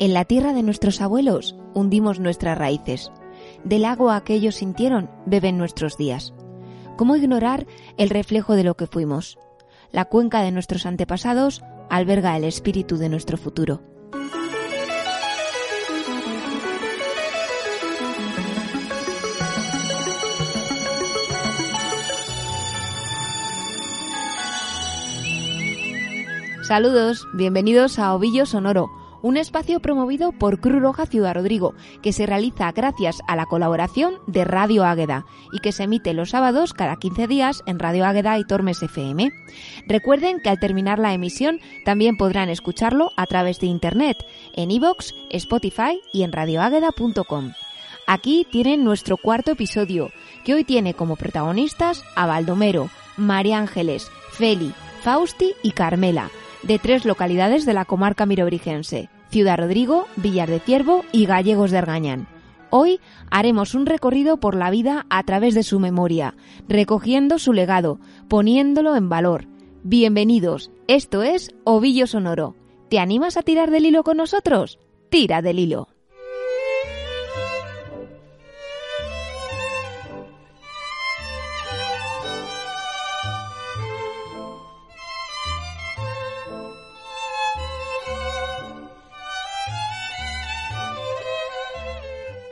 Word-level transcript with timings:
En 0.00 0.14
la 0.14 0.24
tierra 0.24 0.54
de 0.54 0.62
nuestros 0.62 1.02
abuelos 1.02 1.56
hundimos 1.74 2.20
nuestras 2.20 2.56
raíces. 2.56 3.12
Del 3.64 3.84
agua 3.84 4.24
que 4.24 4.32
ellos 4.32 4.54
sintieron 4.54 5.10
beben 5.26 5.58
nuestros 5.58 5.98
días. 5.98 6.32
¿Cómo 6.96 7.16
ignorar 7.16 7.66
el 7.98 8.08
reflejo 8.08 8.56
de 8.56 8.64
lo 8.64 8.78
que 8.78 8.86
fuimos? 8.86 9.38
La 9.92 10.06
cuenca 10.06 10.40
de 10.40 10.52
nuestros 10.52 10.86
antepasados 10.86 11.62
alberga 11.90 12.34
el 12.34 12.44
espíritu 12.44 12.96
de 12.96 13.10
nuestro 13.10 13.36
futuro. 13.36 13.82
Saludos, 26.62 27.26
bienvenidos 27.34 27.98
a 27.98 28.14
Ovillo 28.14 28.46
Sonoro, 28.46 28.90
un 29.22 29.36
espacio 29.36 29.80
promovido 29.80 30.32
por 30.32 30.60
Cruz 30.60 30.80
Roja 30.80 31.06
Ciudad 31.06 31.34
Rodrigo, 31.34 31.74
que 32.02 32.12
se 32.12 32.26
realiza 32.26 32.70
gracias 32.72 33.20
a 33.26 33.36
la 33.36 33.46
colaboración 33.46 34.14
de 34.26 34.44
Radio 34.44 34.84
Águeda 34.84 35.26
y 35.52 35.60
que 35.60 35.72
se 35.72 35.84
emite 35.84 36.14
los 36.14 36.30
sábados 36.30 36.72
cada 36.72 36.96
15 36.96 37.26
días 37.26 37.62
en 37.66 37.78
Radio 37.78 38.06
Águeda 38.06 38.38
y 38.38 38.44
Tormes 38.44 38.82
FM. 38.82 39.30
Recuerden 39.86 40.40
que 40.40 40.48
al 40.48 40.60
terminar 40.60 40.98
la 40.98 41.14
emisión 41.14 41.60
también 41.84 42.16
podrán 42.16 42.48
escucharlo 42.48 43.10
a 43.16 43.26
través 43.26 43.60
de 43.60 43.66
internet, 43.66 44.16
en 44.54 44.70
iVoox, 44.70 45.12
Spotify 45.30 46.00
y 46.12 46.22
en 46.22 46.32
radioágueda.com. 46.32 47.52
Aquí 48.06 48.46
tienen 48.50 48.82
nuestro 48.82 49.16
cuarto 49.16 49.52
episodio, 49.52 50.10
que 50.44 50.54
hoy 50.54 50.64
tiene 50.64 50.94
como 50.94 51.16
protagonistas 51.16 52.02
a 52.16 52.26
Baldomero, 52.26 52.90
María 53.16 53.58
Ángeles, 53.58 54.10
Feli, 54.32 54.72
Fausti 55.02 55.52
y 55.62 55.72
Carmela 55.72 56.30
de 56.62 56.78
tres 56.78 57.04
localidades 57.04 57.64
de 57.66 57.74
la 57.74 57.84
comarca 57.84 58.26
mirobrigense, 58.26 59.08
Ciudad 59.30 59.58
Rodrigo, 59.58 60.06
Villar 60.16 60.48
de 60.48 60.60
Ciervo 60.60 61.04
y 61.12 61.26
Gallegos 61.26 61.70
de 61.70 61.78
Argañán. 61.78 62.26
Hoy 62.70 63.00
haremos 63.30 63.74
un 63.74 63.86
recorrido 63.86 64.38
por 64.38 64.54
la 64.54 64.70
vida 64.70 65.06
a 65.10 65.22
través 65.24 65.54
de 65.54 65.62
su 65.62 65.80
memoria, 65.80 66.34
recogiendo 66.68 67.38
su 67.38 67.52
legado, 67.52 67.98
poniéndolo 68.28 68.96
en 68.96 69.08
valor. 69.08 69.46
Bienvenidos, 69.82 70.70
esto 70.86 71.22
es 71.22 71.50
Ovillo 71.64 72.06
Sonoro. 72.06 72.54
¿Te 72.88 72.98
animas 72.98 73.36
a 73.36 73.42
tirar 73.42 73.70
del 73.70 73.86
hilo 73.86 74.02
con 74.04 74.18
nosotros? 74.18 74.78
Tira 75.10 75.42
del 75.42 75.58
hilo. 75.58 75.88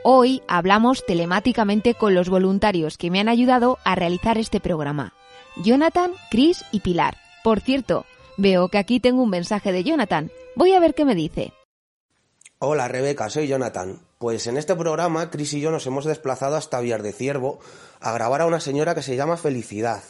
Hoy 0.01 0.41
hablamos 0.47 1.05
telemáticamente 1.05 1.93
con 1.93 2.15
los 2.15 2.29
voluntarios 2.29 2.97
que 2.97 3.11
me 3.11 3.19
han 3.19 3.27
ayudado 3.27 3.79
a 3.83 3.95
realizar 3.95 4.37
este 4.37 4.61
programa. 4.61 5.13
Jonathan, 5.57 6.13
Chris 6.31 6.63
y 6.71 6.79
Pilar. 6.79 7.17
Por 7.43 7.59
cierto, 7.59 8.05
veo 8.37 8.69
que 8.69 8.77
aquí 8.77 9.01
tengo 9.01 9.21
un 9.21 9.29
mensaje 9.29 9.73
de 9.73 9.83
Jonathan. 9.83 10.31
Voy 10.55 10.71
a 10.71 10.79
ver 10.79 10.95
qué 10.95 11.03
me 11.03 11.15
dice. 11.15 11.51
Hola 12.59 12.87
Rebeca, 12.87 13.29
soy 13.29 13.49
Jonathan. 13.49 13.99
Pues 14.19 14.47
en 14.47 14.55
este 14.55 14.73
programa 14.73 15.29
Chris 15.29 15.53
y 15.53 15.59
yo 15.59 15.69
nos 15.69 15.85
hemos 15.85 16.05
desplazado 16.05 16.55
hasta 16.55 16.79
Villar 16.79 17.03
de 17.03 17.11
Ciervo 17.11 17.59
a 17.99 18.13
grabar 18.13 18.39
a 18.39 18.45
una 18.45 18.61
señora 18.61 18.95
que 18.95 19.01
se 19.01 19.17
llama 19.17 19.35
Felicidad. 19.35 20.01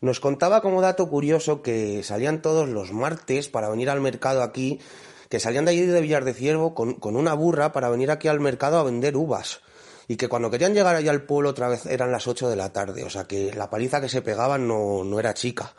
Nos 0.00 0.18
contaba 0.18 0.62
como 0.62 0.80
dato 0.80 1.10
curioso 1.10 1.60
que 1.60 2.02
salían 2.02 2.40
todos 2.40 2.70
los 2.70 2.92
martes 2.92 3.48
para 3.48 3.68
venir 3.68 3.90
al 3.90 4.00
mercado 4.00 4.42
aquí 4.42 4.80
que 5.28 5.40
salían 5.40 5.64
de 5.64 5.72
allí 5.72 5.82
de 5.82 6.00
Villar 6.00 6.24
de 6.24 6.34
Ciervo 6.34 6.74
con, 6.74 6.98
una 7.16 7.34
burra 7.34 7.72
para 7.72 7.88
venir 7.88 8.10
aquí 8.10 8.28
al 8.28 8.40
mercado 8.40 8.78
a 8.78 8.84
vender 8.84 9.16
uvas 9.16 9.60
y 10.08 10.16
que 10.16 10.28
cuando 10.28 10.50
querían 10.50 10.74
llegar 10.74 10.94
allá 10.94 11.10
al 11.10 11.22
pueblo 11.22 11.50
otra 11.50 11.68
vez 11.68 11.86
eran 11.86 12.12
las 12.12 12.28
8 12.28 12.48
de 12.48 12.56
la 12.56 12.72
tarde, 12.72 13.04
o 13.04 13.10
sea 13.10 13.24
que 13.24 13.52
la 13.54 13.70
paliza 13.70 14.00
que 14.00 14.08
se 14.08 14.22
pegaban 14.22 14.68
no, 14.68 15.02
no 15.04 15.18
era 15.18 15.34
chica. 15.34 15.74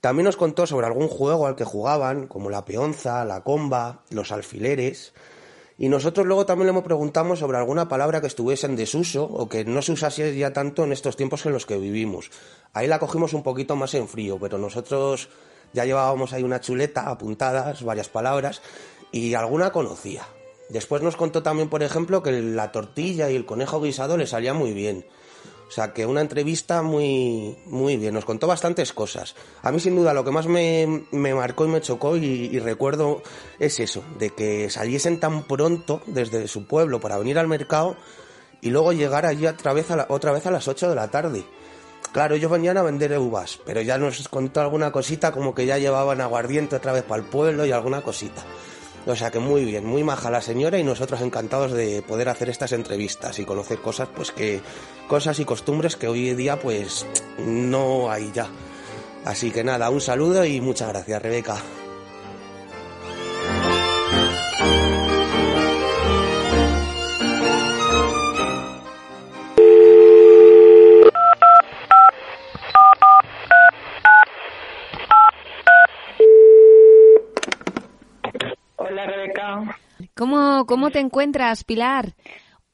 También 0.00 0.26
nos 0.26 0.36
contó 0.36 0.66
sobre 0.66 0.86
algún 0.86 1.08
juego 1.08 1.46
al 1.46 1.56
que 1.56 1.64
jugaban, 1.64 2.26
como 2.26 2.50
la 2.50 2.66
peonza, 2.66 3.24
la 3.24 3.42
comba, 3.42 4.02
los 4.10 4.32
alfileres. 4.32 5.14
Y 5.78 5.88
nosotros 5.88 6.26
luego 6.26 6.44
también 6.44 6.74
le 6.74 6.82
preguntamos 6.82 7.38
sobre 7.38 7.56
alguna 7.56 7.88
palabra 7.88 8.20
que 8.20 8.26
estuviese 8.26 8.66
en 8.66 8.76
desuso 8.76 9.24
o 9.24 9.48
que 9.48 9.64
no 9.64 9.80
se 9.80 9.92
usase 9.92 10.36
ya 10.36 10.52
tanto 10.52 10.84
en 10.84 10.92
estos 10.92 11.16
tiempos 11.16 11.46
en 11.46 11.52
los 11.52 11.64
que 11.64 11.78
vivimos. 11.78 12.30
Ahí 12.74 12.86
la 12.86 12.98
cogimos 12.98 13.32
un 13.32 13.42
poquito 13.42 13.76
más 13.76 13.94
en 13.94 14.06
frío, 14.06 14.38
pero 14.38 14.58
nosotros 14.58 15.30
ya 15.74 15.84
llevábamos 15.84 16.32
ahí 16.32 16.42
una 16.42 16.60
chuleta, 16.60 17.10
apuntadas, 17.10 17.82
varias 17.82 18.08
palabras, 18.08 18.62
y 19.12 19.34
alguna 19.34 19.70
conocía. 19.70 20.26
Después 20.70 21.02
nos 21.02 21.16
contó 21.16 21.42
también, 21.42 21.68
por 21.68 21.82
ejemplo, 21.82 22.22
que 22.22 22.32
la 22.32 22.72
tortilla 22.72 23.30
y 23.30 23.36
el 23.36 23.44
conejo 23.44 23.80
guisado 23.82 24.16
le 24.16 24.26
salía 24.26 24.54
muy 24.54 24.72
bien. 24.72 25.04
O 25.68 25.70
sea, 25.70 25.92
que 25.92 26.06
una 26.06 26.20
entrevista 26.20 26.82
muy, 26.82 27.56
muy 27.66 27.96
bien. 27.96 28.14
Nos 28.14 28.24
contó 28.24 28.46
bastantes 28.46 28.92
cosas. 28.92 29.34
A 29.62 29.72
mí, 29.72 29.80
sin 29.80 29.96
duda, 29.96 30.14
lo 30.14 30.24
que 30.24 30.30
más 30.30 30.46
me, 30.46 31.06
marcó 31.10 31.64
y 31.64 31.68
me 31.68 31.80
chocó 31.80 32.16
y, 32.16 32.58
recuerdo 32.60 33.22
es 33.58 33.80
eso, 33.80 34.04
de 34.18 34.30
que 34.30 34.70
saliesen 34.70 35.20
tan 35.20 35.44
pronto 35.44 36.00
desde 36.06 36.48
su 36.48 36.66
pueblo 36.66 37.00
para 37.00 37.18
venir 37.18 37.38
al 37.38 37.48
mercado 37.48 37.96
y 38.60 38.70
luego 38.70 38.92
llegar 38.92 39.26
allí 39.26 39.46
otra 39.46 39.72
vez 39.72 39.90
a, 39.90 40.06
otra 40.08 40.32
vez 40.32 40.46
a 40.46 40.50
las 40.50 40.68
8 40.68 40.88
de 40.90 40.94
la 40.94 41.08
tarde. 41.10 41.44
Claro, 42.14 42.36
ellos 42.36 42.48
venían 42.48 42.78
a 42.78 42.82
vender 42.84 43.18
uvas, 43.18 43.58
pero 43.66 43.80
ya 43.80 43.98
nos 43.98 44.28
contó 44.28 44.60
alguna 44.60 44.92
cosita 44.92 45.32
como 45.32 45.52
que 45.52 45.66
ya 45.66 45.78
llevaban 45.78 46.20
aguardiente 46.20 46.76
otra 46.76 46.92
vez 46.92 47.02
para 47.02 47.20
el 47.20 47.28
pueblo 47.28 47.66
y 47.66 47.72
alguna 47.72 48.02
cosita. 48.02 48.40
O 49.04 49.16
sea 49.16 49.32
que 49.32 49.40
muy 49.40 49.64
bien, 49.64 49.84
muy 49.84 50.04
maja 50.04 50.30
la 50.30 50.40
señora 50.40 50.78
y 50.78 50.84
nosotros 50.84 51.20
encantados 51.22 51.72
de 51.72 52.02
poder 52.02 52.28
hacer 52.28 52.50
estas 52.50 52.70
entrevistas 52.70 53.40
y 53.40 53.44
conocer 53.44 53.80
cosas, 53.80 54.08
pues 54.14 54.30
que 54.30 54.60
cosas 55.08 55.40
y 55.40 55.44
costumbres 55.44 55.96
que 55.96 56.06
hoy 56.06 56.28
en 56.28 56.36
día 56.36 56.60
pues 56.60 57.04
no 57.36 58.08
hay 58.12 58.30
ya. 58.32 58.46
Así 59.24 59.50
que 59.50 59.64
nada, 59.64 59.90
un 59.90 60.00
saludo 60.00 60.44
y 60.44 60.60
muchas 60.60 60.90
gracias, 60.90 61.20
Rebeca. 61.20 61.56
¿Cómo, 80.14 80.66
cómo 80.66 80.90
te 80.90 81.00
encuentras, 81.00 81.64
Pilar? 81.64 82.14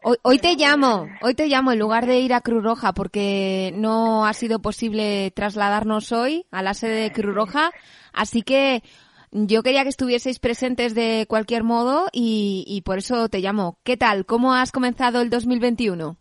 Hoy, 0.02 0.38
te 0.38 0.54
llamo, 0.54 1.08
hoy 1.20 1.34
te 1.34 1.46
llamo 1.46 1.72
en 1.72 1.78
lugar 1.78 2.06
de 2.06 2.20
ir 2.20 2.32
a 2.32 2.40
Cruz 2.40 2.64
Roja 2.64 2.94
porque 2.94 3.70
no 3.74 4.24
ha 4.24 4.32
sido 4.32 4.62
posible 4.62 5.30
trasladarnos 5.32 6.10
hoy 6.12 6.46
a 6.50 6.62
la 6.62 6.72
sede 6.72 7.02
de 7.02 7.12
Cruz 7.12 7.34
Roja, 7.34 7.70
así 8.14 8.40
que 8.40 8.82
yo 9.30 9.62
quería 9.62 9.82
que 9.82 9.90
estuvieseis 9.90 10.38
presentes 10.38 10.94
de 10.94 11.26
cualquier 11.28 11.64
modo 11.64 12.06
y, 12.12 12.82
por 12.86 12.96
eso 12.96 13.28
te 13.28 13.40
llamo. 13.40 13.78
¿Qué 13.84 13.98
tal? 13.98 14.24
¿Cómo 14.24 14.54
has 14.54 14.72
comenzado 14.72 15.20
el 15.20 15.28
2021? 15.28 16.16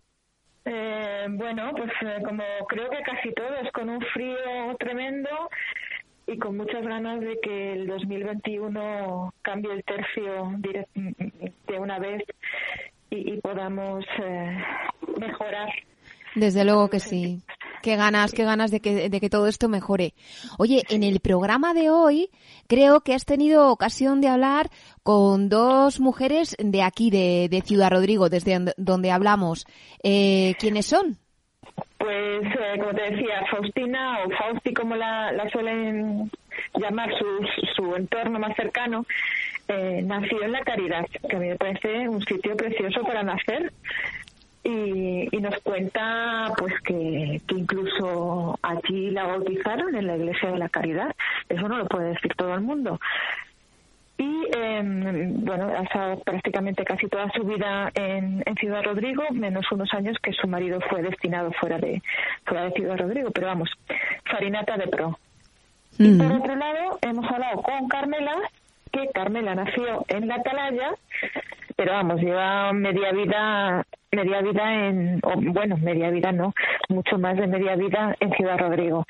Eh, 0.66 1.26
bueno, 1.30 1.72
pues 1.72 1.90
eh, 2.02 2.22
como 2.26 2.44
creo 2.68 2.90
que 2.90 3.02
casi 3.04 3.34
todos, 3.34 3.72
con 3.74 3.90
un 3.90 4.02
frío 4.14 4.76
tremendo 4.78 5.30
y 6.32 6.38
con 6.38 6.58
muchas 6.58 6.84
ganas 6.84 7.20
de 7.22 7.40
que 7.42 7.74
el 7.74 7.88
2021 7.88 9.34
cambie 9.42 9.74
el 9.74 9.84
tercio 9.84 10.52
de 10.64 11.80
una 11.80 12.00
vez 12.00 12.24
y, 13.10 13.38
podamos 13.42 14.06
eh, 14.22 14.58
mejorar. 15.20 15.70
Desde 16.36 16.64
luego 16.64 16.90
que 16.90 17.00
sí. 17.00 17.42
Qué 17.82 17.96
ganas, 17.96 18.34
qué 18.34 18.44
ganas 18.44 18.70
de 18.72 18.82
que, 18.82 19.10
de 19.10 19.20
que 19.20 19.30
todo 19.30 19.48
esto 19.48 19.70
mejore. 19.70 20.14
Oye, 20.58 20.84
en 20.90 21.02
el 21.02 21.22
programa 21.22 21.74
de 21.74 21.90
hoy 21.90 22.30
creo 22.68 23.02
que 23.02 23.16
has 23.16 23.26
tenido 23.26 23.72
ocasión 23.72 24.22
de 24.22 24.28
hablar 24.28 24.70
con 25.02 25.50
dos 25.50 26.00
mujeres 26.00 26.56
de 26.60 26.84
aquí, 26.84 27.10
de, 27.10 27.64
Ciudad 27.66 27.90
Rodrigo, 27.90 28.30
desde 28.30 28.74
donde 28.78 29.12
hablamos. 29.12 29.66
Eh, 30.04 30.56
¿Quiénes 30.60 30.86
son? 30.86 31.18
Pues, 31.98 32.44
eh, 32.44 32.80
como 32.80 32.94
te 32.94 33.12
decía, 33.12 33.46
Faustina 33.52 34.20
o 34.24 34.30
Fausti, 34.30 34.74
como 34.74 34.96
la, 34.96 35.32
suelen 35.52 36.32
llamar 36.76 37.10
su, 37.18 37.48
su 37.76 37.96
entorno 37.96 38.40
más 38.40 38.56
cercano, 38.56 39.06
eh, 39.68 40.02
nació 40.04 40.44
en 40.44 40.54
La 40.54 40.62
Caridad, 40.62 41.06
que 41.30 41.36
a 41.36 41.40
mí 41.40 41.50
me 41.50 41.56
parece 41.56 42.08
un 42.08 42.22
sitio 42.24 42.56
precioso 42.56 43.04
para 43.04 43.22
nacer. 43.24 43.74
Y, 44.62 45.28
y 45.32 45.42
nos 45.42 45.58
cuenta 45.62 46.52
pues 46.58 46.74
que, 46.82 47.42
que, 47.48 47.56
incluso 47.56 48.60
allí 48.62 49.10
la 49.10 49.24
bautizaron 49.24 49.96
en 49.96 50.06
la 50.06 50.18
iglesia 50.18 50.52
de 50.52 50.58
la 50.58 50.68
caridad 50.68 51.16
eso 51.48 51.70
no 51.70 51.78
lo 51.78 51.88
puede 51.88 52.10
decir 52.10 52.34
todo 52.36 52.54
el 52.56 52.60
mundo 52.60 53.00
y 54.20 54.48
em, 54.54 55.46
bueno, 55.46 55.70
ha 55.70 55.84
estado 55.84 56.20
prácticamente 56.20 56.84
casi 56.84 57.08
toda 57.08 57.32
su 57.32 57.42
vida 57.46 57.90
en, 57.96 58.44
Ciudad 58.60 58.84
Rodrigo, 58.84 59.24
menos 59.32 59.66
unos 59.72 59.94
años 59.94 60.18
que 60.22 60.34
su 60.34 60.46
marido 60.46 60.82
fue 60.90 61.02
destinado 61.02 61.54
fuera 61.54 61.78
de, 61.78 62.02
fuera 62.46 62.66
de 62.66 62.72
Ciudad 62.72 62.98
Rodrigo, 62.98 63.32
pero 63.32 63.48
vamos, 63.48 63.70
farinata 64.30 64.76
de 64.76 64.88
pro. 64.88 65.18
Y 65.98 66.18
por 66.18 66.32
otro 66.34 66.56
lado, 66.58 67.00
hemos 67.02 67.32
hablado 67.32 67.62
con 67.62 67.88
Carmela, 67.88 68.36
que 68.92 69.08
Carmela 69.14 69.56
nació 69.56 70.04
en 70.10 70.28
la 70.28 70.36
Atalaya, 70.36 70.92
pero 71.78 71.94
vamos, 71.94 72.20
lleva 72.20 72.74
media 72.74 73.14
vida, 73.14 73.86
media 74.12 74.42
vida 74.42 74.88
en, 74.88 75.22
bueno, 75.54 75.78
media 75.78 76.10
vida 76.10 76.34
no, 76.34 76.54
mucho 76.90 77.18
más 77.18 77.38
de 77.38 77.48
media 77.48 77.78
vida 77.78 78.14
en 78.20 78.32
Ciudad 78.34 78.58
Rodrigo. 78.58 79.06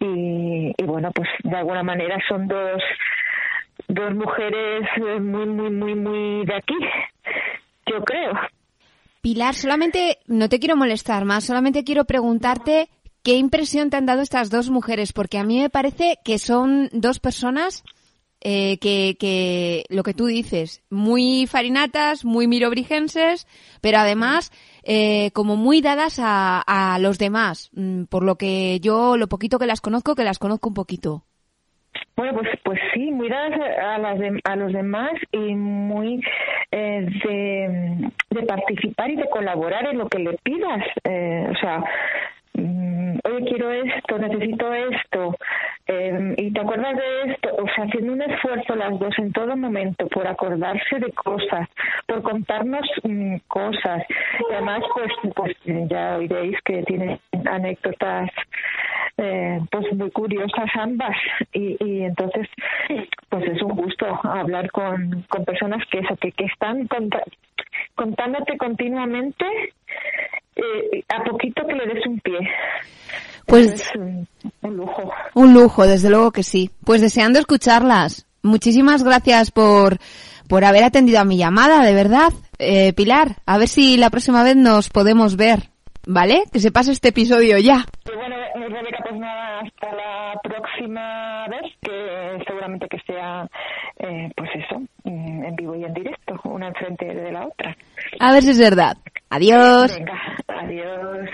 Y, 0.00 0.74
y 0.76 0.84
bueno, 0.84 1.10
pues 1.14 1.28
de 1.42 1.56
alguna 1.56 1.82
manera 1.82 2.18
son 2.28 2.46
dos, 2.46 2.82
dos 3.94 4.14
mujeres 4.14 4.88
muy, 5.20 5.46
muy, 5.46 5.70
muy, 5.70 5.94
muy 5.94 6.46
de 6.46 6.54
aquí, 6.56 6.74
yo 7.86 8.02
creo. 8.04 8.32
Pilar, 9.20 9.54
solamente 9.54 10.18
no 10.26 10.48
te 10.48 10.58
quiero 10.58 10.76
molestar 10.76 11.24
más, 11.24 11.44
solamente 11.44 11.84
quiero 11.84 12.04
preguntarte 12.04 12.88
qué 13.22 13.36
impresión 13.36 13.90
te 13.90 13.96
han 13.96 14.06
dado 14.06 14.22
estas 14.22 14.50
dos 14.50 14.70
mujeres, 14.70 15.12
porque 15.12 15.38
a 15.38 15.44
mí 15.44 15.60
me 15.60 15.70
parece 15.70 16.18
que 16.24 16.38
son 16.38 16.88
dos 16.92 17.20
personas 17.20 17.84
eh, 18.40 18.78
que, 18.78 19.16
que, 19.20 19.84
lo 19.88 20.02
que 20.02 20.14
tú 20.14 20.26
dices, 20.26 20.82
muy 20.90 21.46
farinatas, 21.46 22.24
muy 22.24 22.48
mirobrigenses, 22.48 23.46
pero 23.80 23.98
además 23.98 24.50
eh, 24.82 25.30
como 25.32 25.54
muy 25.54 25.80
dadas 25.80 26.18
a, 26.18 26.60
a 26.60 26.98
los 26.98 27.18
demás, 27.18 27.70
mm, 27.74 28.04
por 28.04 28.24
lo 28.24 28.36
que 28.36 28.80
yo, 28.80 29.16
lo 29.16 29.28
poquito 29.28 29.60
que 29.60 29.66
las 29.66 29.80
conozco, 29.80 30.16
que 30.16 30.24
las 30.24 30.40
conozco 30.40 30.68
un 30.68 30.74
poquito. 30.74 31.24
Bueno, 32.16 32.34
pues, 32.34 32.48
pues 32.62 32.80
sí, 32.92 33.10
muy 33.10 33.28
dadas 33.28 33.58
a, 33.82 33.98
las 33.98 34.18
a 34.44 34.56
los 34.56 34.72
demás 34.72 35.12
y 35.32 35.54
muy 35.54 36.22
eh, 36.70 37.06
de, 37.24 38.10
de, 38.30 38.46
participar 38.46 39.10
y 39.10 39.16
de 39.16 39.28
colaborar 39.28 39.86
en 39.86 39.98
lo 39.98 40.08
que 40.08 40.18
le 40.18 40.36
pidas. 40.42 40.84
Eh, 41.04 41.48
o 41.50 41.56
sea, 41.56 41.84
mm, 42.54 43.11
oye, 43.24 43.44
quiero 43.46 43.70
esto, 43.70 44.18
necesito 44.18 44.72
esto, 44.72 45.36
eh, 45.86 46.34
y 46.36 46.52
te 46.52 46.60
acuerdas 46.60 46.96
de 46.96 47.32
esto, 47.32 47.48
o 47.56 47.66
sea, 47.74 47.84
haciendo 47.84 48.12
un 48.12 48.22
esfuerzo 48.22 48.74
las 48.76 48.98
dos 48.98 49.18
en 49.18 49.32
todo 49.32 49.56
momento 49.56 50.06
por 50.08 50.26
acordarse 50.26 50.98
de 50.98 51.12
cosas, 51.12 51.68
por 52.06 52.22
contarnos 52.22 52.88
mm, 53.02 53.36
cosas. 53.48 54.02
Y 54.50 54.52
además, 54.52 54.82
pues, 54.94 55.12
pues 55.34 55.56
ya 55.88 56.16
oiréis 56.16 56.56
que 56.64 56.82
tiene 56.84 57.20
anécdotas 57.44 58.30
eh, 59.18 59.60
pues 59.70 59.92
muy 59.92 60.10
curiosas 60.10 60.70
ambas 60.74 61.16
y, 61.52 61.76
y 61.84 62.02
entonces 62.02 62.48
pues 63.28 63.44
es 63.44 63.62
un 63.62 63.76
gusto 63.76 64.06
hablar 64.24 64.70
con, 64.70 65.24
con 65.28 65.44
personas 65.44 65.84
que 65.90 65.98
eso 65.98 66.16
que, 66.16 66.32
que 66.32 66.44
están 66.44 66.86
contándote 67.94 68.56
continuamente 68.56 69.44
eh, 70.56 71.04
a 71.08 71.24
poquito 71.24 71.66
que 71.66 71.74
le 71.74 71.94
des 71.94 72.06
un 72.06 72.20
pie 72.20 72.38
pues 73.46 73.90
un, 73.96 74.26
un, 74.62 74.76
lujo 74.76 75.10
un 75.34 75.54
lujo 75.54 75.86
desde 75.86 76.10
luego 76.10 76.30
que 76.30 76.42
sí 76.42 76.70
pues 76.84 77.00
deseando 77.00 77.38
escucharlas 77.38 78.26
muchísimas 78.42 79.02
gracias 79.02 79.50
por 79.50 79.98
por 80.48 80.64
haber 80.64 80.84
atendido 80.84 81.20
a 81.20 81.24
mi 81.24 81.36
llamada 81.36 81.84
de 81.84 81.94
verdad 81.94 82.32
eh, 82.58 82.92
Pilar 82.92 83.36
a 83.46 83.58
ver 83.58 83.68
si 83.68 83.96
la 83.96 84.10
próxima 84.10 84.42
vez 84.44 84.56
nos 84.56 84.88
podemos 84.88 85.36
ver 85.36 85.72
¿vale? 86.06 86.44
Que 86.52 86.60
se 86.60 86.72
pase 86.72 86.92
este 86.92 87.08
episodio 87.08 87.58
ya. 87.58 87.84
Y 88.10 88.16
bueno, 88.16 88.36
Rebeca, 88.68 88.98
pues 89.02 89.20
nada, 89.20 89.60
hasta 89.60 89.92
la 89.94 90.40
próxima 90.42 91.46
vez, 91.48 91.72
que 91.80 92.44
seguramente 92.46 92.88
que 92.88 92.98
sea, 93.06 93.48
eh, 93.98 94.30
pues 94.36 94.50
eso, 94.54 94.82
en 95.12 95.56
vivo 95.56 95.74
y 95.74 95.84
en 95.84 95.94
directo, 95.94 96.40
una 96.44 96.68
enfrente 96.68 97.06
de 97.06 97.32
la 97.32 97.46
otra. 97.46 97.76
A 98.20 98.32
ver 98.32 98.42
si 98.42 98.50
es 98.50 98.58
verdad. 98.58 98.96
Adiós. 99.30 99.96
Venga, 99.96 100.20
adiós. 100.48 101.30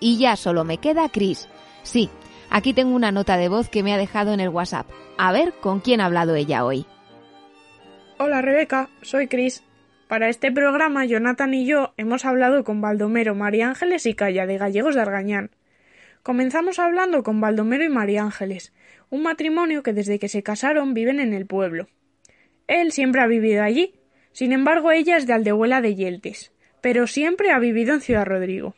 Y 0.00 0.18
ya 0.18 0.36
solo 0.36 0.64
me 0.64 0.78
queda 0.78 1.08
Chris. 1.10 1.48
Sí, 1.82 2.10
aquí 2.50 2.72
tengo 2.72 2.94
una 2.94 3.12
nota 3.12 3.36
de 3.36 3.48
voz 3.48 3.68
que 3.68 3.82
me 3.82 3.92
ha 3.92 3.98
dejado 3.98 4.32
en 4.32 4.40
el 4.40 4.48
WhatsApp. 4.48 4.86
A 5.18 5.32
ver 5.32 5.52
con 5.60 5.80
quién 5.80 6.00
ha 6.00 6.06
hablado 6.06 6.34
ella 6.34 6.64
hoy. 6.64 6.86
Hola 8.18 8.42
Rebeca, 8.42 8.88
soy 9.02 9.28
Chris. 9.28 9.64
Para 10.08 10.28
este 10.28 10.50
programa, 10.50 11.04
Jonathan 11.04 11.54
y 11.54 11.66
yo 11.66 11.94
hemos 11.96 12.24
hablado 12.24 12.64
con 12.64 12.80
Baldomero, 12.80 13.34
María 13.34 13.68
Ángeles 13.68 14.06
y 14.06 14.14
Calla 14.14 14.44
de 14.44 14.58
Gallegos 14.58 14.94
de 14.94 15.02
Argañán. 15.02 15.50
Comenzamos 16.22 16.78
hablando 16.78 17.22
con 17.22 17.40
Baldomero 17.40 17.84
y 17.84 17.88
María 17.88 18.22
Ángeles, 18.22 18.74
un 19.10 19.22
matrimonio 19.22 19.82
que 19.82 19.92
desde 19.92 20.18
que 20.18 20.28
se 20.28 20.42
casaron 20.42 20.94
viven 20.94 21.20
en 21.20 21.34
el 21.34 21.46
pueblo. 21.46 21.88
Él 22.66 22.92
siempre 22.92 23.20
ha 23.20 23.26
vivido 23.26 23.62
allí, 23.62 23.94
sin 24.32 24.52
embargo 24.52 24.92
ella 24.92 25.16
es 25.16 25.26
de 25.26 25.32
Aldehuela 25.32 25.80
de 25.80 25.96
Yeltes, 25.96 26.52
pero 26.80 27.06
siempre 27.06 27.50
ha 27.50 27.58
vivido 27.58 27.92
en 27.94 28.00
Ciudad 28.00 28.24
Rodrigo. 28.24 28.74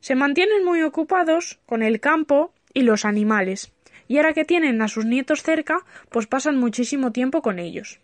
Se 0.00 0.14
mantienen 0.14 0.64
muy 0.64 0.82
ocupados 0.82 1.58
con 1.66 1.82
el 1.82 2.00
campo 2.00 2.54
y 2.72 2.82
los 2.82 3.04
animales, 3.04 3.72
y 4.08 4.16
ahora 4.16 4.32
que 4.32 4.44
tienen 4.44 4.80
a 4.80 4.88
sus 4.88 5.04
nietos 5.04 5.42
cerca, 5.42 5.84
pues 6.08 6.26
pasan 6.26 6.56
muchísimo 6.56 7.12
tiempo 7.12 7.42
con 7.42 7.58
ellos. 7.58 8.00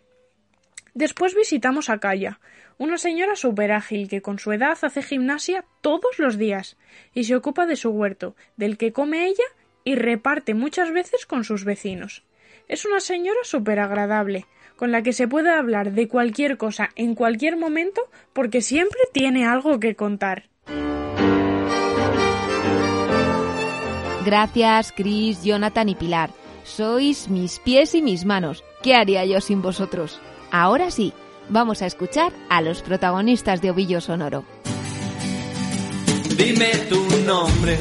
Después 0.93 1.35
visitamos 1.35 1.89
a 1.89 1.99
Calla, 1.99 2.39
una 2.77 2.97
señora 2.97 3.35
súper 3.35 3.71
ágil 3.71 4.07
que 4.07 4.21
con 4.21 4.39
su 4.39 4.51
edad 4.51 4.77
hace 4.81 5.01
gimnasia 5.01 5.65
todos 5.81 6.19
los 6.19 6.37
días 6.37 6.77
y 7.13 7.23
se 7.23 7.35
ocupa 7.35 7.65
de 7.65 7.75
su 7.75 7.89
huerto, 7.89 8.35
del 8.55 8.77
que 8.77 8.93
come 8.93 9.27
ella 9.27 9.43
y 9.87 9.95
reparte 9.95 10.53
muchas 10.53 10.91
veces 10.91 11.25
con 11.25 11.45
sus 11.45 11.63
vecinos. 11.63 12.23
Es 12.67 12.83
una 12.83 12.99
señora 12.99 13.39
súper 13.43 13.79
agradable, 13.79 14.45
con 14.75 14.91
la 14.91 15.01
que 15.01 15.13
se 15.13 15.29
puede 15.29 15.49
hablar 15.49 15.93
de 15.93 16.09
cualquier 16.09 16.57
cosa 16.57 16.89
en 16.97 17.15
cualquier 17.15 17.55
momento 17.55 18.01
porque 18.33 18.59
siempre 18.59 18.99
tiene 19.13 19.45
algo 19.45 19.79
que 19.79 19.95
contar. 19.95 20.49
Gracias, 24.25 24.91
Chris, 24.91 25.41
Jonathan 25.45 25.87
y 25.87 25.95
Pilar. 25.95 26.31
Sois 26.65 27.29
mis 27.29 27.59
pies 27.59 27.95
y 27.95 28.01
mis 28.01 28.25
manos. 28.25 28.65
¿Qué 28.83 28.93
haría 28.93 29.23
yo 29.23 29.39
sin 29.39 29.61
vosotros? 29.61 30.19
Ahora 30.51 30.91
sí, 30.91 31.13
vamos 31.47 31.81
a 31.81 31.85
escuchar 31.85 32.33
a 32.49 32.61
los 32.61 32.81
protagonistas 32.81 33.61
de 33.61 33.71
Ovillo 33.71 34.01
Sonoro. 34.01 34.43
Dime 36.35 36.71
tu 36.89 37.07
nombre 37.25 37.79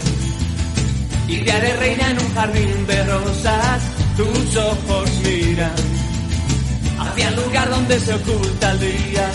y 1.28 1.38
te 1.38 1.52
haré 1.52 1.76
reina 1.76 2.10
en 2.10 2.18
un 2.18 2.34
jardín 2.34 2.86
de 2.86 3.04
rosas. 3.04 3.82
Tus 4.16 4.56
ojos 4.56 5.10
miran 5.24 5.72
hacia 6.98 7.28
el 7.28 7.36
lugar 7.36 7.70
donde 7.70 8.00
se 8.00 8.14
oculta 8.14 8.72
el 8.72 8.80
día. 8.80 9.30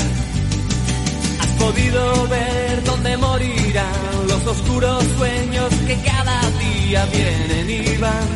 Has 1.39 1.47
podido 1.63 2.27
ver 2.27 2.83
dónde 2.83 3.17
morirán 3.17 4.27
los 4.27 4.47
oscuros 4.47 5.03
sueños 5.17 5.69
que 5.87 5.95
cada 6.01 6.41
día 6.59 7.05
vienen 7.05 7.69
y 7.69 7.97
van. 7.97 8.27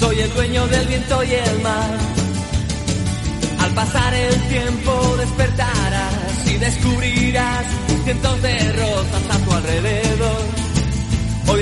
Soy 0.00 0.20
el 0.20 0.34
dueño 0.34 0.66
del 0.66 0.86
viento 0.88 1.24
y 1.24 1.32
el 1.32 1.60
mar 1.62 1.98
al 3.64 3.70
pasar 3.70 4.12
el 4.12 4.40
tiempo 4.48 5.16
despertarás 5.16 6.46
y 6.46 6.58
descubrirás 6.58 7.64
cientos 8.04 8.42
de 8.42 8.63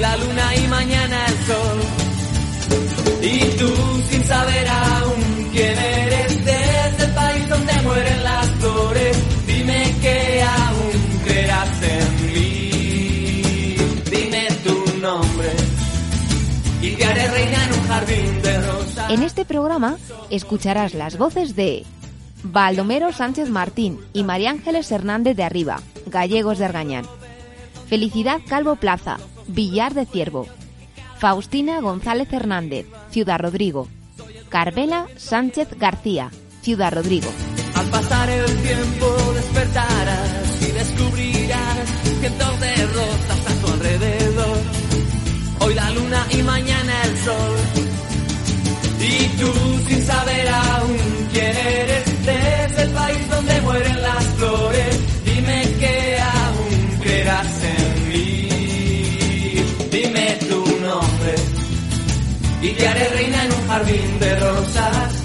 la 0.02 0.16
luna 0.16 0.56
y 0.56 0.66
mañana 0.66 1.26
el 1.26 1.38
sol. 1.46 1.78
Y 3.22 3.38
tú 3.56 3.70
sin 4.10 4.24
saber 4.24 4.66
aún 4.68 5.48
quién 5.52 5.78
eres 5.78 6.44
desde 6.44 7.04
el 7.04 7.12
país 7.14 7.48
donde 7.48 7.72
mueren 7.82 8.24
las 8.24 8.46
flores. 8.60 9.16
Dime 9.46 9.94
que 10.02 10.42
aún 10.42 10.94
creerás 11.24 11.82
en 11.82 12.26
mí. 12.26 13.76
Dime 14.10 14.48
tu 14.64 15.00
nombre 15.00 15.50
y 16.82 16.90
te 16.96 17.04
haré 17.04 17.28
reina 17.28 17.64
en 17.64 17.72
un 17.72 17.86
jardín 17.86 18.42
de 18.42 18.60
rosas. 18.60 19.10
En 19.10 19.22
este 19.22 19.44
programa 19.44 19.96
escucharás 20.30 20.94
las 20.94 21.16
voces 21.16 21.54
de 21.54 21.84
Baldomero 22.42 23.12
Sánchez 23.12 23.48
Martín 23.50 24.00
y 24.12 24.24
María 24.24 24.50
Ángeles 24.50 24.90
Hernández 24.90 25.36
de 25.36 25.44
Arriba, 25.44 25.80
gallegos 26.06 26.58
de 26.58 26.64
Argañán. 26.64 27.04
Felicidad 27.86 28.40
Calvo 28.48 28.74
Plaza, 28.76 29.18
Villar 29.48 29.94
de 29.94 30.06
Ciervo. 30.06 30.46
Faustina 31.18 31.80
González 31.80 32.32
Hernández, 32.32 32.86
Ciudad 33.10 33.38
Rodrigo. 33.38 33.88
Carvela 34.48 35.06
Sánchez 35.16 35.68
García, 35.78 36.30
Ciudad 36.60 36.92
Rodrigo. 36.92 37.28
Al 37.74 37.86
pasar 37.86 38.28
el 38.28 38.44
tiempo 38.62 39.06
despertarás 39.34 40.62
y 40.62 40.72
descubrirás 40.72 41.88
cientos 42.20 42.60
de 42.60 42.86
rosas 42.86 43.46
a 43.46 43.66
tu 43.66 43.72
alrededor. 43.72 44.58
Hoy 45.60 45.74
la 45.74 45.90
luna 45.90 46.26
y 46.32 46.42
mañana 46.42 47.02
el 47.04 47.16
sol. 47.18 47.56
Y 49.00 49.28
tú 49.38 49.52
sin 49.88 50.06
saber 50.06 50.48
aún 50.48 51.28
quién 51.32 51.56
eres 51.56 52.11
y 62.72 62.74
te 62.74 62.88
haré 62.88 63.08
reina 63.08 63.44
en 63.44 63.52
un 63.52 63.66
jardín 63.68 64.18
de 64.18 64.40
rosas. 64.40 65.24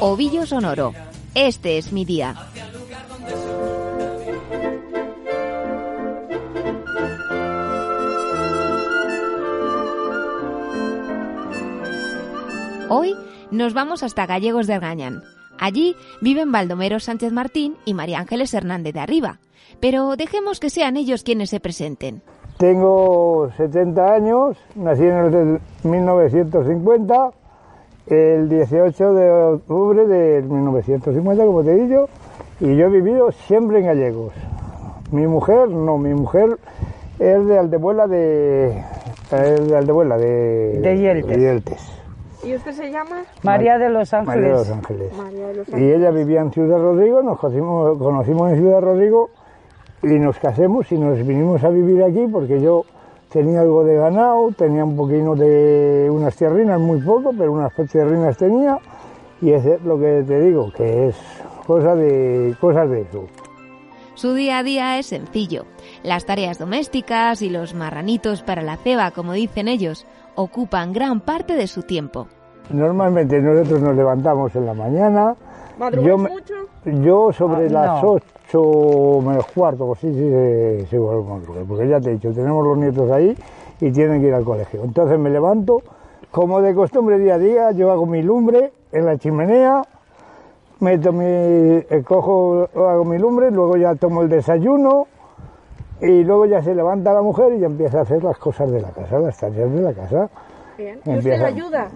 Ovillo 0.00 0.46
Sonoro. 0.46 0.94
Este 1.34 1.78
es 1.78 1.92
mi 1.92 2.04
día. 2.04 2.34
Hoy 12.88 13.14
nos 13.50 13.74
vamos 13.74 14.02
hasta 14.02 14.26
Gallegos 14.26 14.66
de 14.66 14.74
Argañán. 14.74 15.22
Allí 15.58 15.96
viven 16.20 16.52
Baldomero 16.52 17.00
Sánchez 17.00 17.32
Martín 17.32 17.76
y 17.84 17.94
María 17.94 18.20
Ángeles 18.20 18.54
Hernández 18.54 18.94
de 18.94 19.00
Arriba. 19.00 19.40
Pero 19.80 20.16
dejemos 20.16 20.60
que 20.60 20.70
sean 20.70 20.96
ellos 20.96 21.24
quienes 21.24 21.50
se 21.50 21.60
presenten. 21.60 22.22
Tengo 22.58 23.50
70 23.56 24.14
años, 24.14 24.56
nací 24.74 25.04
en 25.04 25.16
el 25.16 25.60
1950, 25.84 27.30
el 28.08 28.48
18 28.48 29.14
de 29.14 29.30
octubre 29.30 30.06
de 30.08 30.42
1950, 30.42 31.46
como 31.46 31.62
te 31.62 31.70
he 31.70 31.86
dicho, 31.86 32.08
y 32.58 32.74
yo 32.74 32.86
he 32.86 32.88
vivido 32.88 33.30
siempre 33.30 33.78
en 33.78 33.86
Gallegos. 33.86 34.32
Mi 35.12 35.28
mujer, 35.28 35.68
no, 35.68 35.98
mi 35.98 36.12
mujer 36.14 36.58
es 37.20 37.46
de 37.46 37.58
Aldebuela 37.60 38.08
de... 38.08 38.82
Es 39.30 39.68
de 39.68 39.76
Aldebuela 39.76 40.18
de... 40.18 40.80
De 40.80 40.98
Yeltes. 40.98 41.28
de 41.28 41.40
Yeltes. 41.40 42.02
¿Y 42.42 42.56
usted 42.56 42.72
se 42.72 42.90
llama? 42.90 43.22
María 43.44 43.78
de 43.78 43.88
los 43.88 44.12
Ángeles. 44.12 44.36
María 44.36 44.48
de 44.48 44.58
los 44.58 44.70
Ángeles. 44.70 45.16
María 45.16 45.46
de 45.46 45.54
los 45.54 45.68
Y 45.68 45.92
ella 45.92 46.10
vivía 46.10 46.40
en 46.40 46.50
Ciudad 46.50 46.78
Rodrigo, 46.78 47.22
nos 47.22 47.38
conocimos, 47.38 47.98
conocimos 47.98 48.50
en 48.50 48.58
Ciudad 48.58 48.80
Rodrigo 48.80 49.30
y 50.02 50.18
nos 50.18 50.38
casamos 50.38 50.90
y 50.92 50.98
nos 50.98 51.26
vinimos 51.26 51.62
a 51.64 51.68
vivir 51.68 52.02
aquí 52.02 52.26
porque 52.30 52.60
yo 52.60 52.84
tenía 53.30 53.60
algo 53.60 53.84
de 53.84 53.96
ganado, 53.96 54.50
tenía 54.56 54.84
un 54.84 54.96
poquito 54.96 55.34
de 55.34 56.08
unas 56.10 56.34
tierrinas, 56.36 56.80
muy 56.80 57.00
poco, 57.00 57.32
pero 57.36 57.52
unas 57.52 57.72
tierrinas 57.90 58.36
tenía 58.36 58.78
y 59.40 59.52
es 59.52 59.64
lo 59.84 59.98
que 59.98 60.24
te 60.26 60.40
digo, 60.40 60.72
que 60.72 61.08
es 61.08 61.16
cosa 61.66 61.94
de, 61.94 62.56
cosas 62.60 62.90
de 62.90 63.02
eso. 63.02 63.26
Su 64.14 64.34
día 64.34 64.58
a 64.58 64.62
día 64.64 64.98
es 64.98 65.06
sencillo. 65.06 65.64
Las 66.02 66.24
tareas 66.24 66.58
domésticas 66.58 67.40
y 67.40 67.50
los 67.50 67.74
marranitos 67.74 68.42
para 68.42 68.62
la 68.62 68.76
ceba, 68.76 69.12
como 69.12 69.32
dicen 69.32 69.68
ellos, 69.68 70.06
ocupan 70.34 70.92
gran 70.92 71.20
parte 71.20 71.54
de 71.54 71.68
su 71.68 71.82
tiempo. 71.82 72.26
Normalmente 72.70 73.40
nosotros 73.40 73.80
nos 73.80 73.94
levantamos 73.94 74.54
en 74.56 74.66
la 74.66 74.74
mañana. 74.74 75.36
¿Madrugas 75.78 76.08
Yo, 76.08 76.18
me- 76.18 76.30
mucho? 76.30 76.54
yo 77.02 77.32
sobre 77.32 77.66
Ah, 77.66 77.70
las 77.70 78.02
no. 78.02 78.18
8 78.52 79.20
menos 79.26 79.46
cuarto, 79.54 79.86
pues 79.86 80.00
sí, 80.00 80.12
sí, 80.12 80.18
se, 80.30 80.86
se 80.90 80.98
madrugar, 80.98 81.64
porque 81.68 81.86
ya 81.88 82.00
te 82.00 82.10
he 82.10 82.12
dicho, 82.14 82.32
tenemos 82.32 82.64
los 82.64 82.76
nietos 82.78 83.10
ahí 83.10 83.36
y 83.80 83.90
tienen 83.92 84.20
que 84.20 84.28
ir 84.28 84.34
al 84.34 84.44
colegio. 84.44 84.82
Entonces 84.84 85.18
me 85.18 85.30
levanto, 85.30 85.82
como 86.30 86.60
de 86.60 86.74
costumbre 86.74 87.18
día 87.18 87.34
a 87.34 87.38
día, 87.38 87.70
yo 87.72 87.90
hago 87.92 88.06
mi 88.06 88.22
lumbre 88.22 88.72
en 88.92 89.04
la 89.06 89.16
chimenea, 89.18 89.82
meto 90.80 91.12
mi, 91.12 91.24
eh, 91.26 92.02
cojo, 92.06 92.68
hago 92.74 93.04
mi 93.04 93.18
lumbre, 93.18 93.50
luego 93.50 93.76
ya 93.76 93.94
tomo 93.94 94.22
el 94.22 94.28
desayuno 94.28 95.06
y 96.00 96.24
luego 96.24 96.46
ya 96.46 96.62
se 96.62 96.74
levanta 96.74 97.12
la 97.12 97.22
mujer 97.22 97.52
y 97.54 97.60
ya 97.60 97.66
empieza 97.66 97.98
a 97.98 98.02
hacer 98.02 98.22
las 98.24 98.38
cosas 98.38 98.70
de 98.70 98.80
la 98.80 98.90
casa, 98.90 99.18
las 99.18 99.36
tareas 99.38 99.72
de 99.72 99.80
la 99.82 99.92
casa. 99.92 100.30
Bien. 100.76 101.00
¿Y 101.04 101.18
usted 101.18 101.42
ayuda? 101.42 101.88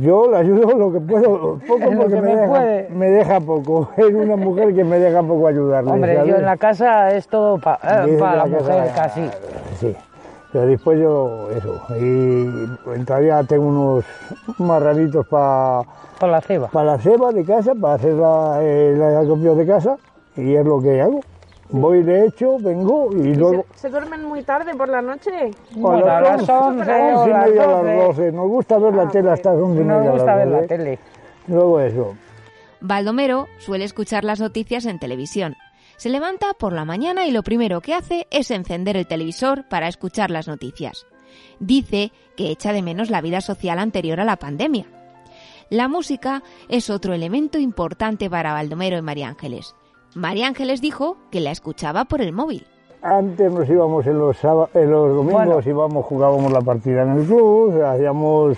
Yo 0.00 0.30
la 0.30 0.38
ayudo 0.38 0.72
lo 0.78 0.92
que 0.92 1.00
puedo, 1.00 1.58
poco 1.68 1.90
porque 1.96 2.14
que 2.14 2.20
me, 2.22 2.34
me 2.34 2.36
deja, 2.36 2.94
me 2.94 3.06
deja 3.10 3.40
poco. 3.40 3.88
Es 3.96 4.14
una 4.14 4.36
mujer 4.36 4.74
que 4.74 4.82
me 4.84 4.98
deja 4.98 5.22
poco 5.22 5.46
ayudarle. 5.46 5.90
Hombre, 5.90 6.14
¿sabes? 6.16 6.30
yo 6.30 6.36
en 6.36 6.44
la 6.44 6.56
casa 6.56 7.12
es 7.12 7.28
todo 7.28 7.58
para 7.58 8.06
Dice 8.06 8.18
la 8.20 8.46
mujer 8.46 8.86
casa- 8.88 8.94
casi. 8.94 9.30
Sí, 9.78 9.94
pero 10.52 10.66
después 10.66 10.98
yo, 10.98 11.48
eso. 11.50 11.80
Y 12.00 13.04
todavía 13.04 13.42
tengo 13.44 13.66
unos 13.68 14.04
marranitos 14.58 15.26
para 15.26 15.82
Por 16.18 16.30
la 16.30 16.40
ceba. 16.40 16.70
la 16.72 16.98
ceba 16.98 17.32
de 17.32 17.44
casa, 17.44 17.72
para 17.78 17.94
hacer 17.94 18.14
la, 18.14 19.20
acopio 19.20 19.54
de 19.54 19.66
casa, 19.66 19.96
y 20.36 20.54
es 20.54 20.64
lo 20.64 20.80
que 20.80 21.02
hago. 21.02 21.20
Voy 21.76 22.04
de 22.04 22.26
hecho, 22.26 22.56
vengo 22.60 23.10
y 23.12 23.30
¿Y 23.30 23.34
luego... 23.34 23.66
se, 23.74 23.80
se 23.80 23.88
duermen 23.88 24.22
muy 24.22 24.44
tarde 24.44 24.76
por 24.76 24.88
la 24.88 25.02
noche? 25.02 25.50
Bueno, 25.72 26.06
a 26.06 26.20
las 26.20 26.48
11 26.48 26.52
o 26.52 26.58
once 26.66 26.84
y 26.84 26.86
las 26.86 27.48
media, 27.48 27.64
a 27.64 27.66
las 27.66 27.82
12. 27.82 27.96
12. 27.96 28.32
Nos 28.32 28.48
gusta 28.48 28.78
ver 28.78 28.94
la 28.94 29.08
tele 29.08 29.30
hasta 29.32 29.52
las 29.52 29.60
11 29.60 29.80
y 29.80 29.84
media. 29.84 30.00
Nos 30.02 30.12
gusta 30.12 30.36
ver 30.36 30.46
la 30.46 30.56
12. 30.58 30.68
tele. 30.68 30.98
Luego 31.48 31.80
eso. 31.80 32.14
Baldomero 32.80 33.48
suele 33.58 33.84
escuchar 33.84 34.22
las 34.22 34.38
noticias 34.38 34.86
en 34.86 35.00
televisión. 35.00 35.56
Se 35.96 36.10
levanta 36.10 36.54
por 36.56 36.72
la 36.72 36.84
mañana 36.84 37.26
y 37.26 37.32
lo 37.32 37.42
primero 37.42 37.80
que 37.80 37.94
hace 37.94 38.28
es 38.30 38.52
encender 38.52 38.96
el 38.96 39.08
televisor 39.08 39.66
para 39.68 39.88
escuchar 39.88 40.30
las 40.30 40.46
noticias. 40.46 41.06
Dice 41.58 42.12
que 42.36 42.52
echa 42.52 42.72
de 42.72 42.82
menos 42.82 43.10
la 43.10 43.20
vida 43.20 43.40
social 43.40 43.80
anterior 43.80 44.20
a 44.20 44.24
la 44.24 44.36
pandemia. 44.36 44.86
La 45.70 45.88
música 45.88 46.44
es 46.68 46.88
otro 46.88 47.14
elemento 47.14 47.58
importante 47.58 48.30
para 48.30 48.52
Baldomero 48.52 48.96
y 48.96 49.02
María 49.02 49.26
Ángeles. 49.26 49.74
María 50.14 50.46
Ángeles 50.46 50.80
dijo 50.80 51.16
que 51.30 51.40
la 51.40 51.50
escuchaba 51.50 52.04
por 52.04 52.20
el 52.20 52.32
móvil. 52.32 52.66
Antes 53.02 53.52
nos 53.52 53.68
íbamos 53.68 54.06
en 54.06 54.18
los, 54.18 54.36
en 54.42 54.90
los 54.90 55.14
domingos, 55.14 55.44
Bueno. 55.46 55.60
íbamos, 55.64 56.06
jugábamos 56.06 56.52
la 56.52 56.60
partida 56.60 57.02
en 57.02 57.18
el 57.18 57.26
club, 57.26 57.82
hacíamos 57.82 58.56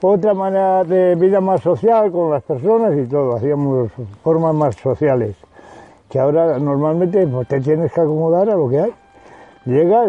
otra 0.00 0.34
manera 0.34 0.84
de 0.84 1.14
vida 1.16 1.40
más 1.40 1.62
social 1.62 2.12
con 2.12 2.30
las 2.30 2.42
personas 2.44 2.92
y 2.96 3.06
todo, 3.06 3.34
hacíamos 3.36 3.90
formas 4.22 4.54
más 4.54 4.76
sociales. 4.76 5.34
Que 6.08 6.18
ahora 6.20 6.58
normalmente 6.58 7.26
pues, 7.26 7.48
te 7.48 7.60
tienes 7.60 7.90
que 7.92 8.00
acomodar 8.02 8.48
a 8.50 8.54
lo 8.54 8.68
que 8.68 8.80
hay. 8.80 8.92
Llegas, 9.64 10.08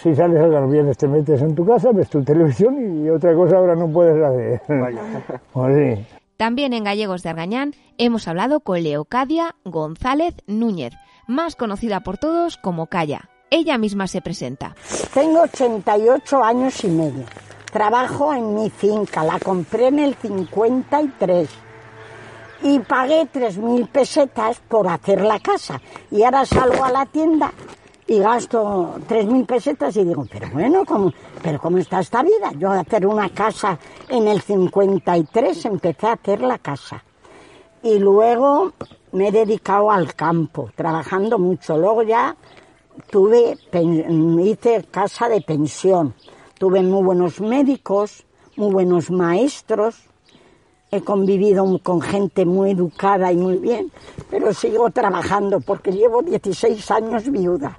si 0.00 0.14
sales 0.14 0.40
a 0.40 0.46
los 0.46 0.70
viernes 0.70 0.96
te 0.96 1.06
metes 1.08 1.42
en 1.42 1.54
tu 1.54 1.66
casa, 1.66 1.90
ves 1.92 2.08
tu 2.08 2.22
televisión 2.24 3.04
y 3.04 3.10
otra 3.10 3.34
cosa 3.34 3.56
ahora 3.58 3.74
no 3.76 3.88
puedes 3.88 4.20
hacer. 4.22 4.62
Pues 5.52 5.76
sí. 5.98 6.06
También 6.36 6.72
en 6.72 6.84
Gallegos 6.84 7.22
de 7.22 7.30
Argañán 7.30 7.74
hemos 7.98 8.26
hablado 8.28 8.60
con 8.60 8.82
Leocadia 8.82 9.54
González 9.64 10.34
Núñez, 10.46 10.94
más 11.26 11.56
conocida 11.56 12.00
por 12.00 12.18
todos 12.18 12.56
como 12.56 12.86
Calla. 12.86 13.30
Ella 13.50 13.78
misma 13.78 14.06
se 14.06 14.22
presenta. 14.22 14.74
Tengo 15.12 15.42
88 15.42 16.42
años 16.42 16.82
y 16.84 16.88
medio. 16.88 17.24
Trabajo 17.70 18.34
en 18.34 18.54
mi 18.54 18.70
finca, 18.70 19.24
la 19.24 19.38
compré 19.38 19.88
en 19.88 19.98
el 19.98 20.14
53 20.14 21.48
y 22.62 22.78
pagué 22.80 23.22
3.000 23.22 23.88
pesetas 23.88 24.60
por 24.68 24.88
hacer 24.88 25.22
la 25.22 25.38
casa. 25.40 25.80
Y 26.10 26.22
ahora 26.22 26.44
salgo 26.44 26.84
a 26.84 26.90
la 26.90 27.06
tienda 27.06 27.52
y 28.06 28.18
gasto 28.18 28.94
3.000 29.08 29.46
pesetas 29.46 29.96
y 29.96 30.04
digo, 30.04 30.26
pero 30.30 30.48
bueno, 30.52 30.84
¿cómo, 30.84 31.12
pero 31.42 31.58
¿cómo 31.60 31.78
está 31.78 32.00
esta 32.00 32.22
vida? 32.22 32.52
Yo 32.58 32.70
a 32.70 32.80
hacer 32.80 33.06
una 33.06 33.28
casa 33.30 33.78
en 34.08 34.26
el 34.28 34.40
53 34.40 35.64
empecé 35.66 36.06
a 36.08 36.12
hacer 36.12 36.40
la 36.42 36.58
casa. 36.58 37.02
Y 37.82 37.98
luego 37.98 38.72
me 39.12 39.28
he 39.28 39.32
dedicado 39.32 39.90
al 39.90 40.14
campo, 40.14 40.70
trabajando 40.74 41.38
mucho. 41.38 41.76
Luego 41.76 42.02
ya 42.02 42.36
tuve, 43.10 43.56
hice 44.42 44.84
casa 44.90 45.28
de 45.28 45.40
pensión. 45.40 46.14
Tuve 46.58 46.82
muy 46.82 47.02
buenos 47.02 47.40
médicos, 47.40 48.24
muy 48.56 48.72
buenos 48.72 49.10
maestros. 49.10 49.96
He 50.90 51.00
convivido 51.00 51.80
con 51.82 52.00
gente 52.02 52.44
muy 52.44 52.72
educada 52.72 53.32
y 53.32 53.36
muy 53.36 53.56
bien, 53.56 53.90
pero 54.30 54.52
sigo 54.52 54.90
trabajando 54.90 55.60
porque 55.60 55.90
llevo 55.90 56.22
16 56.22 56.90
años 56.90 57.30
viuda. 57.30 57.78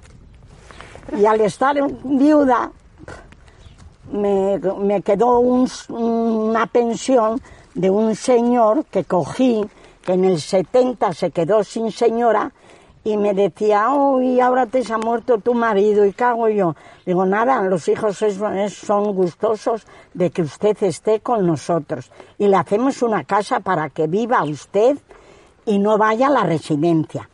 Y 1.16 1.26
al 1.26 1.40
estar 1.40 1.76
viuda, 2.04 2.70
me, 4.12 4.58
me 4.80 5.02
quedó 5.02 5.38
un- 5.38 5.68
una 5.88 6.66
pensión 6.66 7.40
de 7.74 7.90
un 7.90 8.14
señor 8.14 8.84
que 8.86 9.04
cogí, 9.04 9.64
que 10.02 10.12
en 10.12 10.24
el 10.24 10.40
70 10.40 11.12
se 11.12 11.30
quedó 11.30 11.64
sin 11.64 11.90
señora, 11.90 12.52
y 13.06 13.18
me 13.18 13.34
decía, 13.34 13.90
uy, 13.90 14.40
ahora 14.40 14.64
te 14.66 14.82
se 14.82 14.94
ha 14.94 14.98
muerto 14.98 15.36
tu 15.38 15.52
marido, 15.52 16.06
¿y 16.06 16.12
qué 16.14 16.24
hago 16.24 16.48
yo? 16.48 16.74
Digo, 17.04 17.26
nada, 17.26 17.60
los 17.62 17.86
hijos 17.88 18.22
es- 18.22 18.38
son 18.72 19.14
gustosos 19.14 19.86
de 20.14 20.30
que 20.30 20.40
usted 20.42 20.76
esté 20.82 21.20
con 21.20 21.46
nosotros. 21.46 22.10
Y 22.38 22.48
le 22.48 22.56
hacemos 22.56 23.02
una 23.02 23.24
casa 23.24 23.60
para 23.60 23.90
que 23.90 24.06
viva 24.06 24.42
usted 24.44 24.96
y 25.66 25.78
no 25.78 25.98
vaya 25.98 26.28
a 26.28 26.30
la 26.30 26.44
residencia. 26.44 27.28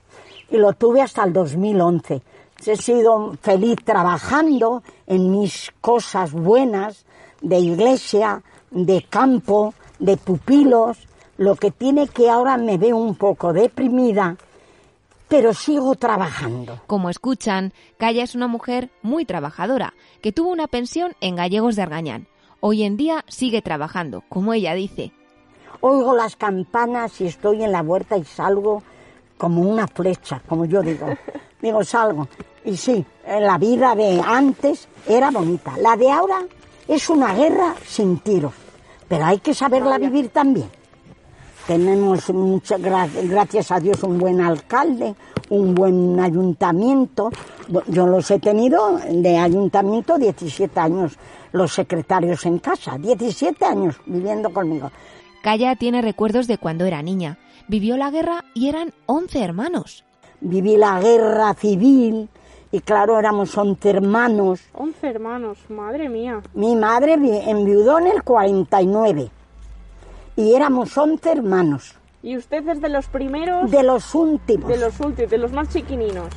Y 0.51 0.57
lo 0.57 0.73
tuve 0.73 1.03
hasta 1.03 1.23
el 1.23 1.33
2011. 1.33 2.21
He 2.67 2.77
sido 2.77 3.37
feliz 3.41 3.77
trabajando 3.85 4.83
en 5.07 5.31
mis 5.31 5.73
cosas 5.81 6.33
buenas 6.33 7.07
de 7.41 7.59
iglesia, 7.59 8.43
de 8.71 9.03
campo, 9.09 9.75
de 9.99 10.17
pupilos, 10.17 11.09
lo 11.39 11.57
que 11.57 11.71
tiene 11.71 12.07
que 12.09 12.29
ahora 12.29 12.59
me 12.59 12.77
veo 12.77 12.99
un 12.99 13.15
poco 13.15 13.53
deprimida, 13.53 14.37
pero 15.27 15.55
sigo 15.55 15.95
trabajando. 15.95 16.81
Como 16.87 17.09
escuchan, 17.09 17.73
Calla 17.97 18.23
es 18.23 18.35
una 18.35 18.47
mujer 18.47 18.91
muy 19.01 19.25
trabajadora, 19.25 19.95
que 20.21 20.33
tuvo 20.33 20.51
una 20.51 20.67
pensión 20.67 21.15
en 21.21 21.37
Gallegos 21.37 21.77
de 21.77 21.83
Argañán. 21.83 22.27
Hoy 22.61 22.83
en 22.83 22.99
día 22.99 23.25
sigue 23.27 23.63
trabajando, 23.63 24.23
como 24.29 24.53
ella 24.53 24.75
dice. 24.75 25.13
Oigo 25.81 26.15
las 26.15 26.37
campanas 26.37 27.21
y 27.23 27.27
estoy 27.27 27.63
en 27.63 27.73
la 27.73 27.81
huerta 27.81 28.19
y 28.19 28.25
salgo 28.25 28.83
como 29.39 29.63
una 29.63 29.87
flecha, 29.89 30.43
como 30.47 30.67
yo 30.67 30.83
digo. 30.83 31.07
Digo, 31.63 31.85
salgo. 31.85 32.27
Y 32.65 32.77
sí, 32.77 33.05
la 33.27 33.59
vida 33.59 33.95
de 33.95 34.21
antes 34.21 34.89
era 35.07 35.31
bonita. 35.31 35.77
La 35.79 35.97
de 35.97 36.11
ahora 36.11 36.45
es 36.87 37.09
una 37.09 37.35
guerra 37.35 37.75
sin 37.87 38.19
tiros. 38.19 38.53
Pero 39.09 39.25
hay 39.25 39.39
que 39.39 39.55
saberla 39.55 39.99
vivir 39.99 40.29
también. 40.29 40.69
Tenemos, 41.67 42.29
muchas 42.31 42.81
gracias 42.81 43.71
a 43.71 43.79
Dios, 43.79 44.03
un 44.03 44.19
buen 44.19 44.41
alcalde, 44.41 45.15
un 45.51 45.75
buen 45.75 46.19
ayuntamiento. 46.19 47.31
Yo 47.87 48.07
los 48.07 48.31
he 48.31 48.39
tenido 48.41 48.99
de 49.09 49.39
ayuntamiento 49.39 50.19
17 50.19 50.81
años, 50.81 51.17
los 51.53 51.73
secretarios 51.73 52.45
en 52.47 52.59
casa, 52.59 52.99
17 52.99 53.65
años 53.65 53.97
viviendo 54.07 54.53
conmigo. 54.53 54.91
Calla 55.43 55.77
tiene 55.77 56.03
recuerdos 56.03 56.47
de 56.47 56.59
cuando 56.59 56.85
era 56.85 57.03
niña. 57.03 57.39
Vivió 57.69 57.97
la 57.97 58.11
guerra 58.11 58.45
y 58.53 58.69
eran 58.69 58.93
11 59.07 59.43
hermanos. 59.43 60.05
Viví 60.41 60.77
la 60.77 61.01
guerra 61.01 61.55
civil 61.55 62.29
y 62.73 62.81
claro, 62.81 63.19
éramos 63.19 63.57
11 63.57 63.91
hermanos. 63.91 64.61
11 64.75 65.07
hermanos, 65.09 65.59
madre 65.69 66.09
mía. 66.09 66.41
Mi 66.55 66.77
madre 66.77 67.17
vi- 67.17 67.31
enviudó 67.47 67.99
en 67.99 68.07
el 68.09 68.23
49 68.23 69.31
y 70.37 70.55
éramos 70.55 70.97
11 70.97 71.33
hermanos, 71.33 71.95
¿Y 72.23 72.37
usted 72.37 72.69
es 72.69 72.81
de 72.83 72.89
los 72.91 73.07
primeros? 73.07 73.71
de 73.71 73.83
los 73.83 74.15
últimos. 74.15 74.69
De 74.69 74.77
los 74.77 75.01
últimos, 75.01 75.31
de 75.31 75.39
los 75.39 75.53
más 75.53 75.69
chiquininos. 75.71 76.29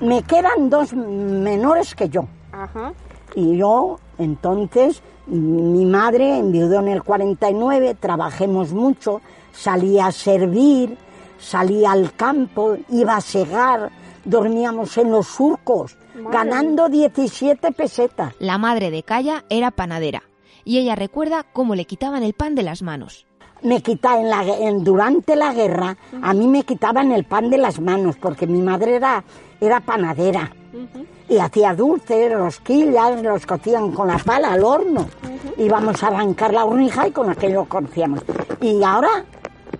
Me 0.00 0.22
quedan 0.22 0.68
dos 0.70 0.92
menores 0.92 1.94
que 1.94 2.08
yo. 2.08 2.24
Ajá. 2.52 2.92
Y 3.34 3.56
yo, 3.58 3.98
entonces, 4.18 5.02
mi 5.26 5.84
madre 5.86 6.38
enviudó 6.38 6.80
en 6.80 6.88
el 6.88 7.02
49, 7.04 7.94
trabajemos 8.00 8.72
mucho, 8.72 9.20
salía 9.52 10.06
a 10.06 10.12
servir, 10.12 10.96
salía 11.40 11.92
al 11.92 12.12
campo, 12.14 12.76
iba 12.90 13.16
a 13.16 13.20
segar, 13.20 13.90
dormíamos 14.24 14.96
en 14.98 15.10
los 15.10 15.26
surcos, 15.26 15.96
Madre 16.14 16.30
ganando 16.38 16.88
17 16.88 17.72
pesetas. 17.72 18.34
La 18.38 18.58
madre 18.58 18.90
de 18.90 19.02
Calla 19.02 19.44
era 19.48 19.70
panadera 19.70 20.22
y 20.64 20.78
ella 20.78 20.94
recuerda 20.94 21.44
cómo 21.52 21.74
le 21.74 21.86
quitaban 21.86 22.22
el 22.22 22.34
pan 22.34 22.54
de 22.54 22.62
las 22.62 22.82
manos. 22.82 23.26
Me 23.62 23.82
quita 23.82 24.18
en 24.18 24.30
la, 24.30 24.42
en- 24.44 24.84
durante 24.84 25.36
la 25.36 25.52
guerra, 25.52 25.96
a 26.22 26.32
mí 26.32 26.46
me 26.46 26.62
quitaban 26.62 27.12
el 27.12 27.24
pan 27.24 27.50
de 27.50 27.58
las 27.58 27.78
manos, 27.80 28.16
porque 28.16 28.46
mi 28.46 28.62
madre 28.62 28.96
era, 28.96 29.22
era 29.60 29.80
panadera. 29.80 30.50
Y 31.28 31.36
hacía 31.38 31.74
dulces, 31.74 32.32
rosquillas, 32.32 33.22
los 33.22 33.44
cocían 33.46 33.92
con 33.92 34.08
la 34.08 34.16
pala 34.18 34.52
al 34.52 34.64
horno. 34.64 35.06
Íbamos 35.58 36.02
a 36.02 36.06
arrancar 36.08 36.54
la 36.54 36.64
hornija 36.64 37.06
y 37.08 37.10
con 37.12 37.28
aquello 37.30 37.66
cocíamos. 37.66 38.20
Y 38.62 38.82
ahora 38.82 39.24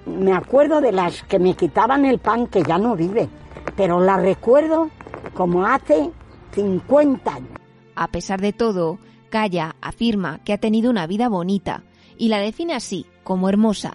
me 0.07 0.33
acuerdo 0.33 0.81
de 0.81 0.93
las 0.93 1.23
que 1.25 1.39
me 1.39 1.55
quitaban 1.55 2.05
el 2.05 2.19
pan, 2.19 2.47
que 2.47 2.63
ya 2.63 2.79
no 2.79 2.97
vive, 2.97 3.29
pero 3.77 4.01
la 4.01 4.17
recuerdo 4.17 4.91
como 5.35 5.65
hace 5.67 6.11
50 6.53 7.35
años. 7.35 7.51
A 7.95 8.09
pesar 8.09 8.41
de 8.41 8.53
todo, 8.53 8.99
Calla 9.31 9.77
afirma 9.81 10.41
que 10.45 10.53
ha 10.53 10.59
tenido 10.59 10.91
una 10.91 11.07
vida 11.07 11.29
bonita 11.29 11.85
y 12.19 12.29
la 12.29 12.39
define 12.39 12.75
así, 12.75 13.07
como 13.23 13.49
hermosa. 13.49 13.95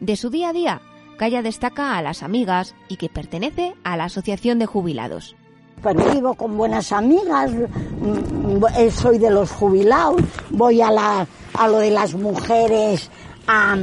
De 0.00 0.16
su 0.16 0.30
día 0.30 0.50
a 0.50 0.52
día, 0.52 0.82
Calla 1.16 1.42
destaca 1.42 1.96
a 1.96 2.02
las 2.02 2.22
amigas 2.22 2.74
y 2.88 2.96
que 2.96 3.08
pertenece 3.08 3.74
a 3.84 3.96
la 3.96 4.04
Asociación 4.04 4.58
de 4.58 4.66
Jubilados. 4.66 5.36
Pero 5.82 6.12
vivo 6.12 6.34
con 6.34 6.56
buenas 6.56 6.92
amigas, 6.92 7.50
mm, 7.52 8.64
eh, 8.76 8.90
soy 8.90 9.18
de 9.18 9.30
los 9.30 9.50
jubilados, 9.50 10.20
voy 10.50 10.80
a, 10.80 10.90
la, 10.90 11.26
a 11.54 11.68
lo 11.68 11.78
de 11.78 11.90
las 11.90 12.14
mujeres, 12.14 13.10
a, 13.46 13.76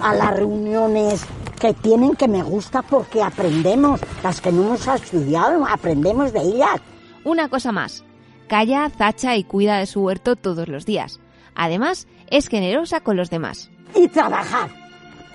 a 0.00 0.14
las 0.14 0.36
reuniones 0.36 1.24
que 1.60 1.74
tienen 1.74 2.14
que 2.14 2.28
me 2.28 2.42
gusta 2.42 2.82
porque 2.82 3.22
aprendemos, 3.22 4.00
las 4.22 4.40
que 4.40 4.52
no 4.52 4.62
hemos 4.62 4.86
estudiado, 4.86 5.66
aprendemos 5.66 6.32
de 6.32 6.40
ellas. 6.40 6.80
Una 7.24 7.48
cosa 7.48 7.72
más, 7.72 8.04
Calla, 8.48 8.90
zacha 8.96 9.36
y 9.36 9.44
cuida 9.44 9.76
de 9.78 9.86
su 9.86 10.00
huerto 10.02 10.34
todos 10.34 10.68
los 10.68 10.86
días. 10.86 11.20
Además, 11.54 12.06
es 12.30 12.48
generosa 12.48 13.00
con 13.00 13.16
los 13.16 13.28
demás. 13.28 13.70
Y 13.94 14.08
trabajar. 14.08 14.70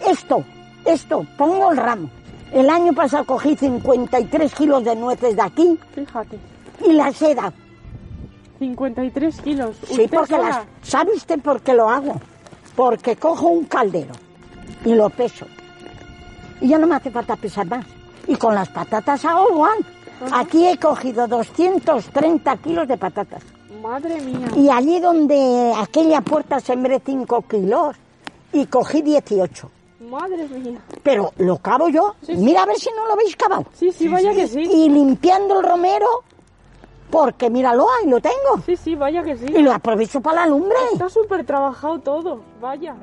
Esto, 0.07 0.43
esto, 0.85 1.25
pongo 1.37 1.71
el 1.71 1.77
ramo. 1.77 2.09
El 2.51 2.69
año 2.69 2.93
pasado 2.93 3.25
cogí 3.25 3.55
53 3.55 4.53
kilos 4.55 4.83
de 4.83 4.95
nueces 4.95 5.35
de 5.35 5.41
aquí 5.41 5.79
Fíjate. 5.93 6.39
y 6.87 6.93
las 6.93 7.21
he 7.21 7.35
dado. 7.35 7.53
53 8.59 9.41
kilos. 9.41 9.75
Sí, 9.85 10.01
¿Usted 10.03 10.09
porque 10.09 10.37
las... 10.37 10.63
¿Sabe 10.81 11.11
usted 11.15 11.39
por 11.39 11.61
qué 11.61 11.73
lo 11.73 11.89
hago? 11.89 12.19
Porque 12.75 13.15
cojo 13.15 13.47
un 13.47 13.65
caldero 13.65 14.13
y 14.85 14.93
lo 14.95 15.09
peso. 15.09 15.45
Y 16.61 16.69
ya 16.69 16.77
no 16.77 16.87
me 16.87 16.95
hace 16.95 17.11
falta 17.11 17.35
pesar 17.35 17.65
más. 17.67 17.85
Y 18.27 18.35
con 18.35 18.55
las 18.55 18.69
patatas 18.69 19.23
hago 19.25 19.49
igual. 19.49 19.77
Aquí 20.31 20.65
he 20.67 20.77
cogido 20.77 21.27
230 21.27 22.57
kilos 22.57 22.87
de 22.87 22.97
patatas. 22.97 23.43
Madre 23.81 24.21
mía. 24.21 24.47
Y 24.55 24.69
allí 24.69 24.99
donde 24.99 25.73
aquella 25.75 26.21
puerta 26.21 26.59
sembré 26.59 27.01
5 27.05 27.41
kilos 27.49 27.97
y 28.53 28.65
cogí 28.67 29.01
18. 29.01 29.69
Madre 30.09 30.47
mía. 30.47 30.79
Pero 31.01 31.33
lo 31.37 31.57
cavo 31.57 31.89
yo. 31.89 32.15
Sí, 32.21 32.35
sí. 32.35 32.41
Mira 32.41 32.63
a 32.63 32.65
ver 32.65 32.77
si 32.77 32.89
no 32.95 33.05
lo 33.07 33.13
habéis 33.13 33.35
cavado. 33.35 33.65
Sí, 33.73 33.91
sí, 33.91 34.07
vaya 34.07 34.33
que 34.33 34.47
sí. 34.47 34.61
Y 34.61 34.89
limpiando 34.89 35.59
el 35.59 35.65
romero, 35.67 36.23
porque 37.13 37.47
míralo, 37.51 37.85
ahí 37.91 38.09
lo 38.09 38.19
tengo. 38.19 38.59
Sí, 38.65 38.75
sí, 38.75 38.95
vaya 38.95 39.21
que 39.21 39.37
sí. 39.37 39.45
Y 39.47 39.61
lo 39.61 39.71
aprovecho 39.71 40.19
para 40.19 40.41
la 40.41 40.47
lumbre. 40.47 40.75
Está 40.93 41.09
súper 41.09 41.45
trabajado 41.45 41.99
todo. 41.99 42.41
Vaya. 42.59 42.95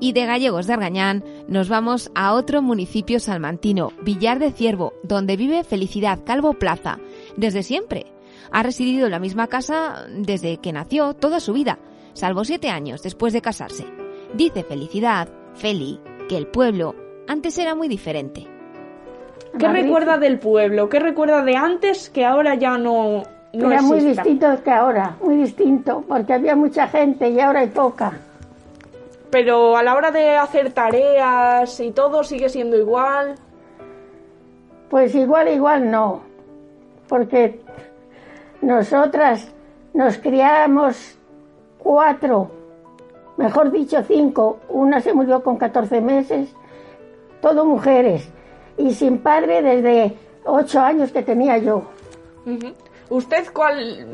Y 0.00 0.12
de 0.12 0.26
Gallegos 0.26 0.66
de 0.66 0.74
Argañán 0.74 1.24
nos 1.48 1.70
vamos 1.70 2.10
a 2.14 2.34
otro 2.34 2.60
municipio 2.60 3.18
salmantino, 3.18 3.92
Villar 4.02 4.40
de 4.40 4.52
Ciervo, 4.52 4.92
donde 5.02 5.38
vive 5.38 5.64
Felicidad 5.64 6.18
Calvo 6.22 6.52
Plaza, 6.52 6.98
desde 7.38 7.62
siempre. 7.62 8.12
Ha 8.52 8.62
residido 8.62 9.06
en 9.06 9.12
la 9.12 9.18
misma 9.18 9.46
casa 9.46 10.04
desde 10.10 10.58
que 10.58 10.74
nació 10.74 11.14
toda 11.14 11.40
su 11.40 11.54
vida, 11.54 11.78
salvo 12.12 12.44
siete 12.44 12.68
años 12.68 13.02
después 13.02 13.32
de 13.32 13.40
casarse. 13.40 13.86
Dice 14.34 14.64
Felicidad, 14.64 15.30
Feli, 15.54 15.98
que 16.28 16.36
el 16.36 16.46
pueblo 16.46 16.94
antes 17.26 17.56
era 17.56 17.74
muy 17.74 17.88
diferente. 17.88 18.53
¿Qué 19.58 19.66
Madrid. 19.66 19.82
recuerda 19.84 20.18
del 20.18 20.38
pueblo? 20.38 20.88
¿Qué 20.88 20.98
recuerda 20.98 21.42
de 21.42 21.56
antes 21.56 22.10
que 22.10 22.24
ahora 22.24 22.54
ya 22.54 22.76
no, 22.76 23.22
no 23.52 23.70
Era 23.70 23.82
muy 23.82 24.00
distinto 24.00 24.46
que 24.64 24.70
ahora, 24.70 25.16
muy 25.22 25.36
distinto, 25.36 26.04
porque 26.08 26.32
había 26.32 26.56
mucha 26.56 26.88
gente 26.88 27.28
y 27.28 27.40
ahora 27.40 27.60
hay 27.60 27.68
poca. 27.68 28.12
Pero 29.30 29.76
a 29.76 29.82
la 29.82 29.94
hora 29.94 30.10
de 30.10 30.36
hacer 30.36 30.72
tareas 30.72 31.78
y 31.80 31.92
todo 31.92 32.24
sigue 32.24 32.48
siendo 32.48 32.76
igual. 32.76 33.34
Pues 34.90 35.14
igual, 35.14 35.48
igual 35.48 35.90
no, 35.90 36.22
porque 37.08 37.60
nosotras 38.60 39.52
nos 39.92 40.18
criábamos 40.18 41.18
cuatro, 41.78 42.50
mejor 43.36 43.70
dicho 43.70 44.02
cinco, 44.02 44.58
una 44.68 45.00
se 45.00 45.12
murió 45.12 45.42
con 45.42 45.56
14 45.56 46.00
meses, 46.00 46.48
todo 47.40 47.64
mujeres, 47.64 48.30
y 48.76 48.92
sin 48.94 49.18
padre 49.18 49.62
desde 49.62 50.16
ocho 50.44 50.80
años 50.80 51.10
que 51.12 51.22
tenía 51.22 51.58
yo. 51.58 51.82
¿Usted 53.10 53.46
cuál? 53.52 54.06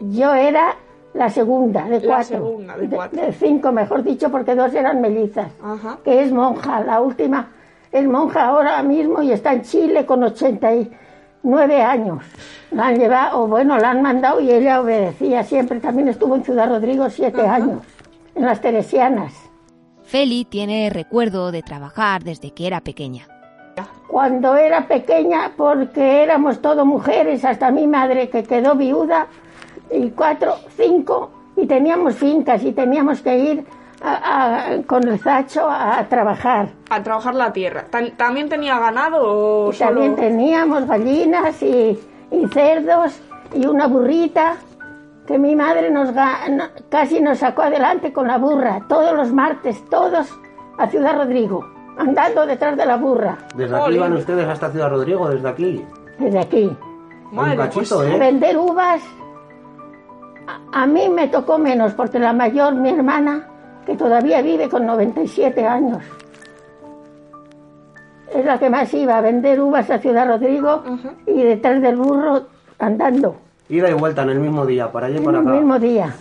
Yo 0.00 0.34
era 0.34 0.76
la 1.14 1.28
segunda 1.30 1.84
de 1.84 2.00
La 2.00 2.06
cuatro. 2.16 2.36
segunda 2.38 2.76
de 2.76 2.88
cuatro. 2.88 3.20
de 3.22 3.32
cinco, 3.32 3.72
mejor 3.72 4.02
dicho, 4.04 4.30
porque 4.30 4.54
dos 4.54 4.72
eran 4.74 5.00
melizas. 5.00 5.52
Ajá. 5.62 5.98
que 6.04 6.22
es 6.22 6.32
monja, 6.32 6.80
la 6.80 7.00
última 7.00 7.50
es 7.92 8.06
monja 8.06 8.46
ahora 8.46 8.82
mismo 8.82 9.20
y 9.22 9.32
está 9.32 9.52
en 9.52 9.62
Chile 9.62 10.06
con 10.06 10.22
89 10.22 11.82
años. 11.82 12.24
La 12.70 12.86
han 12.88 12.98
llevado, 12.98 13.42
o 13.42 13.46
bueno, 13.48 13.76
la 13.78 13.90
han 13.90 14.02
mandado 14.02 14.40
y 14.40 14.50
ella 14.50 14.80
obedecía 14.80 15.42
siempre. 15.42 15.80
También 15.80 16.06
estuvo 16.08 16.36
en 16.36 16.44
Ciudad 16.44 16.68
Rodrigo 16.68 17.10
siete 17.10 17.42
años, 17.46 17.82
en 18.36 18.44
las 18.46 18.60
Teresianas. 18.60 19.32
Feli 20.04 20.44
tiene 20.44 20.90
recuerdo 20.90 21.50
de 21.52 21.62
trabajar 21.62 22.22
desde 22.22 22.52
que 22.52 22.66
era 22.68 22.80
pequeña. 22.80 23.26
Cuando 24.10 24.56
era 24.56 24.86
pequeña, 24.88 25.52
porque 25.56 26.22
éramos 26.24 26.60
todo 26.60 26.84
mujeres, 26.84 27.44
hasta 27.44 27.70
mi 27.70 27.86
madre 27.86 28.28
que 28.28 28.42
quedó 28.42 28.74
viuda, 28.74 29.26
y 29.90 30.10
cuatro, 30.10 30.54
cinco, 30.76 31.30
y 31.56 31.66
teníamos 31.66 32.16
fincas 32.16 32.62
y 32.64 32.72
teníamos 32.72 33.20
que 33.22 33.38
ir 33.38 33.64
a- 34.02 34.14
a- 34.78 34.82
con 34.86 35.06
el 35.06 35.18
zacho 35.20 35.68
a 35.70 36.02
trabajar. 36.08 36.70
A 36.90 37.02
trabajar 37.02 37.34
la 37.34 37.52
tierra. 37.52 37.84
¿Tan- 37.90 38.16
¿También 38.16 38.48
tenía 38.48 38.78
ganado 38.78 39.18
o 39.22 39.72
Y 39.72 39.76
también 39.76 40.16
solo...? 40.16 40.26
teníamos 40.28 40.86
gallinas 40.86 41.62
y, 41.62 41.98
y 42.32 42.46
cerdos 42.48 43.20
y 43.54 43.66
una 43.66 43.86
burrita 43.86 44.54
que 45.26 45.38
mi 45.38 45.54
madre 45.54 45.90
nos 45.90 46.10
casi 46.88 47.20
nos 47.20 47.38
sacó 47.38 47.62
adelante 47.62 48.12
con 48.12 48.26
la 48.26 48.38
burra, 48.38 48.80
todos 48.88 49.12
los 49.14 49.32
martes, 49.32 49.84
todos 49.88 50.28
a 50.78 50.88
Ciudad 50.88 51.16
Rodrigo, 51.16 51.64
andando 52.00 52.46
detrás 52.46 52.76
de 52.76 52.86
la 52.86 52.96
burra, 52.96 53.36
Desde 53.54 53.76
aquí 53.76 53.98
van 53.98 54.12
ustedes 54.14 54.46
hasta 54.48 54.70
Ciudad 54.70 54.88
Rodrigo, 54.90 55.28
desde 55.28 55.48
aquí. 55.48 55.84
desde 56.18 56.38
aquí. 56.38 56.76
Madre, 57.32 57.50
un 57.52 57.56
cachito, 57.58 57.96
pues, 57.98 58.10
¿eh? 58.10 58.18
vender 58.18 58.56
uvas, 58.58 59.02
a, 60.72 60.82
a 60.82 60.86
mí 60.86 61.08
me 61.08 61.28
tocó 61.28 61.58
menos, 61.58 61.92
porque 61.94 62.18
la 62.18 62.32
mayor, 62.32 62.74
mi 62.74 62.88
hermana, 62.90 63.46
que 63.86 63.96
todavía 63.96 64.42
vive 64.42 64.68
con 64.68 64.84
97 64.86 65.66
años, 65.66 66.02
es 68.34 68.44
la 68.44 68.58
que 68.58 68.70
más 68.70 68.92
iba 68.94 69.18
a 69.18 69.20
vender 69.20 69.60
uvas 69.60 69.90
a 69.90 69.98
Ciudad 69.98 70.26
Rodrigo 70.26 70.82
y 71.26 71.42
detrás 71.42 71.82
del 71.82 71.96
burro 71.96 72.46
andando. 72.78 73.36
Ida 73.68 73.90
y 73.90 73.94
vuelta 73.94 74.22
en 74.22 74.30
el 74.30 74.40
mismo 74.40 74.64
día, 74.66 74.90
para 74.90 75.06
allá 75.06 75.16
y 75.16 75.18
En 75.18 75.24
para 75.24 75.38
el 75.38 75.46
acá. 75.46 75.56
mismo 75.56 75.78
día. 75.78 76.14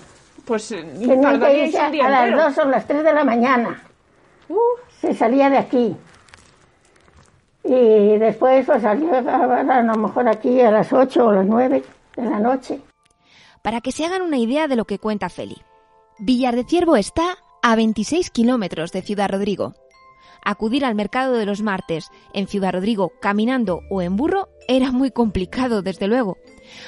Pues 0.46 0.72
eh, 0.72 0.84
Tenían 1.00 1.40
que 1.40 1.66
irse 1.66 1.78
a, 1.80 2.10
las 2.10 2.24
entero. 2.26 2.44
dos 2.44 2.58
o 2.58 2.66
las 2.66 2.86
tres 2.88 3.04
de 3.04 3.14
la 3.14 3.24
mañana. 3.24 3.82
Se 5.02 5.14
salía 5.14 5.50
de 5.50 5.58
aquí. 5.58 5.96
Y 7.64 8.18
después 8.18 8.66
pues 8.66 8.82
salió 8.82 9.14
a, 9.16 9.84
lo 9.84 9.96
mejor 9.96 10.28
aquí 10.28 10.60
a 10.62 10.72
las 10.72 10.92
ocho 10.92 11.28
o 11.28 11.32
las 11.32 11.46
nueve 11.46 11.84
de 12.16 12.24
la 12.24 12.40
noche. 12.40 12.82
Para 13.62 13.82
que 13.82 13.92
se 13.92 14.06
hagan 14.06 14.22
una 14.22 14.38
idea 14.38 14.68
de 14.68 14.76
lo 14.76 14.86
que 14.86 15.00
cuenta 15.00 15.30
Feli. 15.30 15.58
Villar 16.20 16.56
de 16.56 16.64
Ciervo 16.64 16.96
está 16.96 17.38
a 17.62 17.76
26 17.76 18.30
kilómetros 18.32 18.92
de 18.92 19.02
Ciudad 19.02 19.30
Rodrigo. 19.30 19.74
Acudir 20.44 20.86
al 20.86 20.96
mercado 20.96 21.34
de 21.34 21.46
los 21.46 21.62
martes 21.62 22.10
en 22.34 22.48
Ciudad 22.48 22.72
Rodrigo 22.72 23.12
caminando 23.22 23.82
o 23.90 24.02
en 24.02 24.16
burro 24.16 24.48
era 24.68 24.92
muy 24.92 25.12
complicado, 25.12 25.82
desde 25.82 26.08
luego. 26.08 26.38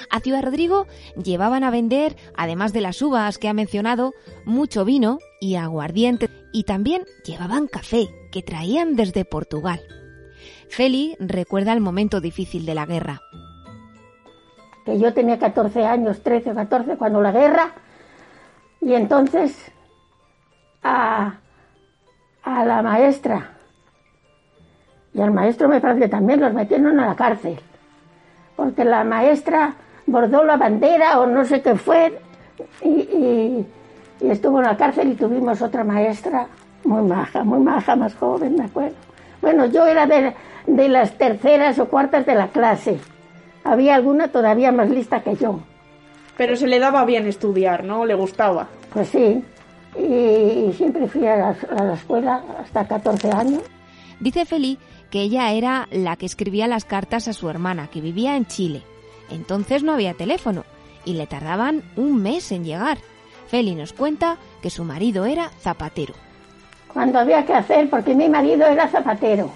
A 0.10 0.20
Ciudad 0.22 0.44
Rodrigo 0.44 0.88
llevaban 1.22 1.64
a 1.64 1.72
vender, 1.72 2.16
además 2.36 2.72
de 2.72 2.82
las 2.82 3.02
uvas 3.02 3.38
que 3.38 3.50
ha 3.50 3.54
mencionado, 3.54 4.14
mucho 4.46 4.86
vino 4.86 5.20
y 5.42 5.56
aguardiente 5.56 6.30
y 6.52 6.64
también 6.64 7.04
llevaban 7.26 7.68
café 7.68 8.08
que 8.32 8.42
traían 8.42 8.96
desde 8.96 9.26
Portugal. 9.26 9.82
Feli 10.70 11.16
recuerda 11.20 11.74
el 11.74 11.82
momento 11.82 12.22
difícil 12.22 12.66
de 12.66 12.76
la 12.76 12.86
guerra. 12.86 13.20
Que 14.86 15.00
yo 15.00 15.14
tenía 15.14 15.38
14 15.38 15.86
años, 15.86 16.22
13 16.24 16.52
o 16.52 16.56
14 16.56 16.98
cuando 16.98 17.22
la 17.22 17.32
guerra, 17.32 17.74
y 18.80 18.94
entonces 18.94 19.72
a, 20.82 21.36
a 22.44 22.66
la 22.66 22.82
maestra 22.82 23.58
y 25.14 25.22
al 25.22 25.32
maestro 25.32 25.68
me 25.68 25.82
parece 25.82 26.02
que 26.02 26.08
también 26.08 26.40
los 26.40 26.54
metieron 26.54 27.00
a 27.00 27.08
la 27.08 27.16
cárcel, 27.16 27.60
porque 28.56 28.86
la 28.86 29.04
maestra 29.04 29.76
bordó 30.06 30.44
la 30.44 30.58
bandera 30.58 31.20
o 31.20 31.28
no 31.28 31.44
sé 31.46 31.62
qué 31.62 31.76
fue 31.76 32.18
y, 32.82 32.90
y, 32.90 33.68
y 34.22 34.30
estuvo 34.30 34.60
en 34.60 34.66
la 34.66 34.78
cárcel 34.78 35.12
y 35.12 35.16
tuvimos 35.16 35.62
otra 35.62 35.84
maestra 35.84 36.48
muy 36.84 37.04
maja, 37.04 37.44
muy 37.44 37.60
maja, 37.60 37.96
más 37.96 38.16
joven, 38.16 38.56
me 38.56 38.66
acuerdo. 38.66 38.96
Bueno, 39.42 39.66
yo 39.66 39.86
era 39.86 40.06
de, 40.06 40.34
de 40.68 40.90
las 40.90 41.18
terceras 41.18 41.80
o 41.80 41.88
cuartas 41.88 42.26
de 42.26 42.36
la 42.36 42.48
clase. 42.48 43.00
Había 43.64 43.96
alguna 43.96 44.28
todavía 44.30 44.72
más 44.72 44.90
lista 44.90 45.22
que 45.22 45.36
yo. 45.36 45.60
Pero 46.38 46.56
se 46.56 46.68
le 46.68 46.80
daba 46.80 47.06
bien 47.06 47.28
estudiar, 47.28 47.84
¿no? 47.84 48.06
¿Le 48.06 48.16
gustaba? 48.16 48.68
Pues 48.94 49.10
sí. 49.10 49.44
Y, 49.98 50.02
y 50.02 50.74
siempre 50.76 51.08
fui 51.08 51.28
a 51.28 51.36
la, 51.36 51.56
a 51.78 51.84
la, 51.84 51.94
escuela 51.94 52.44
hasta 52.60 52.88
14 52.88 53.32
años. 53.32 53.62
Dice 54.20 54.46
Feli 54.46 54.78
que 55.10 55.22
ella 55.22 55.52
era 55.52 55.88
la 55.92 56.16
que 56.16 56.26
escribía 56.26 56.68
las 56.68 56.86
cartas 56.86 57.28
a 57.28 57.34
su 57.34 57.50
hermana, 57.50 57.88
que 57.88 58.00
vivía 58.02 58.38
en 58.38 58.46
Chile. 58.46 58.84
Entonces 59.30 59.84
no 59.84 59.94
había 59.94 60.14
teléfono 60.14 60.64
y 61.04 61.14
le 61.14 61.28
tardaban 61.28 61.84
un 61.96 62.22
mes 62.22 62.52
en 62.52 62.64
llegar. 62.64 62.98
Feli 63.52 63.76
nos 63.76 63.92
cuenta 63.92 64.38
que 64.62 64.70
su 64.70 64.86
marido 64.86 65.26
era 65.26 65.50
zapatero. 65.60 66.14
Cuando 66.88 67.20
había 67.20 67.46
que 67.46 67.54
hacer, 67.54 67.90
porque 67.90 68.16
mi 68.16 68.30
marido 68.30 68.66
era 68.66 68.88
zapatero. 68.88 69.50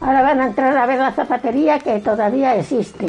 Ahora 0.00 0.22
van 0.22 0.40
a 0.40 0.46
entrar 0.48 0.76
a 0.76 0.84
ver 0.84 0.98
la 0.98 1.12
zapatería 1.12 1.78
que 1.78 2.00
todavía 2.00 2.56
existe. 2.56 3.06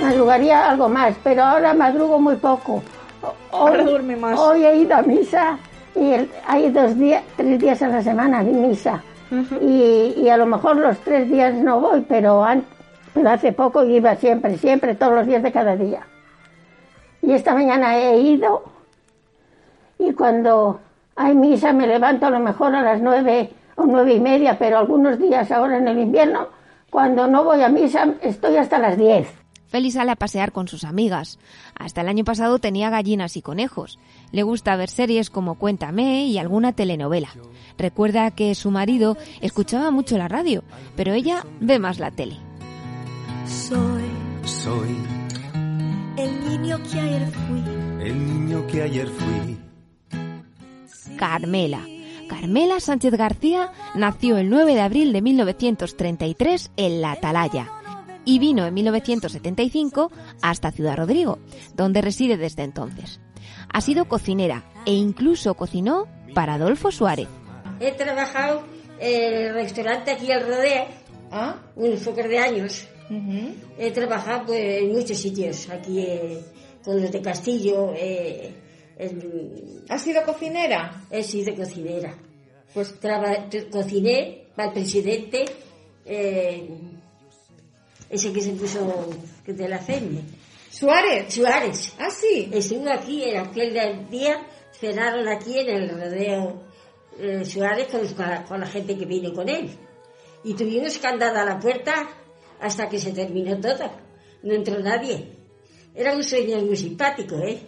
Madrugaría 0.00 0.70
algo 0.70 0.88
más, 0.88 1.16
pero 1.22 1.42
ahora 1.42 1.74
madrugo 1.74 2.18
muy 2.18 2.36
poco. 2.36 2.82
Hoy, 3.20 3.32
ahora 3.50 3.84
duerme 3.84 4.16
más. 4.16 4.38
Hoy 4.38 4.64
he 4.64 4.76
ido 4.76 4.96
a 4.96 5.02
misa 5.02 5.58
y 5.94 6.12
el, 6.12 6.30
hay 6.46 6.70
dos 6.70 6.98
días, 6.98 7.22
tres 7.36 7.58
días 7.58 7.82
a 7.82 7.88
la 7.88 8.02
semana 8.02 8.42
de 8.42 8.52
misa. 8.52 9.02
Uh 9.30 9.34
-huh. 9.34 9.58
y, 9.60 10.22
y, 10.22 10.30
a 10.30 10.38
lo 10.38 10.46
mejor 10.46 10.76
los 10.76 10.96
tres 11.00 11.28
días 11.28 11.52
no 11.52 11.78
voy, 11.78 12.06
pero, 12.08 12.42
an, 12.42 12.64
pero 13.12 13.28
hace 13.28 13.52
poco 13.52 13.84
iba 13.84 14.14
siempre, 14.14 14.56
siempre, 14.56 14.94
todos 14.94 15.12
los 15.12 15.26
días 15.26 15.42
de 15.42 15.52
cada 15.52 15.76
día. 15.76 16.06
Y 17.22 17.32
esta 17.32 17.54
mañana 17.54 17.98
he 17.98 18.20
ido 18.20 18.64
y 19.98 20.12
cuando 20.12 20.80
hay 21.16 21.34
misa 21.34 21.72
me 21.72 21.86
levanto 21.86 22.26
a 22.26 22.30
lo 22.30 22.38
mejor 22.38 22.74
a 22.74 22.82
las 22.82 23.00
nueve 23.02 23.50
o 23.76 23.84
nueve 23.84 24.14
y 24.14 24.20
media, 24.20 24.58
pero 24.58 24.78
algunos 24.78 25.18
días 25.18 25.50
ahora 25.50 25.78
en 25.78 25.88
el 25.88 25.98
invierno, 25.98 26.48
cuando 26.90 27.26
no 27.26 27.44
voy 27.44 27.62
a 27.62 27.68
misa, 27.68 28.14
estoy 28.22 28.56
hasta 28.56 28.78
las 28.78 28.96
diez. 28.96 29.28
Feli 29.66 29.90
sale 29.90 30.12
a 30.12 30.16
pasear 30.16 30.52
con 30.52 30.66
sus 30.66 30.84
amigas. 30.84 31.38
Hasta 31.78 32.00
el 32.00 32.08
año 32.08 32.24
pasado 32.24 32.58
tenía 32.58 32.88
gallinas 32.88 33.36
y 33.36 33.42
conejos. 33.42 33.98
Le 34.32 34.42
gusta 34.42 34.76
ver 34.76 34.88
series 34.88 35.28
como 35.28 35.56
Cuéntame 35.56 36.24
y 36.24 36.38
alguna 36.38 36.72
telenovela. 36.72 37.28
Recuerda 37.76 38.30
que 38.30 38.54
su 38.54 38.70
marido 38.70 39.18
escuchaba 39.42 39.90
mucho 39.90 40.16
la 40.16 40.28
radio, 40.28 40.64
pero 40.96 41.12
ella 41.12 41.44
ve 41.60 41.78
más 41.78 41.98
la 41.98 42.10
tele. 42.10 42.38
Soy, 43.44 44.04
soy 44.44 45.17
el 46.18 46.44
niño 46.44 46.82
que 46.82 47.00
ayer 47.00 47.28
fui. 47.30 47.62
El 48.04 48.26
niño 48.26 48.66
que 48.66 48.82
ayer 48.82 49.08
fui. 49.08 49.58
Carmela. 51.16 51.86
Carmela 52.28 52.80
Sánchez 52.80 53.14
García 53.14 53.72
nació 53.94 54.36
el 54.36 54.50
9 54.50 54.74
de 54.74 54.80
abril 54.80 55.12
de 55.12 55.22
1933 55.22 56.72
en 56.76 57.00
La 57.00 57.12
Atalaya 57.12 57.70
y 58.24 58.38
vino 58.38 58.66
en 58.66 58.74
1975 58.74 60.12
hasta 60.42 60.72
Ciudad 60.72 60.96
Rodrigo, 60.96 61.38
donde 61.74 62.02
reside 62.02 62.36
desde 62.36 62.64
entonces. 62.64 63.20
Ha 63.72 63.80
sido 63.80 64.06
cocinera 64.06 64.64
e 64.84 64.92
incluso 64.92 65.54
cocinó 65.54 66.06
para 66.34 66.54
Adolfo 66.54 66.90
Suárez. 66.90 67.28
He 67.80 67.92
trabajado 67.92 68.64
en 68.98 69.34
el 69.34 69.54
restaurante 69.54 70.10
aquí 70.10 70.30
al 70.32 70.46
Rodea, 70.46 70.88
¿Ah? 71.30 71.56
unos 71.76 72.00
pocos 72.00 72.28
de 72.28 72.38
años. 72.38 72.88
Uh 73.10 73.14
-huh. 73.14 73.54
He 73.78 73.90
trabajado 73.90 74.46
pues, 74.46 74.82
en 74.82 74.92
muchos 74.92 75.18
sitios, 75.18 75.68
aquí 75.70 76.00
eh, 76.00 76.40
con 76.84 77.00
los 77.00 77.10
de 77.10 77.20
Castillo. 77.20 77.92
Eh, 77.96 78.52
el... 78.98 79.84
¿Has 79.88 80.02
sido 80.02 80.24
cocinera? 80.24 81.04
He 81.10 81.22
sido 81.22 81.54
cocinera. 81.54 82.14
Pues 82.74 82.98
traba... 83.00 83.48
cociné 83.70 84.48
para 84.54 84.68
el 84.68 84.74
presidente. 84.74 85.44
Eh, 86.04 86.68
ese 88.10 88.32
que 88.32 88.40
se 88.40 88.52
puso 88.52 89.10
te 89.44 89.68
la 89.68 89.78
cene. 89.78 90.22
¿Suárez? 90.70 91.32
Suárez. 91.32 91.94
Ah, 91.98 92.10
sí. 92.10 92.48
Estuvo 92.52 92.90
aquí 92.90 93.24
en 93.24 93.38
aquel 93.38 94.08
día, 94.10 94.46
cenaron 94.72 95.28
aquí 95.28 95.58
en 95.58 95.68
el 95.68 95.88
rodeo 95.90 96.62
eh, 97.18 97.44
Suárez 97.44 97.88
con, 97.88 98.06
con, 98.46 98.60
la 98.60 98.66
gente 98.66 98.96
que 98.96 99.04
vino 99.04 99.32
con 99.32 99.48
él. 99.48 99.70
Y 100.44 100.54
tuvimos 100.54 100.98
que 100.98 101.06
andar 101.06 101.36
a 101.36 101.44
la 101.44 101.58
puerta 101.58 102.08
hasta 102.60 102.88
que 102.88 102.98
se 102.98 103.12
terminó 103.12 103.58
todo. 103.60 103.90
No 104.42 104.54
entró 104.54 104.78
nadie. 104.80 105.36
Era 105.94 106.14
un 106.14 106.22
señor 106.22 106.62
muy 106.62 106.76
simpático, 106.76 107.36
¿eh? 107.36 107.60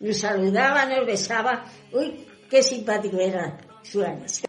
Nos 0.00 0.18
saludaba, 0.18 0.86
nos 0.86 1.06
besaba. 1.06 1.64
Uy, 1.92 2.26
qué 2.50 2.62
simpático 2.62 3.18
era 3.18 3.58
Suárez. 3.82 4.42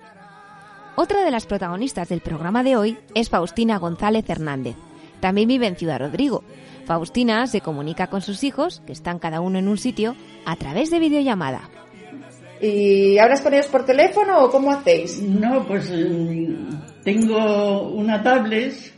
Otra 0.98 1.24
de 1.24 1.32
las 1.32 1.46
protagonistas 1.46 2.10
del 2.10 2.22
programa 2.22 2.64
de 2.64 2.78
hoy 2.78 2.98
es 3.14 3.30
Faustina 3.30 3.78
González 3.78 4.30
Hernández. 4.30 4.76
También 5.20 5.48
vive 5.48 5.68
en 5.68 5.76
Ciudad 5.76 6.00
Rodrigo. 6.00 6.44
Faustina 6.86 7.48
se 7.48 7.62
comunica 7.62 8.08
con 8.08 8.22
sus 8.22 8.44
hijos, 8.44 8.82
que 8.86 8.94
están 8.94 9.20
cada 9.20 9.42
uno 9.42 9.60
en 9.60 9.68
un 9.68 9.78
sitio, 9.78 10.16
a 10.46 10.56
través 10.56 10.92
de 10.92 11.00
videollamada. 11.00 11.70
¿Y 12.62 13.18
hablas 13.18 13.42
con 13.42 13.54
ellos 13.54 13.68
por 13.68 13.86
teléfono 13.86 14.46
o 14.46 14.50
cómo 14.50 14.72
hacéis? 14.72 15.22
No, 15.22 15.66
pues 15.68 15.92
tengo 17.04 17.90
una 17.90 18.24
tablet 18.24 18.95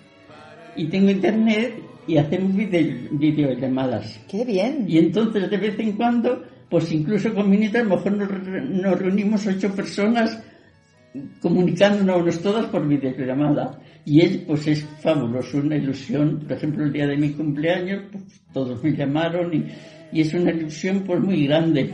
y 0.77 0.85
tengo 0.85 1.09
internet 1.09 1.81
y 2.07 2.17
hacemos 2.17 2.55
video, 2.55 3.09
videollamadas. 3.11 4.19
¡Qué 4.29 4.45
bien! 4.45 4.85
Y 4.87 4.97
entonces 4.97 5.49
de 5.49 5.57
vez 5.57 5.77
en 5.79 5.93
cuando, 5.93 6.43
pues 6.69 6.91
incluso 6.91 7.33
con 7.33 7.49
mi 7.49 7.57
nieta, 7.57 7.79
a 7.79 7.83
lo 7.83 7.97
mejor 7.97 8.13
nos, 8.13 8.29
nos 8.69 8.99
reunimos 8.99 9.45
ocho 9.47 9.73
personas 9.75 10.41
comunicándonos 11.41 12.41
todas 12.41 12.67
por 12.67 12.87
videollamada. 12.87 13.79
Y 14.05 14.21
él, 14.21 14.43
pues 14.47 14.67
es 14.67 14.85
fabuloso, 15.01 15.57
una 15.57 15.75
ilusión. 15.75 16.39
Por 16.39 16.53
ejemplo, 16.53 16.85
el 16.85 16.93
día 16.93 17.07
de 17.07 17.17
mi 17.17 17.31
cumpleaños, 17.31 18.03
pues, 18.11 18.23
todos 18.53 18.81
me 18.83 18.95
llamaron 18.95 19.53
y, 19.53 19.65
y, 20.13 20.21
es 20.21 20.33
una 20.33 20.51
ilusión 20.51 21.03
pues 21.05 21.19
muy 21.19 21.45
grande. 21.45 21.93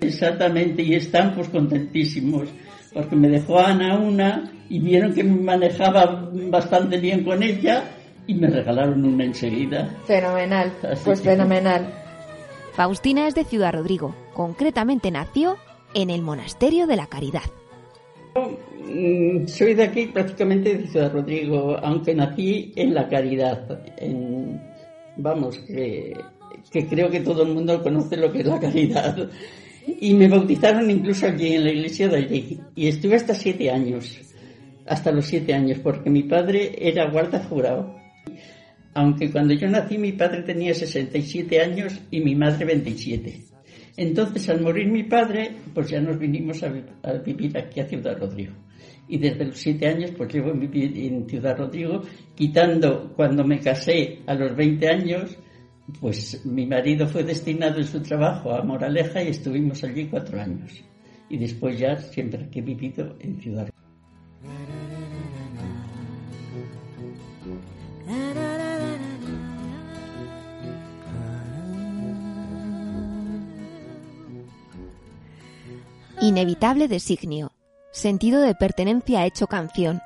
Exactamente, 0.00 0.82
y 0.82 0.94
están 0.94 1.34
pues 1.34 1.48
contentísimos, 1.48 2.48
porque 2.92 3.16
me 3.16 3.28
dejó 3.28 3.58
Ana 3.58 3.98
una 3.98 4.50
y 4.68 4.78
vieron 4.80 5.14
que 5.14 5.24
me 5.24 5.40
manejaba 5.40 6.28
bastante 6.32 6.98
bien 6.98 7.24
con 7.24 7.42
ella 7.42 7.84
y 8.26 8.34
me 8.34 8.48
regalaron 8.48 9.04
una 9.04 9.24
enseguida. 9.24 9.88
Fenomenal, 10.04 10.72
Así 10.82 11.02
pues 11.04 11.20
que... 11.20 11.30
fenomenal. 11.30 11.92
Faustina 12.74 13.26
es 13.26 13.34
de 13.34 13.44
Ciudad 13.44 13.72
Rodrigo, 13.72 14.14
concretamente 14.34 15.10
nació 15.10 15.56
en 15.94 16.10
el 16.10 16.22
Monasterio 16.22 16.86
de 16.86 16.96
la 16.96 17.06
Caridad. 17.06 17.42
Soy 19.46 19.74
de 19.74 19.82
aquí 19.82 20.06
prácticamente 20.06 20.78
de 20.78 20.86
Ciudad 20.86 21.12
Rodrigo, 21.12 21.76
aunque 21.82 22.14
nací 22.14 22.72
en 22.76 22.94
la 22.94 23.08
Caridad. 23.08 23.82
En, 23.96 24.60
vamos, 25.16 25.58
que, 25.58 26.16
que, 26.70 26.86
creo 26.86 27.10
que 27.10 27.20
todo 27.20 27.42
el 27.42 27.52
mundo 27.52 27.82
conoce 27.82 28.16
lo 28.16 28.30
que 28.30 28.40
es 28.40 28.46
la 28.46 28.60
Caridad. 28.60 29.28
Y 30.00 30.14
me 30.14 30.28
bautizaron 30.28 30.90
incluso 30.90 31.26
allí, 31.26 31.54
en 31.54 31.64
la 31.64 31.72
iglesia 31.72 32.08
de 32.08 32.16
allí. 32.16 32.60
Y 32.76 32.88
estuve 32.88 33.16
hasta 33.16 33.34
siete 33.34 33.70
años, 33.70 34.18
hasta 34.88 35.12
los 35.12 35.26
siete 35.26 35.54
años, 35.54 35.78
porque 35.78 36.10
mi 36.10 36.22
padre 36.22 36.74
era 36.78 37.10
guarda 37.10 37.42
jurado. 37.44 37.94
Aunque 38.94 39.30
cuando 39.30 39.54
yo 39.54 39.68
nací 39.68 39.98
mi 39.98 40.12
padre 40.12 40.42
tenía 40.42 40.74
67 40.74 41.60
años 41.60 42.00
y 42.10 42.20
mi 42.20 42.34
madre 42.34 42.64
27. 42.64 43.48
Entonces, 43.96 44.48
al 44.48 44.60
morir 44.60 44.88
mi 44.88 45.04
padre, 45.04 45.50
pues 45.74 45.90
ya 45.90 46.00
nos 46.00 46.18
vinimos 46.18 46.62
a, 46.62 46.72
a, 47.02 47.12
vivir 47.14 47.56
aquí 47.58 47.80
a 47.80 47.86
Ciudad 47.86 48.18
Rodrigo. 48.18 48.52
Y 49.08 49.18
desde 49.18 49.44
los 49.44 49.58
siete 49.58 49.88
años, 49.88 50.12
pues 50.16 50.32
llevo 50.32 50.52
en 50.52 51.28
Ciudad 51.28 51.56
Rodrigo, 51.56 52.02
quitando 52.34 53.12
cuando 53.16 53.44
me 53.44 53.58
casé 53.58 54.20
a 54.26 54.34
los 54.34 54.54
20 54.54 54.88
años, 54.88 55.36
pues 56.00 56.44
mi 56.44 56.66
marido 56.66 57.06
fue 57.06 57.24
destinado 57.24 57.78
en 57.78 57.86
su 57.86 58.00
trabajo 58.02 58.54
a 58.54 58.62
Moraleja 58.62 59.22
y 59.22 59.28
estuvimos 59.28 59.82
allí 59.82 60.06
cuatro 60.06 60.40
años. 60.40 60.84
Y 61.28 61.38
después 61.38 61.78
ya 61.78 61.96
siempre 61.96 62.48
que 62.50 62.60
he 62.60 62.62
vivido 62.62 63.16
en 63.20 63.40
Ciudad. 63.40 63.68
Inevitable 76.20 76.88
designio, 76.88 77.52
sentido 77.92 78.40
de 78.40 78.54
pertenencia 78.54 79.24
hecho 79.24 79.46
canción, 79.46 80.00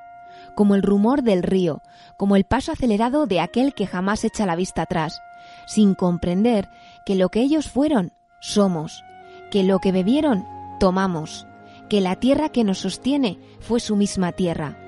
como 0.54 0.74
el 0.74 0.82
rumor 0.82 1.22
del 1.22 1.42
río, 1.42 1.80
como 2.18 2.36
el 2.36 2.44
paso 2.44 2.72
acelerado 2.72 3.26
de 3.26 3.40
aquel 3.40 3.74
que 3.74 3.86
jamás 3.86 4.24
echa 4.24 4.46
la 4.46 4.54
vista 4.54 4.82
atrás, 4.82 5.20
sin 5.66 5.94
comprender 5.94 6.68
que 7.06 7.14
lo 7.14 7.30
que 7.30 7.40
ellos 7.40 7.68
fueron, 7.68 8.12
somos, 8.40 9.02
que 9.50 9.64
lo 9.64 9.78
que 9.78 9.92
bebieron, 9.92 10.44
tomamos, 10.78 11.46
que 11.88 12.00
la 12.00 12.16
tierra 12.16 12.50
que 12.50 12.64
nos 12.64 12.78
sostiene 12.78 13.38
fue 13.60 13.80
su 13.80 13.96
misma 13.96 14.32
tierra. 14.32 14.81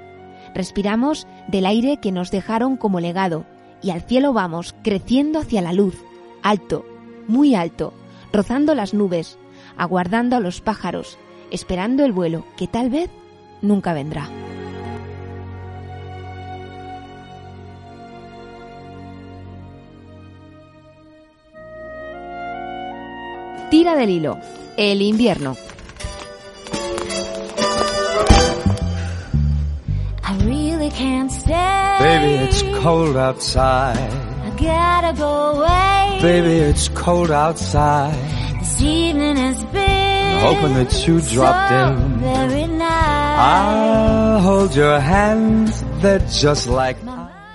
Respiramos 0.55 1.27
del 1.49 1.67
aire 1.67 1.99
que 1.99 2.13
nos 2.13 2.31
dejaron 2.31 2.77
como 2.77 3.01
legado, 3.01 3.45
y 3.83 3.91
al 3.91 4.03
cielo 4.03 4.33
vamos, 4.33 4.75
creciendo 4.83 5.41
hacia 5.41 5.61
la 5.61 5.73
luz, 5.73 6.03
alto, 6.43 6.87
muy 7.27 7.55
alto, 7.55 7.93
rozando 8.33 8.75
las 8.75 8.95
nubes, 8.95 9.39
aguardando 9.77 10.37
a 10.37 10.41
los 10.41 10.61
pájaros, 10.61 11.19
esperando 11.51 12.05
el 12.05 12.13
vuelo 12.13 12.45
que 12.57 12.67
tal 12.67 12.91
vez 12.91 13.11
nunca 13.61 13.93
vendrá. 13.93 14.29
Tira 23.71 23.97
del 23.97 24.11
hilo. 24.11 24.39
El 24.77 25.03
invierno. 25.03 25.57
Can't 30.95 31.31
stay. 31.31 31.97
Baby, 32.01 32.35
it's 32.45 32.63
cold 32.83 33.17
outside. 33.17 33.97
I 34.47 34.51
gotta 34.57 35.13
go 35.17 35.33
away. 35.59 36.19
Baby, 36.23 36.57
it's 36.71 36.89
cold 36.89 37.31
outside. 37.31 38.15
This 38.61 38.81
evening 38.83 39.37
has 39.37 39.65
been 39.67 40.39
Hoping 40.41 40.75
that 40.75 41.07
you 41.07 41.21
dropped 41.21 41.69
so 41.71 41.93
in. 41.93 42.19
very 42.21 42.67
nice. 42.67 43.39
I'll 43.39 44.41
hold 44.41 44.75
your 44.77 45.01
hands, 45.01 45.83
they're 46.03 46.19
just 46.43 46.67
like. 46.69 46.97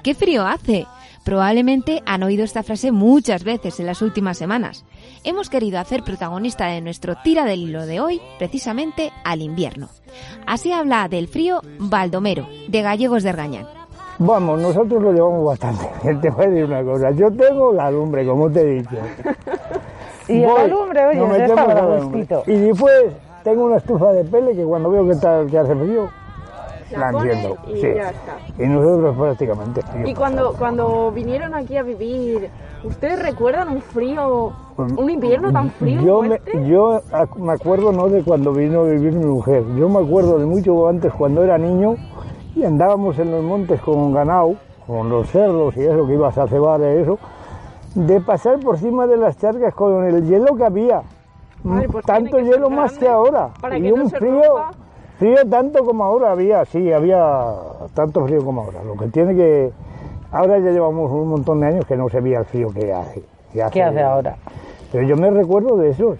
¿Qué 0.04 0.13
frío 0.15 0.45
hace? 0.45 0.88
Probablemente 1.30 2.02
han 2.08 2.24
oído 2.24 2.44
esta 2.44 2.63
frase 2.63 2.92
muchas 2.92 3.44
veces 3.44 3.80
en 3.80 3.86
las 3.86 4.02
últimas 4.02 4.36
semanas. 4.36 4.84
Hemos 5.24 5.48
querido 5.48 5.78
hacer 5.78 6.02
protagonista 6.02 6.65
de 6.65 6.82
nuestro 6.82 7.18
tira 7.24 7.46
del 7.46 7.60
hilo 7.60 7.86
de 7.86 8.00
hoy 8.00 8.20
precisamente 8.39 9.12
al 9.24 9.44
invierno. 9.44 9.89
Así 10.48 10.72
habla 10.72 11.08
del 11.08 11.28
frío 11.28 11.62
Baldomero, 11.78 12.48
de 12.68 12.82
Gallegos 12.82 13.22
de 13.22 13.30
Argañán. 13.30 13.68
Vamos, 14.18 14.60
nosotros 14.60 15.04
lo 15.04 15.12
llevamos 15.12 15.46
bastante 15.46 15.88
bien. 16.02 16.20
Te 16.22 16.32
voy 16.32 16.46
a 16.46 16.50
decir 16.50 16.65
una 16.65 16.84
cosa. 16.84 17.12
Yo 17.12 17.30
tengo 17.30 17.74
la 17.74 17.92
lumbre, 17.92 18.26
como 18.26 18.50
te 18.50 18.62
he 18.62 18.65
dicho. 18.80 18.98
Y 20.28 20.44
Voy, 20.44 20.58
la 20.58 20.68
lumbre, 20.68 21.06
oye, 21.06 21.20
nos 21.20 21.28
se 21.28 21.39
metemos 21.39 21.50
deja 21.50 21.62
a 21.63 21.68
la 21.68 21.74
para 21.76 22.00
lumbre. 22.00 22.28
Y 22.48 22.54
después 22.54 23.04
tengo 23.44 23.65
una 23.65 23.78
estufa 23.78 24.13
de 24.13 24.24
pele 24.24 24.56
que 24.56 24.63
cuando 24.63 24.89
veo 24.89 25.06
que, 25.06 25.12
está, 25.12 25.46
que 25.46 25.58
hace 25.60 25.76
frío, 25.76 26.10
la, 26.91 27.12
pones 27.12 27.36
enciendo. 27.36 27.58
y 27.67 27.82
sí. 27.82 27.88
ya 27.95 28.10
está. 28.10 28.38
Y 28.58 28.67
nosotros 28.67 29.17
prácticamente. 29.17 29.82
Y 30.06 30.13
cuando, 30.13 30.54
cuando 30.54 31.12
vinieron 31.12 31.54
aquí 31.54 31.78
a 31.78 31.84
vivir, 31.84 32.49
¿ustedes 32.84 33.21
recuerdan 33.21 33.69
un 33.69 33.82
frío, 33.82 34.54
un 34.78 35.10
invierno 35.10 35.52
tan 35.52 35.69
frío? 35.71 36.02
Yo, 36.02 36.21
me, 36.21 36.39
yo 36.67 37.02
me 37.38 37.54
acuerdo 37.54 37.91
no 37.91 38.08
de 38.10 38.23
cuando 38.23 38.54
vino 38.54 38.82
a 38.82 38.84
vivir 38.86 39.13
mi 39.13 39.25
mujer, 39.25 39.63
yo 39.75 39.89
me 39.89 39.99
acuerdo 39.99 40.39
de 40.39 40.45
mucho 40.45 40.88
antes 40.88 41.13
cuando 41.13 41.43
era 41.43 41.58
niño 41.58 41.95
y 42.56 42.63
andábamos 42.63 43.17
en 43.19 43.32
los 43.32 43.43
montes 43.43 43.80
con 43.82 44.13
ganado, 44.13 44.56
con 44.86 45.10
los 45.10 45.30
cerdos 45.30 45.78
y 45.78 45.82
eso 45.82 46.06
que 46.08 46.13
ibas 46.13 46.38
a 46.38 46.47
cebar 46.47 46.82
y 46.82 47.02
eso, 47.02 47.19
de 47.95 48.21
pasar 48.21 48.60
por 48.60 48.75
encima 48.75 49.08
de 49.08 49.17
las 49.17 49.38
charcas 49.38 49.73
con 49.73 50.06
el 50.06 50.25
hielo 50.28 50.56
que 50.56 50.63
había. 50.63 51.02
Madre, 51.63 51.89
pues 51.89 52.06
tanto 52.06 52.39
hielo 52.39 52.69
más 52.69 52.97
que 52.97 53.08
ahora. 53.08 53.49
para 53.60 53.78
y 53.78 53.82
que 53.82 53.91
no 53.91 54.04
un 54.04 54.10
se 54.10 54.17
frío, 54.17 54.41
rompa. 54.41 54.71
Frío 55.19 55.45
tanto 55.49 55.86
como 55.86 56.05
ahora 56.05 56.32
había, 56.32 56.65
sí, 56.65 56.91
había 56.91 57.53
tanto 57.93 58.25
frío 58.25 58.43
como 58.43 58.62
ahora. 58.62 58.82
Lo 58.84 58.95
que 58.95 59.08
tiene 59.08 59.36
que... 59.36 59.71
Ahora 60.32 60.60
ya 60.60 60.71
llevamos 60.71 61.12
un 61.12 61.27
montón 61.27 61.60
de 61.60 61.67
años 61.67 61.86
que 61.86 61.97
no 61.97 62.10
se 62.10 62.21
veía 62.21 62.39
el 62.39 62.45
frío 62.45 62.69
que 62.69 62.93
hace. 62.93 63.21
que 63.51 63.63
¿Qué 63.71 63.84
hace 63.84 64.01
ahora? 64.01 64.38
pero 64.91 65.03
yo 65.05 65.15
me 65.17 65.29
recuerdo 65.29 65.77
de 65.77 65.89
esos. 65.89 66.17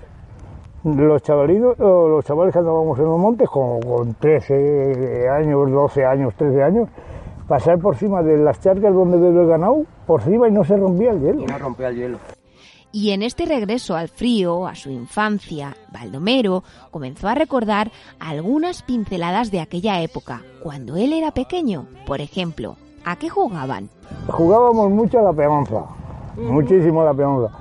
Los 0.84 1.22
chavalitos, 1.24 1.80
o 1.80 2.08
los 2.08 2.26
chavales 2.26 2.54
que 2.54 2.60
andábamos 2.60 2.98
en 3.00 3.06
los 3.06 3.20
montes 3.20 3.50
con, 3.50 3.82
con 3.82 4.14
13 4.14 5.28
años, 5.30 5.72
12 5.72 6.06
años, 6.06 6.34
13 6.36 6.64
años, 6.64 6.90
pasar 7.48 7.80
por 7.80 7.96
encima 7.96 8.22
de 8.24 8.38
las 8.38 8.62
charcas 8.62 8.94
donde 8.94 9.18
bebe 9.18 9.42
el 9.42 9.48
ganado, 9.48 9.84
por 10.06 10.22
encima 10.22 10.48
y 10.48 10.52
no 10.52 10.64
se 10.64 10.78
rompía 10.78 11.12
el 11.12 11.20
hielo. 11.20 11.42
Y 11.42 11.46
no 11.46 11.58
rompía 11.58 11.90
el 11.90 11.96
hielo. 11.98 12.18
Y 12.92 13.12
en 13.12 13.22
este 13.22 13.46
regreso 13.46 13.96
al 13.96 14.10
frío, 14.10 14.66
a 14.66 14.74
su 14.74 14.90
infancia, 14.90 15.76
Baldomero 15.92 16.64
comenzó 16.90 17.28
a 17.28 17.36
recordar 17.36 17.92
algunas 18.20 18.82
pinceladas 18.82 19.52
de 19.52 19.60
aquella 19.60 20.02
época, 20.02 20.42
cuando 20.64 20.96
él 20.96 21.14
era 21.14 21.32
pequeño. 21.32 21.86
Por 22.08 22.20
ejemplo, 22.20 22.78
¿a 23.06 23.16
qué 23.16 23.30
jugaban? 23.30 23.90
Jugábamos 24.28 24.90
mucho 24.90 25.20
a 25.20 25.22
la 25.22 25.34
peonza, 25.34 25.86
muchísimo 26.36 27.02
a 27.02 27.06
la 27.06 27.14
peonza. 27.14 27.56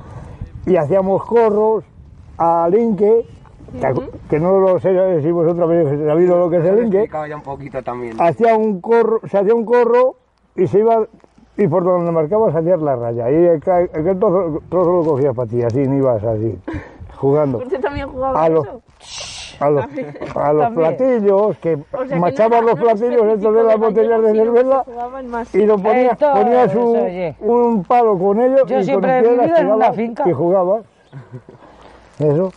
Y 0.65 0.77
hacíamos 0.77 1.23
corros, 1.25 1.85
a 2.39 2.67
linque, 2.71 3.27
que 4.31 4.41
no 4.41 4.59
lo 4.59 4.81
sé 4.81 5.23
si 5.23 5.31
vosotros 5.31 5.61
habéis 5.61 5.89
sabido 6.07 6.39
lo 6.39 6.49
que 6.49 6.57
es 6.57 6.65
el 6.65 6.81
linque. 6.81 7.11
hacía 8.19 8.57
un 8.57 8.81
corro, 8.81 9.21
se 9.29 9.37
hacía 9.37 9.55
un 9.55 9.67
corro 9.67 10.17
y 10.57 10.67
se 10.67 10.79
iba 10.79 11.07
y 11.59 11.69
por 11.69 11.85
donde 11.85 12.11
marcabas 12.13 12.55
hacías 12.55 12.81
la 12.81 12.97
raya 12.97 13.31
y 13.31 13.47
aquel 13.49 13.91
aquel 13.93 14.19
trozo, 14.19 14.63
trozo 14.71 14.93
lo 14.93 15.05
cogías 15.05 15.35
para 15.35 15.49
ti, 15.51 15.63
así 15.63 15.79
ni 15.87 15.99
ibas 15.99 16.23
así, 16.25 16.59
jugando. 17.17 17.59
¿Usted 17.59 17.81
también 17.81 18.09
jugaba 18.09 18.43
A 18.45 18.49
los, 18.49 18.65
eso? 18.67 18.81
a 19.61 19.71
los, 19.71 19.85
a 20.37 20.53
los 20.53 20.71
platillos, 20.71 21.59
que 21.59 21.75
O 21.93 21.99
sea, 21.99 22.07
que 22.07 22.15
machabas 22.17 22.63
no 22.63 22.69
era- 22.69 22.73
los 22.73 22.79
no 22.79 22.85
platillos 22.85 23.27
dentro 23.27 23.53
de 23.53 23.63
las 23.65 23.79
botellas 23.79 24.23
de 24.23 24.33
cerveza 24.33 24.85
y 25.53 25.67
lo 25.67 25.79
ponías, 25.79 26.13
Esto 26.13 26.33
ponías 26.33 26.75
un, 27.41 27.85
palo 27.85 28.17
con 28.19 28.41
ellos 28.41 28.63
Yo 28.67 28.79
y 28.79 28.85
siempre 28.85 29.23
con 29.25 29.41
he 29.41 29.61
en 29.61 29.67
una 29.73 29.93
finca. 29.93 30.29
y 30.29 30.33
jugabas. 30.33 30.85
Eso. 32.21 32.53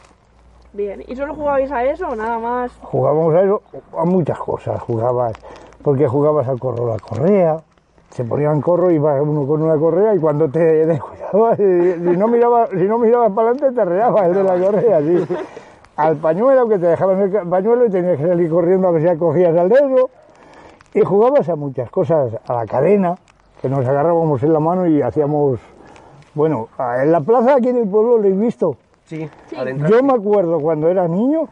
Bien, 0.73 1.03
¿y 1.07 1.15
solo 1.15 1.33
jugabais 1.35 1.71
a 1.71 1.83
eso 1.85 2.07
o 2.07 2.15
nada 2.15 2.39
más? 2.39 2.71
Jugábamos 2.81 3.33
a 3.35 3.41
eso, 3.43 3.61
a 3.97 4.05
muchas 4.05 4.37
cosas 4.39 4.79
jugabas, 4.81 5.33
porque 5.83 6.07
jugabas 6.07 6.47
al 6.47 6.59
corro 6.59 6.87
la 6.87 6.99
correa, 6.99 7.57
se 8.11 8.23
ponían 8.25 8.61
corro 8.61 8.91
y 8.91 8.95
iba 8.95 9.21
uno 9.21 9.47
con 9.47 9.61
una 9.61 9.77
correa 9.77 10.13
y 10.15 10.19
cuando 10.19 10.49
te 10.49 10.85
descuidabas, 10.85 11.59
y- 11.59 11.93
si 11.93 12.17
no 12.17 12.27
mirabas, 12.27 12.69
si 12.69 12.83
no 12.83 12.97
mirabas 12.97 13.31
para 13.31 13.49
adelante 13.49 13.75
te 13.75 13.85
reabas 13.85 14.27
el 14.27 14.33
de 14.35 14.43
la 14.43 14.59
correa, 14.59 14.99
sí. 15.01 15.25
Al 15.97 16.17
pañuelo, 16.17 16.67
que 16.67 16.79
te 16.79 16.87
dejaban 16.87 17.21
el 17.21 17.47
pañuelo 17.47 17.85
y 17.85 17.89
tenías 17.89 18.17
que 18.17 18.25
salir 18.27 18.49
corriendo 18.49 18.87
a 18.87 18.91
ver 18.91 19.01
si 19.03 19.07
acogías 19.07 19.55
al 19.55 19.69
dedo. 19.69 20.09
Y 20.93 21.01
jugabas 21.01 21.47
a 21.47 21.55
muchas 21.55 21.89
cosas, 21.89 22.31
a 22.47 22.53
la 22.53 22.65
cadena, 22.65 23.15
que 23.61 23.69
nos 23.69 23.85
agarrábamos 23.85 24.41
en 24.43 24.51
la 24.51 24.59
mano 24.59 24.87
y 24.87 25.01
hacíamos, 25.01 25.59
bueno, 26.33 26.69
en 27.01 27.11
la 27.11 27.21
plaza 27.21 27.55
aquí 27.55 27.69
en 27.69 27.77
el 27.77 27.87
pueblo 27.87 28.17
lo 28.17 28.27
he 28.27 28.31
visto. 28.31 28.77
Sí, 29.05 29.29
entrar. 29.69 29.89
Yo 29.91 30.01
me 30.03 30.13
acuerdo 30.13 30.59
cuando 30.59 30.87
era 30.89 31.07
niño, 31.07 31.47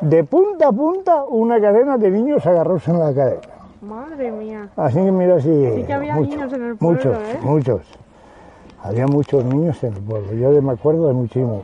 de 0.00 0.24
punta 0.24 0.68
a 0.68 0.72
punta, 0.72 1.24
una 1.28 1.60
cadena 1.60 1.98
de 1.98 2.10
niños 2.10 2.46
agarrados 2.46 2.88
en 2.88 2.98
la 2.98 3.12
cadena. 3.12 3.40
Madre 3.80 4.30
mía. 4.30 4.68
Así 4.76 4.96
que 4.96 5.10
mira, 5.12 5.40
sí. 5.40 5.48
Sí 5.76 5.82
que 5.84 5.92
había 5.92 6.14
mucho- 6.14 6.30
niños 6.36 6.52
en 6.52 6.62
el 6.62 6.76
pueblo, 6.76 6.98
Muchos, 7.10 7.18
¿eh? 7.28 7.38
muchos. 7.42 7.82
Había 8.82 9.06
muchos 9.06 9.44
niños 9.44 9.82
en 9.84 9.94
el 9.94 10.00
pueblo. 10.02 10.32
Yo 10.34 10.52
de- 10.52 10.60
me 10.62 10.72
acuerdo 10.72 11.08
de 11.08 11.14
muchísimo. 11.14 11.62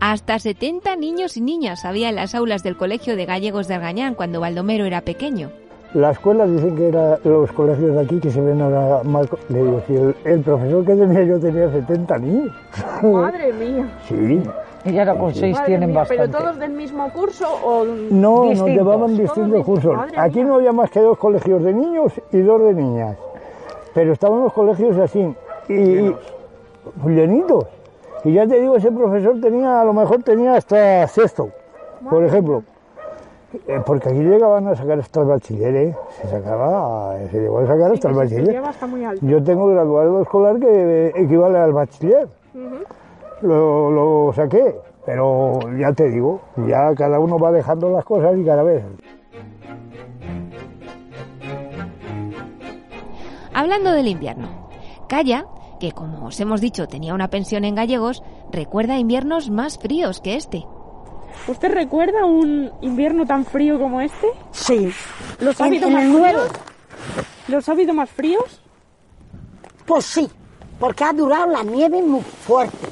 Hasta 0.00 0.38
70 0.38 0.94
niños 0.96 1.36
y 1.36 1.40
niñas 1.40 1.84
había 1.84 2.08
en 2.10 2.16
las 2.16 2.34
aulas 2.34 2.62
del 2.62 2.76
colegio 2.76 3.16
de 3.16 3.24
Gallegos 3.26 3.66
de 3.68 3.74
Argañán 3.74 4.14
cuando 4.14 4.40
Baldomero 4.40 4.84
era 4.84 5.00
pequeño. 5.02 5.50
La 5.94 6.10
escuela 6.10 6.46
dicen 6.46 6.76
que 6.76 6.88
era 6.88 7.18
los 7.24 7.50
colegios 7.52 7.94
de 7.94 8.00
aquí 8.02 8.18
que 8.20 8.30
se 8.30 8.40
ven 8.40 8.60
ahora 8.60 9.02
mal. 9.04 9.28
Le 9.48 9.62
digo, 9.62 9.82
si 9.86 9.94
el, 9.94 10.14
el 10.24 10.40
profesor 10.40 10.84
que 10.84 10.94
tenía 10.94 11.22
yo 11.24 11.38
tenía 11.40 11.70
70 11.70 12.18
niños. 12.18 12.52
Madre 13.02 13.52
mía. 13.54 13.88
Sí. 14.08 14.42
Y 14.86 14.98
ahora 14.98 15.14
con 15.16 15.34
seis 15.34 15.54
Madre 15.54 15.66
tienen 15.66 15.90
mía, 15.90 15.98
bastante. 16.00 16.22
¿Pero 16.28 16.38
todos 16.38 16.58
del 16.58 16.70
mismo 16.72 17.10
curso 17.12 17.46
o 17.64 17.84
No, 17.84 18.30
nos 18.44 18.48
Distintos. 18.50 18.68
llevaban 18.68 19.06
Todos 19.08 19.18
distintos 19.18 19.64
cursos. 19.64 19.96
Madre 19.96 20.14
Aquí 20.18 20.38
mía. 20.38 20.46
no 20.46 20.54
había 20.56 20.72
más 20.72 20.90
que 20.90 21.00
dos 21.00 21.18
colegios 21.18 21.62
de 21.62 21.72
niños 21.72 22.12
y 22.32 22.38
dos 22.40 22.60
de 22.62 22.74
niñas. 22.74 23.16
Pero 23.94 24.12
estaban 24.12 24.42
los 24.42 24.52
colegios 24.52 24.96
así. 24.98 25.34
Y, 25.68 26.14
llenitos. 27.06 27.66
Y 28.24 28.32
ya 28.32 28.46
te 28.46 28.60
digo, 28.60 28.76
ese 28.76 28.92
profesor 28.92 29.40
tenía, 29.40 29.80
a 29.80 29.84
lo 29.84 29.92
mejor 29.92 30.22
tenía 30.22 30.54
hasta 30.54 31.06
sexto, 31.08 31.50
por 32.08 32.24
ejemplo. 32.24 32.62
Eh, 33.68 33.80
porque 33.86 34.08
aquí 34.10 34.18
llegaban 34.18 34.66
a 34.68 34.74
sacar 34.74 34.98
hasta 34.98 35.20
el 35.20 35.26
bachiller, 35.26 35.74
¿eh? 35.76 35.96
Se 36.20 36.28
sacaba, 36.28 37.16
se 37.30 37.40
llegó 37.40 37.60
a 37.60 37.66
sacar 37.66 37.92
hasta 37.92 38.08
el 38.08 38.14
bachiller. 38.14 38.40
estudiaba 38.42 38.68
hasta 38.68 38.86
muy 38.86 39.04
alto. 39.04 39.24
Yo 39.24 39.42
tengo 39.42 39.66
graduado 39.68 40.20
escolar 40.22 40.58
que 40.58 41.12
equivale 41.14 41.58
al 41.58 41.72
bachiller. 41.72 42.28
Lo, 43.42 43.90
lo 43.90 44.32
saqué, 44.32 44.74
pero 45.04 45.58
ya 45.78 45.92
te 45.92 46.08
digo, 46.10 46.40
ya 46.66 46.94
cada 46.94 47.18
uno 47.20 47.38
va 47.38 47.52
dejando 47.52 47.90
las 47.90 48.04
cosas 48.04 48.36
y 48.38 48.44
cada 48.44 48.62
vez. 48.62 48.82
Hablando 53.52 53.92
del 53.92 54.08
invierno, 54.08 54.68
Calla, 55.08 55.46
que 55.80 55.92
como 55.92 56.26
os 56.26 56.40
hemos 56.40 56.60
dicho 56.60 56.88
tenía 56.88 57.14
una 57.14 57.28
pensión 57.28 57.64
en 57.64 57.74
gallegos, 57.74 58.22
recuerda 58.50 58.98
inviernos 58.98 59.50
más 59.50 59.78
fríos 59.78 60.20
que 60.20 60.36
este. 60.36 60.64
¿Usted 61.48 61.72
recuerda 61.72 62.24
un 62.24 62.70
invierno 62.80 63.24
tan 63.24 63.44
frío 63.44 63.78
como 63.78 64.00
este? 64.00 64.26
Sí. 64.50 64.90
¿Los 65.40 65.60
ha 65.60 65.66
habido 65.66 65.88
más 65.88 66.04
fríos? 66.04 66.50
¿Los 67.48 67.68
ha 67.68 67.72
habido 67.72 67.94
más 67.94 68.10
fríos? 68.10 68.60
Pues 69.86 70.04
sí, 70.04 70.28
porque 70.78 71.04
ha 71.04 71.12
durado 71.12 71.46
la 71.46 71.62
nieve 71.62 72.02
muy 72.02 72.20
fuerte. 72.22 72.88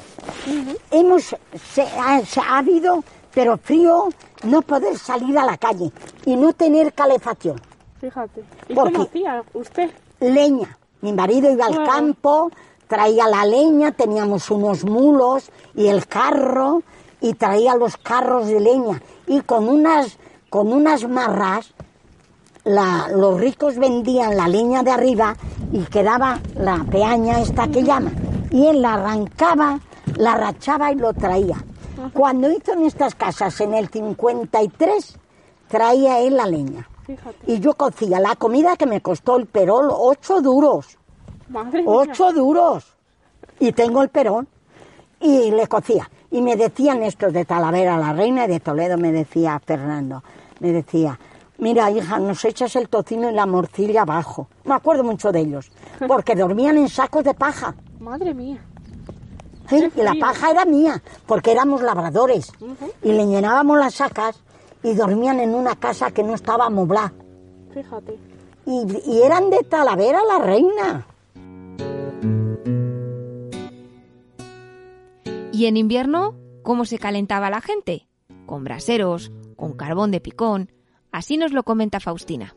Hemos, 0.91 1.35
se, 1.73 1.81
ha, 1.83 2.23
se 2.25 2.39
ha 2.39 2.57
habido, 2.59 3.03
pero 3.33 3.57
frío, 3.57 4.09
no 4.43 4.61
poder 4.61 4.97
salir 4.97 5.37
a 5.37 5.45
la 5.45 5.57
calle 5.57 5.91
y 6.25 6.35
no 6.35 6.53
tener 6.53 6.93
calefacción. 6.93 7.59
Fíjate. 7.99 8.43
¿Y 8.69 8.73
¿Por 8.75 8.91
cómo 8.91 9.05
qué? 9.05 9.09
hacía 9.19 9.43
usted? 9.53 9.91
Leña. 10.19 10.77
Mi 11.01 11.13
marido 11.13 11.51
iba 11.51 11.65
al 11.65 11.79
Ah. 11.81 11.85
campo, 11.85 12.51
traía 12.87 13.27
la 13.27 13.45
leña, 13.45 13.91
teníamos 13.91 14.49
unos 14.51 14.83
mulos 14.83 15.51
y 15.75 15.87
el 15.87 16.07
carro 16.07 16.83
y 17.21 17.33
traía 17.33 17.75
los 17.75 17.97
carros 17.97 18.47
de 18.47 18.59
leña 18.59 19.01
y 19.27 19.41
con 19.41 19.67
unas 19.67 20.17
con 20.49 20.71
unas 20.71 21.07
marras 21.09 21.73
la- 22.65 23.07
los 23.15 23.39
ricos 23.39 23.77
vendían 23.77 24.35
la 24.35 24.47
leña 24.47 24.83
de 24.83 24.91
arriba 24.91 25.35
y 25.71 25.79
quedaba 25.83 26.39
la 26.55 26.83
peaña 26.89 27.39
esta 27.39 27.67
que 27.67 27.83
llama 27.83 28.11
y 28.51 28.67
él 28.67 28.81
la 28.81 28.95
arrancaba, 28.95 29.79
la 30.17 30.35
rachaba 30.35 30.91
y 30.91 30.95
lo 30.95 31.13
traía. 31.13 31.57
Cuando 32.13 32.51
hizo 32.51 32.73
en 32.73 32.83
estas 32.85 33.15
casas 33.15 33.59
en 33.61 33.73
el 33.73 33.87
53 33.89 35.17
traía 35.67 36.19
él 36.19 36.35
la 36.37 36.45
leña. 36.45 36.87
Fíjate. 37.05 37.37
Y 37.51 37.59
yo 37.59 37.73
cocía 37.75 38.19
la 38.19 38.35
comida 38.35 38.75
que 38.77 38.85
me 38.85 39.01
costó 39.01 39.37
el 39.37 39.45
perol 39.45 39.89
ocho 39.91 40.41
duros. 40.41 40.97
Madre 41.49 41.81
mía. 41.83 41.91
Ocho 41.91 42.31
duros. 42.33 42.85
Y 43.59 43.71
tengo 43.71 44.01
el 44.01 44.09
perón. 44.09 44.47
Y 45.19 45.51
le 45.51 45.67
cocía. 45.67 46.09
Y 46.31 46.41
me 46.41 46.55
decían 46.55 47.03
estos 47.03 47.31
de 47.31 47.45
Talavera, 47.45 47.97
la 47.97 48.11
reina 48.13 48.47
de 48.47 48.59
Toledo, 48.59 48.97
me 48.97 49.11
decía 49.11 49.59
Fernando, 49.63 50.23
me 50.59 50.71
decía, 50.71 51.17
mira 51.57 51.91
hija, 51.91 52.19
nos 52.19 52.43
echas 52.45 52.75
el 52.75 52.89
tocino 52.89 53.29
y 53.29 53.33
la 53.33 53.45
morcilla 53.45 54.01
abajo. 54.01 54.47
Me 54.63 54.73
acuerdo 54.75 55.03
mucho 55.03 55.31
de 55.31 55.41
ellos. 55.41 55.71
Porque 56.07 56.35
dormían 56.35 56.77
en 56.77 56.89
sacos 56.89 57.23
de 57.23 57.33
paja. 57.33 57.75
Madre 57.99 58.33
mía. 58.33 58.59
¿sí? 59.69 59.89
Qué 59.93 60.01
Y 60.01 60.03
la 60.03 60.13
paja 60.19 60.51
era 60.51 60.65
mía, 60.65 61.01
porque 61.25 61.51
éramos 61.51 61.81
labradores. 61.81 62.51
Y 63.01 63.11
le 63.11 63.25
llenábamos 63.25 63.79
las 63.79 63.95
sacas 63.95 64.39
y 64.83 64.93
dormían 64.93 65.39
en 65.39 65.55
una 65.55 65.75
casa 65.75 66.11
que 66.11 66.23
no 66.23 66.35
estaba 66.35 66.67
amoblada. 66.67 67.13
Fíjate. 67.73 68.17
Y, 68.65 68.85
y 69.07 69.21
eran 69.21 69.49
de 69.49 69.59
Talavera 69.59 70.19
la 70.23 70.39
reina. 70.43 71.07
¿Y 75.51 75.67
en 75.67 75.77
invierno 75.77 76.35
cómo 76.63 76.85
se 76.85 76.99
calentaba 76.99 77.49
la 77.49 77.61
gente? 77.61 78.07
Con 78.45 78.63
braseros, 78.63 79.31
con 79.55 79.73
carbón 79.73 80.11
de 80.11 80.19
picón. 80.19 80.69
Así 81.15 81.37
nos 81.37 81.53
lo 81.53 81.63
comenta 81.63 82.01
Faustina. 82.01 82.53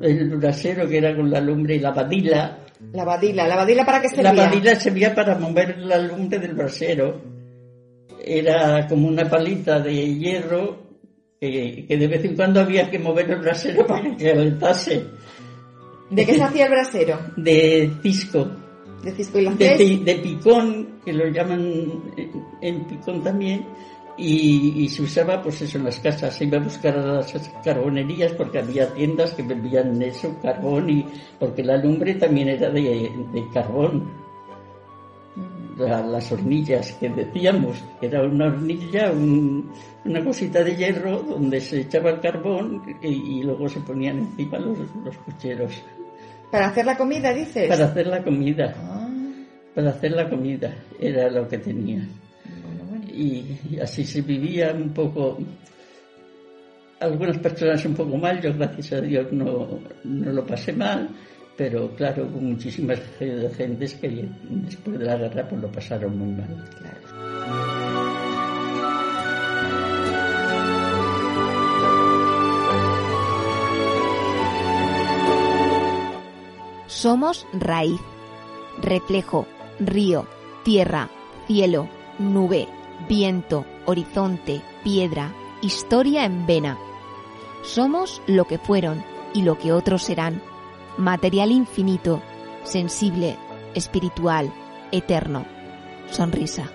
El 0.00 0.38
brasero 0.38 0.88
que 0.88 0.96
era 0.96 1.14
con 1.14 1.30
la 1.30 1.38
lumbre 1.38 1.76
y 1.76 1.80
la 1.80 1.90
badila. 1.90 2.64
La 2.94 3.04
badila, 3.04 3.46
¿la 3.46 3.56
badila 3.56 3.84
para 3.84 4.00
qué 4.00 4.08
servía? 4.08 4.32
La 4.32 4.46
badila 4.46 4.74
servía 4.74 5.14
para 5.14 5.38
mover 5.38 5.78
la 5.80 5.98
lumbre 5.98 6.38
del 6.38 6.54
brasero. 6.54 7.20
Era 8.24 8.88
como 8.88 9.06
una 9.06 9.28
palita 9.28 9.80
de 9.80 10.14
hierro 10.14 10.78
que, 11.38 11.84
que 11.86 11.98
de 11.98 12.08
vez 12.08 12.24
en 12.24 12.34
cuando 12.34 12.60
había 12.60 12.88
que 12.88 12.98
mover 12.98 13.30
el 13.30 13.40
brasero 13.40 13.86
para 13.86 14.16
que 14.16 14.32
calentase. 14.32 15.04
¿De 16.08 16.24
qué 16.24 16.36
se 16.36 16.42
hacía 16.42 16.64
el 16.64 16.70
brasero? 16.70 17.20
De 17.36 17.92
cisco. 18.02 18.50
De 19.02 19.12
cisco 19.12 19.38
y 19.38 19.42
la 19.42 19.50
de, 19.56 20.00
de 20.02 20.14
picón, 20.22 21.00
que 21.04 21.12
lo 21.12 21.28
llaman 21.28 21.60
en, 22.16 22.32
en 22.62 22.86
picón 22.86 23.22
también, 23.22 23.66
y, 24.16 24.84
y 24.84 24.88
se 24.88 25.02
usaba 25.02 25.42
pues 25.42 25.60
eso 25.62 25.78
en 25.78 25.84
las 25.84 25.98
casas, 26.00 26.34
se 26.36 26.44
iba 26.44 26.58
a 26.58 26.62
buscar 26.62 26.96
a 26.96 27.02
las 27.16 27.32
carbonerías 27.64 28.32
porque 28.32 28.58
había 28.60 28.92
tiendas 28.94 29.32
que 29.32 29.42
vendían 29.42 30.00
eso, 30.02 30.34
carbón, 30.42 30.88
y 30.90 31.06
porque 31.38 31.62
la 31.64 31.76
lumbre 31.76 32.14
también 32.14 32.48
era 32.48 32.70
de, 32.70 33.10
de 33.32 33.44
carbón. 33.52 34.08
La- 35.76 36.02
las 36.06 36.30
hornillas 36.30 36.92
que 37.00 37.08
decíamos, 37.08 37.82
que 37.98 38.06
era 38.06 38.22
una 38.22 38.46
hornilla, 38.46 39.10
un- 39.10 39.72
una 40.04 40.22
cosita 40.24 40.62
de 40.62 40.76
hierro 40.76 41.18
donde 41.22 41.60
se 41.60 41.80
echaba 41.80 42.10
el 42.10 42.20
carbón 42.20 42.80
y, 43.02 43.08
y 43.08 43.42
luego 43.42 43.68
se 43.68 43.80
ponían 43.80 44.18
encima 44.18 44.58
los, 44.58 44.78
los 45.04 45.16
pucheros. 45.16 45.82
¿Para 46.52 46.68
hacer 46.68 46.86
la 46.86 46.96
comida, 46.96 47.32
dices? 47.34 47.66
Para 47.68 47.86
hacer 47.86 48.06
la 48.06 48.22
comida. 48.22 48.72
Para 49.74 49.90
hacer 49.90 50.12
la 50.12 50.30
comida 50.30 50.72
era 51.00 51.28
lo 51.28 51.48
que 51.48 51.58
tenía. 51.58 52.06
Y, 53.16 53.78
así 53.80 54.04
se 54.04 54.20
vivía 54.22 54.72
un 54.72 54.90
poco. 54.92 55.38
Algunas 57.00 57.38
personas 57.38 57.84
un 57.84 57.94
poco 57.94 58.16
mal, 58.16 58.40
yo 58.40 58.52
gracias 58.54 58.92
a 58.92 59.00
Dios 59.00 59.30
no, 59.32 59.78
no 60.04 60.32
lo 60.32 60.46
pasé 60.46 60.72
mal, 60.72 61.08
pero 61.56 61.90
claro, 61.94 62.24
hubo 62.26 62.40
muchísimas 62.40 62.98
ge- 63.18 63.50
gentes 63.56 63.94
que 63.94 64.26
después 64.48 64.98
de 64.98 65.04
la 65.04 65.16
guerra 65.16 65.46
pues 65.48 65.60
lo 65.62 65.70
pasaron 65.70 66.18
muy 66.18 66.32
mal. 66.32 66.64
Somos 76.86 77.46
raíz, 77.52 78.00
reflejo, 78.80 79.46
río, 79.80 80.26
tierra, 80.64 81.08
cielo, 81.46 81.88
nube, 82.18 82.68
viento, 83.08 83.64
horizonte, 83.86 84.62
piedra, 84.82 85.32
historia 85.62 86.24
en 86.24 86.46
vena. 86.46 86.78
Somos 87.62 88.20
lo 88.26 88.44
que 88.44 88.58
fueron 88.58 89.04
y 89.32 89.42
lo 89.42 89.58
que 89.58 89.72
otros 89.72 90.02
serán, 90.02 90.42
material 90.98 91.50
infinito, 91.50 92.22
sensible, 92.62 93.36
espiritual, 93.74 94.52
eterno. 94.92 95.46
Sonrisa. 96.10 96.70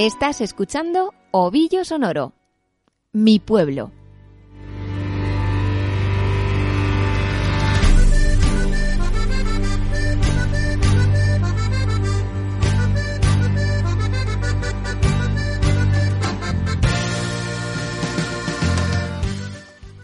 Estás 0.00 0.40
escuchando 0.40 1.12
Ovillo 1.32 1.84
Sonoro, 1.84 2.32
mi 3.10 3.40
pueblo. 3.40 3.90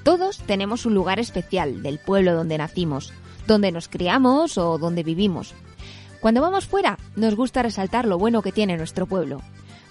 Todos 0.02 0.38
tenemos 0.38 0.87
un 0.87 0.94
lugar 0.94 1.20
especial 1.20 1.85
del 1.85 2.00
pueblo 2.00 2.35
donde 2.35 2.58
nacimos, 2.58 3.12
donde 3.46 3.71
nos 3.71 3.87
criamos 3.87 4.58
o 4.58 4.77
donde 4.79 5.04
vivimos. 5.04 5.54
Cuando 6.21 6.40
vamos 6.40 6.66
fuera, 6.66 6.98
nos 7.14 7.37
gusta 7.37 7.62
resaltar 7.62 8.06
lo 8.06 8.18
bueno 8.18 8.42
que 8.42 8.50
tiene 8.50 8.77
nuestro 8.77 9.06
pueblo. 9.06 9.40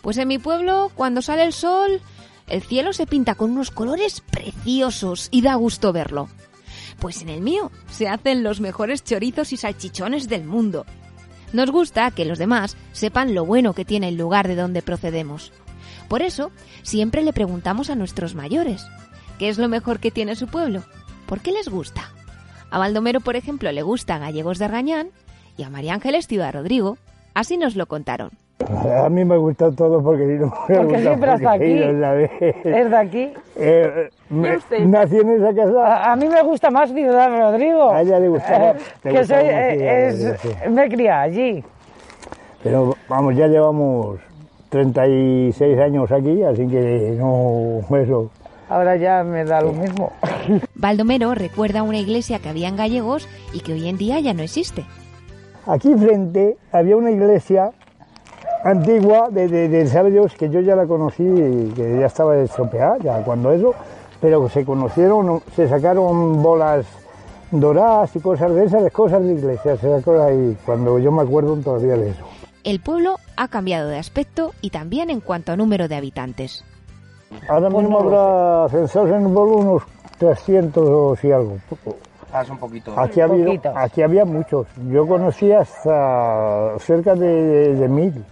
Pues 0.03 0.17
en 0.17 0.27
mi 0.27 0.37
pueblo, 0.37 0.91
cuando 0.95 1.21
sale 1.21 1.45
el 1.45 1.53
sol, 1.53 2.01
el 2.47 2.61
cielo 2.61 2.91
se 2.91 3.07
pinta 3.07 3.35
con 3.35 3.51
unos 3.51 3.71
colores 3.71 4.19
preciosos 4.19 5.29
y 5.31 5.41
da 5.41 5.55
gusto 5.55 5.93
verlo. 5.93 6.27
Pues 6.99 7.21
en 7.21 7.29
el 7.29 7.39
mío 7.39 7.71
se 7.89 8.09
hacen 8.09 8.43
los 8.43 8.59
mejores 8.59 9.05
chorizos 9.05 9.53
y 9.53 9.57
salchichones 9.57 10.27
del 10.27 10.43
mundo. 10.43 10.85
Nos 11.53 11.71
gusta 11.71 12.11
que 12.11 12.25
los 12.25 12.37
demás 12.37 12.75
sepan 12.91 13.33
lo 13.33 13.45
bueno 13.45 13.73
que 13.73 13.85
tiene 13.85 14.09
el 14.09 14.17
lugar 14.17 14.49
de 14.49 14.57
donde 14.57 14.81
procedemos. 14.81 15.53
Por 16.09 16.21
eso, 16.21 16.51
siempre 16.81 17.23
le 17.23 17.31
preguntamos 17.31 17.89
a 17.89 17.95
nuestros 17.95 18.35
mayores, 18.35 18.85
¿qué 19.39 19.47
es 19.47 19.57
lo 19.57 19.69
mejor 19.69 20.01
que 20.01 20.11
tiene 20.11 20.35
su 20.35 20.47
pueblo? 20.47 20.83
¿Por 21.27 21.39
qué 21.39 21.53
les 21.53 21.69
gusta? 21.69 22.11
A 22.69 22.77
Baldomero, 22.77 23.21
por 23.21 23.37
ejemplo, 23.37 23.71
le 23.71 23.83
gusta 23.83 24.17
Gallegos 24.17 24.59
de 24.59 24.65
Argañán 24.65 25.11
y 25.55 25.63
a 25.63 25.69
María 25.69 25.93
Ángeles 25.93 26.27
Ciudad 26.27 26.51
Rodrigo. 26.51 26.97
Así 27.33 27.55
nos 27.55 27.77
lo 27.77 27.85
contaron. 27.85 28.42
A 29.05 29.09
mí 29.09 29.24
me 29.26 29.38
gusta 29.38 29.71
todo 29.71 30.01
porque 30.03 30.26
si 30.26 30.34
no 30.34 30.53
me 30.67 30.76
Porque 30.78 30.99
siempre 30.99 31.30
hasta 31.32 31.51
aquí. 31.51 31.74
Es 32.63 32.89
de 32.89 32.95
aquí. 32.97 33.34
Eh, 33.55 34.09
me- 34.30 34.57
nací 34.86 35.17
en 35.17 35.30
esa 35.32 35.53
casa. 35.53 35.86
A, 35.86 36.11
a 36.13 36.15
mí 36.15 36.28
me 36.28 36.41
gusta 36.43 36.69
más 36.71 36.91
Ciudad 36.91 37.30
Rodrigo. 37.30 37.91
A 37.91 38.01
ella 38.01 38.19
le 38.19 38.30
gustaba- 38.30 38.71
Eh, 38.71 38.76
que 39.03 39.09
gustaba 39.19 39.41
soy, 39.41 39.49
eh, 39.49 40.07
es- 40.07 40.19
Rodrigo, 40.26 40.38
sí. 40.63 40.69
me 40.69 40.89
criado 40.89 41.21
allí. 41.21 41.63
Pero 42.63 42.95
vamos, 43.09 43.36
ya 43.36 43.47
llevamos 43.47 44.19
36 44.69 45.78
años 45.80 46.11
aquí, 46.11 46.43
así 46.43 46.67
que 46.67 47.15
no, 47.19 47.82
eso. 47.97 48.32
Ahora 48.69 48.95
ya 48.95 49.24
me 49.24 49.43
da 49.45 49.61
lo 49.61 49.71
mismo. 49.74 50.11
Baldomero 50.76 51.36
recuerda 51.36 51.84
una 51.84 51.97
iglesia 51.99 52.39
que 52.39 52.49
había 52.49 52.69
en 52.69 52.76
Gallegos 52.78 53.28
y 53.53 53.59
que 53.59 53.74
hoy 53.74 53.88
en 53.88 53.97
día 53.97 54.19
ya 54.19 54.34
no 54.34 54.41
existe. 54.41 54.84
Aquí 55.67 55.93
frente 55.95 56.57
había 56.71 56.97
una 56.97 57.11
iglesia 57.11 57.71
antigua 58.64 59.30
de, 59.30 59.47
de, 59.47 59.68
de 59.70 59.88
sabe 59.88 60.11
Dios, 60.11 60.34
que 60.36 60.49
yo 60.49 60.59
ya 60.61 60.76
la 60.76 60.86
conocí, 60.86 61.24
que 61.76 61.97
ya 61.99 62.05
estaba 62.05 62.38
estropeada, 62.38 62.97
ya 62.99 63.24
cuando 63.24 63.51
eso, 63.51 63.74
pero 64.22 64.47
se 64.49 64.64
conocieron, 64.66 65.41
se 65.55 65.68
sacaron 65.68 66.41
bolas 66.41 66.86
doradas 67.51 68.16
y 68.16 68.20
cosas 68.20 68.53
de 68.55 68.66
esas, 68.66 68.91
cosas 68.91 69.24
de 69.24 69.34
iglesia, 69.34 69.76
se 69.78 69.89
sacó 69.99 70.22
ahí, 70.22 70.57
cuando 70.66 70.97
yo 70.99 71.11
me 71.11 71.22
acuerdo 71.24 71.55
todavía 71.57 71.95
de 71.97 72.09
eso. 72.09 72.24
El 72.64 72.80
pueblo 72.80 73.18
ha 73.36 73.47
cambiado 73.49 73.89
de 73.89 73.97
aspecto 73.99 74.53
y 74.61 74.70
también 74.70 75.09
en 75.09 75.20
cuanto 75.20 75.51
a 75.51 75.57
número 75.57 75.88
de 75.88 75.95
habitantes. 75.95 76.64
Ahora 77.49 77.70
Pues 77.70 77.84
mismo 77.84 77.99
habrá 77.99 78.70
censados 78.70 79.09
en 79.09 79.26
el 79.28 79.34
pueblo 79.34 79.57
unos 79.57 79.84
300 80.20 81.24
y 81.24 81.32
algo. 81.32 81.57
Ah, 82.32 82.41
es 82.43 82.49
un 82.49 82.57
poquito. 82.57 82.93
Aquí, 82.97 83.20
ha 83.20 83.26
habido- 83.26 83.45
Poquitos. 83.47 83.74
aquí 83.76 84.01
había 84.01 84.24
muchos. 84.26 84.66
Yo 84.89 85.05
conocí 85.07 85.51
hasta 85.51 86.80
cerca 86.80 87.14
de, 87.16 87.76
de 87.76 87.88
mil 87.89 88.24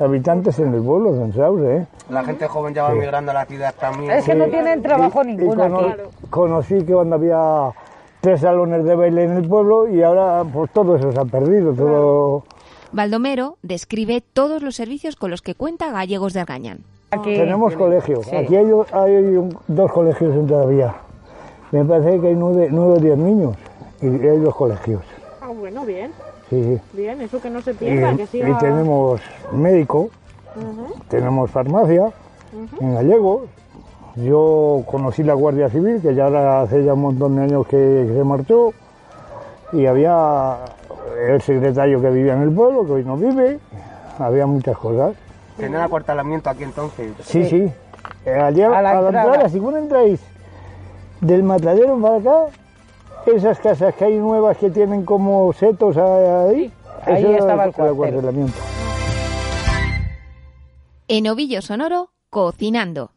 habitantes 0.00 0.58
en 0.58 0.74
el 0.74 0.82
pueblo 0.82 1.14
censados, 1.14 1.60
¿eh? 1.62 1.86
La 2.08 2.24
gente 2.24 2.46
joven 2.48 2.74
ya 2.74 2.84
va 2.84 2.90
migrando 2.94 3.30
a 3.30 3.34
la 3.34 3.44
ciudad 3.44 3.74
también. 3.78 4.10
Es 4.10 4.24
que 4.24 4.34
no 4.34 4.46
tienen 4.46 4.82
trabajo 4.82 5.20
Y- 5.24 5.30
y 5.30 5.36
ninguno 5.36 5.62
cono- 5.62 5.78
aquí. 5.88 6.00
Conocí 6.30 6.84
que 6.84 6.92
cuando 6.94 7.16
había 7.16 7.70
tres 8.20 8.40
salones 8.40 8.84
de 8.84 8.94
baile 8.96 9.24
en 9.24 9.36
el 9.36 9.48
pueblo 9.48 9.88
y 9.88 10.02
ahora 10.02 10.42
pues 10.50 10.70
todo 10.72 10.96
eso 10.96 11.12
se 11.12 11.20
ha 11.20 11.24
perdido. 11.24 11.72
Todo... 11.74 12.44
Baldomero 12.92 13.56
describe 13.62 14.20
todos 14.20 14.62
los 14.62 14.74
servicios 14.74 15.16
con 15.16 15.30
los 15.30 15.42
que 15.42 15.54
cuenta 15.54 15.90
Gallegos 15.92 16.32
de 16.32 16.40
Argañán. 16.40 16.78
Aquí. 17.12 17.34
Tenemos 17.36 17.74
colegios. 17.76 18.26
Sí. 18.26 18.36
Aquí 18.36 18.56
hay, 18.56 18.66
hay 18.92 19.14
un- 19.36 19.56
dos 19.68 19.92
colegios 19.92 20.34
en 20.34 20.46
todavía. 20.46 20.94
Me 21.72 21.84
parece 21.84 22.20
que 22.20 22.28
hay 22.28 22.34
nueve, 22.34 22.68
nueve 22.70 22.94
o 22.94 23.00
diez 23.00 23.16
niños 23.16 23.56
y 24.02 24.06
hay 24.06 24.38
dos 24.38 24.54
colegios. 24.56 25.02
Ah, 25.40 25.48
bueno, 25.56 25.84
bien, 25.84 26.10
Sí, 26.50 26.62
sí. 26.64 26.80
bien, 26.92 27.20
eso 27.20 27.40
que 27.40 27.48
no 27.48 27.60
se 27.62 27.70
Y, 27.70 27.74
pierda, 27.74 28.16
que 28.16 28.26
siga... 28.26 28.48
y 28.50 28.54
tenemos 28.54 29.20
médico, 29.52 30.10
tenemos 31.08 31.50
farmacia 31.50 32.10
en 32.80 32.94
Gallegos. 32.94 33.42
Yo 34.16 34.82
conocí 34.90 35.22
la 35.22 35.34
Guardia 35.34 35.70
Civil, 35.70 36.00
que 36.02 36.14
ya 36.16 36.24
ahora 36.24 36.62
hace 36.62 36.82
ya 36.84 36.94
un 36.94 37.02
montón 37.02 37.36
de 37.36 37.42
años 37.44 37.64
que, 37.68 38.04
que 38.08 38.14
se 38.14 38.24
marchó, 38.24 38.72
y 39.72 39.86
había 39.86 40.56
el 41.28 41.40
secretario 41.42 42.00
que 42.02 42.10
vivía 42.10 42.34
en 42.34 42.42
el 42.42 42.50
pueblo, 42.52 42.84
que 42.84 42.92
hoy 42.92 43.04
no 43.04 43.16
vive, 43.16 43.60
había 44.18 44.46
muchas 44.46 44.76
cosas. 44.76 45.14
Tenían 45.56 45.82
acuartelamiento 45.82 46.50
aquí 46.50 46.64
entonces. 46.64 47.12
Sí, 47.22 47.44
sí. 47.48 47.72
Eh, 48.26 48.32
allí 48.34 48.62
a, 48.62 48.66
A 48.66 48.70
la 48.70 48.78
a 48.78 48.82
la 48.82 49.00
entrada. 49.06 49.24
entrada, 49.26 49.48
si 49.48 49.58
vos 49.60 49.74
entráis 49.76 50.20
del 51.20 51.44
matadero 51.44 51.96
para 52.00 52.16
acá, 52.16 52.46
esas 53.26 53.58
casas 53.60 53.94
que 53.94 54.04
hay 54.04 54.18
nuevas 54.18 54.56
que 54.56 54.70
tienen 54.70 55.04
como 55.04 55.52
setos 55.52 55.96
ahí, 55.96 56.72
ahí 57.04 57.24
estaba 57.24 57.66
el. 57.66 57.72
En 61.08 61.28
Ovillo 61.28 61.62
Sonoro, 61.62 62.10
cocinando. 62.30 63.12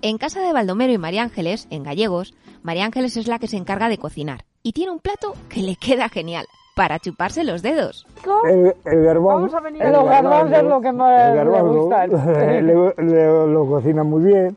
En 0.00 0.16
casa 0.16 0.40
de 0.40 0.52
Baldomero 0.52 0.92
y 0.92 0.98
María 0.98 1.22
Ángeles, 1.22 1.66
en 1.70 1.82
Gallegos, 1.82 2.32
María 2.62 2.86
Ángeles 2.86 3.16
es 3.16 3.26
la 3.26 3.38
que 3.38 3.46
se 3.46 3.58
encarga 3.58 3.88
de 3.88 3.98
cocinar 3.98 4.46
y 4.62 4.72
tiene 4.72 4.92
un 4.92 5.00
plato 5.00 5.34
que 5.48 5.60
le 5.62 5.76
queda 5.76 6.08
genial 6.08 6.46
para 6.78 7.00
chuparse 7.00 7.42
los 7.42 7.60
dedos. 7.60 8.06
El, 8.48 8.72
el 8.84 9.04
garbón. 9.04 9.34
Vamos 9.34 9.54
a 9.54 9.60
venir. 9.60 9.82
el 9.82 9.92
Los 9.92 10.04
garbanzos 10.04 10.52
es 10.58 10.62
lo 10.62 10.80
que 10.80 10.92
más 10.92 11.20
el 11.22 11.30
le 11.32 11.36
garbanzo, 11.36 11.72
gustan. 11.74 12.10
le- 12.66 12.94
le- 12.96 13.46
lo 13.48 13.66
cocina 13.66 14.04
muy 14.04 14.22
bien. 14.22 14.56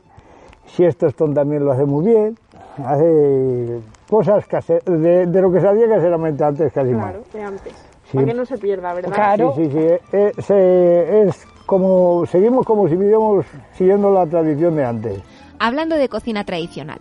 Si 0.66 0.84
es 0.84 0.96
tostón 0.96 1.34
también 1.34 1.64
lo 1.64 1.72
hace 1.72 1.84
muy 1.84 2.04
bien. 2.06 2.38
Hace 2.86 3.80
cosas 4.08 4.46
case- 4.46 4.80
de, 4.86 5.26
de 5.26 5.42
lo 5.42 5.50
que 5.52 5.60
se 5.60 5.66
hacía 5.68 5.88
caseramente 5.88 6.44
antes 6.44 6.72
casi 6.72 6.90
más. 6.92 7.10
Claro, 7.10 7.24
de 7.32 7.42
antes. 7.42 7.72
Sí. 8.04 8.18
Para 8.18 8.26
que 8.28 8.34
no 8.34 8.46
se 8.46 8.56
pierda, 8.58 8.94
¿verdad? 8.94 9.12
Claro. 9.12 9.52
Sí, 9.56 9.64
sí, 9.66 9.72
sí. 9.72 9.86
eh, 10.12 10.32
se- 10.38 11.22
es 11.22 11.44
como, 11.66 12.24
seguimos 12.26 12.64
como 12.64 12.86
si 12.88 12.94
viviéramos 12.94 13.44
siguiendo 13.72 14.12
la 14.12 14.26
tradición 14.26 14.76
de 14.76 14.84
antes. 14.84 15.20
Hablando 15.58 15.96
de 15.96 16.08
cocina 16.08 16.44
tradicional, 16.44 17.00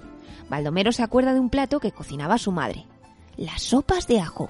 Baldomero 0.50 0.92
se 0.92 1.04
acuerda 1.04 1.34
de 1.36 1.40
un 1.40 1.50
plato 1.52 1.80
que 1.80 1.92
cocinaba 1.92 2.40
su 2.40 2.52
madre, 2.52 2.86
las 3.38 3.62
sopas 3.62 4.08
de 4.08 4.20
ajo. 4.20 4.50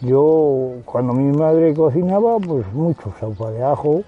Yo, 0.00 0.72
cuando 0.84 1.12
mi 1.12 1.36
madre 1.36 1.74
cocinaba, 1.74 2.38
pues 2.38 2.66
mucho, 2.72 3.12
sopa 3.20 3.50
de 3.50 3.62
ajo. 3.62 4.02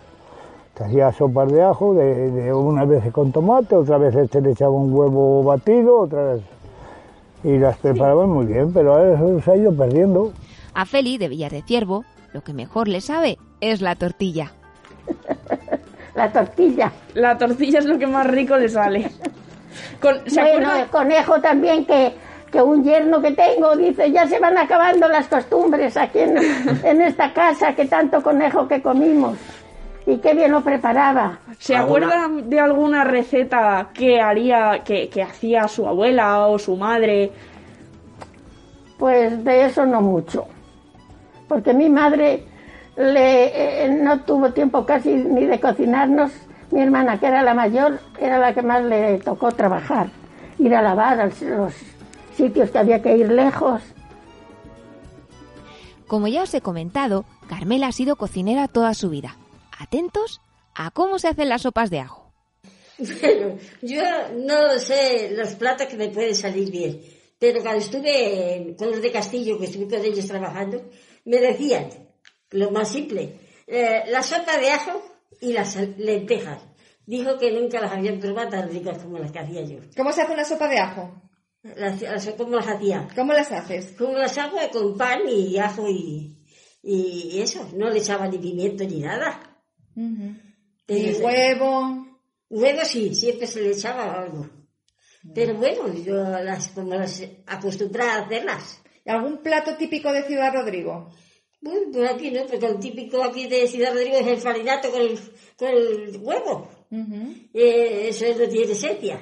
Te 0.75 0.85
hacía 0.85 1.13
sopas 1.13 1.53
de 1.53 1.63
ajo, 1.63 1.93
de, 1.95 2.31
de 2.31 2.53
unas 2.53 2.89
veces 2.89 3.13
con 3.13 3.31
tomate, 3.31 3.77
otras 3.77 4.01
veces 4.01 4.31
te 4.31 4.41
le 4.41 4.53
echaba 4.53 4.71
un 4.71 4.93
huevo 4.93 5.43
batido, 5.43 6.01
otras 6.01 6.41
y 7.45 7.59
las 7.59 7.77
preparaban 7.79 8.31
muy 8.31 8.47
bien, 8.47 8.73
pero 8.73 8.95
ahora 8.95 9.15
eso 9.15 9.41
se 9.41 9.51
ha 9.51 9.57
ido 9.57 9.75
perdiendo. 9.75 10.33
A 10.75 10.87
Feli, 10.87 11.19
de 11.19 11.29
Villar 11.29 11.51
de 11.51 11.63
Ciervo, 11.63 12.05
lo 12.33 12.43
que 12.43 12.53
mejor 12.55 12.89
le 12.89 13.01
sabe 13.01 13.39
es 13.61 13.81
la 13.81 13.97
tortilla. 13.97 14.53
La 16.15 16.31
tortilla. 16.31 16.93
La 17.15 17.39
tortilla 17.39 17.79
es 17.79 17.87
lo 17.87 17.99
que 17.99 18.07
más 18.07 18.27
rico 18.27 18.55
le 18.59 18.69
sale. 18.69 19.11
Con, 19.99 20.17
¿Se 20.29 20.43
bueno, 20.43 20.67
acuerda? 20.69 20.83
el 20.83 20.89
conejo 20.91 21.41
también, 21.41 21.87
que, 21.87 22.13
que 22.53 22.61
un 22.61 22.85
yerno 22.85 23.21
que 23.23 23.33
tengo 23.33 23.75
dice, 23.75 24.13
ya 24.13 24.27
se 24.29 24.39
van 24.39 24.59
acabando 24.59 25.09
las 25.09 25.27
costumbres 25.27 25.97
aquí 25.97 26.19
en, 26.19 26.37
en 26.85 27.01
esta 27.01 27.33
casa, 27.33 27.75
que 27.75 27.87
tanto 27.87 28.23
conejo 28.23 28.69
que 28.69 28.83
comimos. 28.83 29.39
Y 30.05 30.19
qué 30.19 30.35
bien 30.35 30.51
lo 30.51 30.63
preparaba. 30.63 31.39
¿Se 31.59 31.77
acuerda 31.77 32.29
de 32.29 32.61
alguna 32.61 33.05
receta 33.05 33.89
que 33.95 34.21
haría, 34.21 34.83
que, 34.85 35.09
que 35.09 35.23
hacía 35.23 35.67
su 35.69 35.87
abuela 35.87 36.47
o 36.49 36.59
su 36.59 36.77
madre? 36.77 37.31
Pues 38.99 39.43
de 39.45 39.65
eso 39.65 39.87
no 39.87 40.03
mucho. 40.03 40.47
Porque 41.49 41.73
mi 41.73 41.89
madre 41.89 42.45
le, 42.97 43.85
eh, 43.85 43.89
no 43.89 44.21
tuvo 44.23 44.53
tiempo 44.53 44.85
casi 44.85 45.15
ni 45.15 45.47
de 45.47 45.61
cocinarnos. 45.61 46.33
Mi 46.73 46.81
hermana, 46.83 47.19
que 47.19 47.27
era 47.27 47.43
la 47.43 47.55
mayor, 47.55 48.01
era 48.19 48.39
la 48.39 48.53
que 48.53 48.63
más 48.63 48.83
le 48.83 49.19
tocó 49.19 49.53
trabajar. 49.53 50.09
Ir 50.59 50.75
a 50.75 50.83
lavar 50.83 51.21
a 51.21 51.27
los 51.27 51.92
sitios 52.43 52.71
que 52.73 52.79
había 52.79 53.01
que 53.01 53.17
ir 53.17 53.31
lejos. 53.31 53.81
Como 56.09 56.27
ya 56.27 56.43
os 56.43 56.53
he 56.55 56.61
comentado, 56.61 57.25
Carmela 57.49 57.87
ha 57.87 57.93
sido 57.93 58.17
cocinera 58.17 58.67
toda 58.67 58.95
su 58.95 59.11
vida. 59.11 59.37
Atentos 59.79 60.41
a 60.75 60.91
cómo 60.91 61.21
se 61.21 61.29
hacen 61.29 61.49
las 61.49 61.63
sopas 61.63 61.91
de 61.91 62.01
ajo. 62.01 62.33
Bueno, 62.99 63.57
yo 63.81 64.03
no 64.35 64.79
sé 64.79 65.33
los 65.37 65.55
platos 65.55 65.87
que 65.87 65.97
me 65.97 66.09
pueden 66.09 66.35
salir 66.35 66.71
bien, 66.71 67.01
pero 67.39 67.63
cuando 67.63 67.81
estuve 67.81 68.75
con 68.77 68.91
los 68.91 69.01
de 69.01 69.11
Castillo, 69.11 69.59
que 69.59 69.65
estuve 69.67 69.89
con 69.89 70.05
ellos 70.05 70.27
trabajando, 70.27 70.91
me 71.25 71.39
decían 71.39 71.89
lo 72.51 72.71
más 72.71 72.89
simple, 72.91 73.39
eh, 73.67 74.03
la 74.09 74.23
sopa 74.23 74.59
de 74.59 74.71
ajo 74.71 75.03
y 75.41 75.53
las 75.53 75.77
lentejas. 75.97 76.63
Dijo 77.07 77.39
que 77.39 77.51
nunca 77.51 77.81
las 77.81 77.93
habían 77.93 78.21
probado 78.21 78.51
tan 78.51 78.71
ricas 78.71 78.99
como 78.99 79.19
las 79.19 79.33
que 79.33 79.39
hacía 79.41 79.63
yo. 79.63 79.79
¿Cómo 79.97 80.13
se 80.13 80.23
hace 80.23 80.33
una 80.33 80.45
sopa 80.45 80.69
de 80.69 80.79
ajo? 80.79 81.32
Las, 81.63 82.01
las- 82.03 82.29
¿Cómo 82.37 82.57
las 82.57 82.67
hacía? 82.69 83.09
¿Cómo 83.15 83.33
las 83.33 83.53
haces? 83.53 83.95
Como 83.97 84.15
las 84.15 84.37
hago 84.39 84.59
con 84.73 84.97
pan 84.97 85.21
y 85.29 85.59
ajo 85.59 85.89
y, 85.89 86.39
y 86.83 87.41
eso. 87.41 87.69
No 87.77 87.89
le 87.91 87.99
echaba 88.01 88.27
ni 88.29 88.39
pimiento 88.39 88.85
ni 88.85 89.01
nada. 89.01 89.61
Ujú. 89.95 90.35
Pero 90.87 91.19
¿Y 91.19 91.23
huevo? 91.23 92.07
Huevo 92.49 92.85
sí, 92.85 93.15
siempre 93.15 93.47
se 93.47 93.61
le 93.63 93.71
echaba 93.73 94.21
algo. 94.23 94.49
Pero 95.35 95.55
bueno, 95.55 95.93
yo 95.95 96.15
las, 96.17 96.69
como 96.71 96.95
las 96.95 97.23
acostumbraba 97.47 98.15
a 98.15 98.21
hacerlas. 98.27 98.83
¿Algún 99.07 99.39
plato 99.39 99.77
típico 99.77 100.13
de 100.13 100.25
Ciudad 100.25 100.53
Rodrigo? 100.53 101.11
Bueno, 101.61 101.83
pues 101.93 102.11
aquí 102.11 102.33
no, 102.33 102.45
porque 102.47 102.67
el 102.67 102.81
típico 102.81 103.23
aquí 103.23 103.47
de 103.47 103.69
Ciudad 103.69 103.93
Rodrigo 103.93 104.17
es 104.17 104.27
el 104.27 104.39
farinato 104.39 104.91
con 104.91 105.01
el, 105.01 105.19
con 105.57 105.69
el 105.69 106.17
huevo. 106.21 106.69
Ujú. 106.91 107.35
Eh, 107.55 108.09
eso 108.09 108.25
no 108.37 108.49
tiene 108.49 108.73
esencia. 108.73 109.21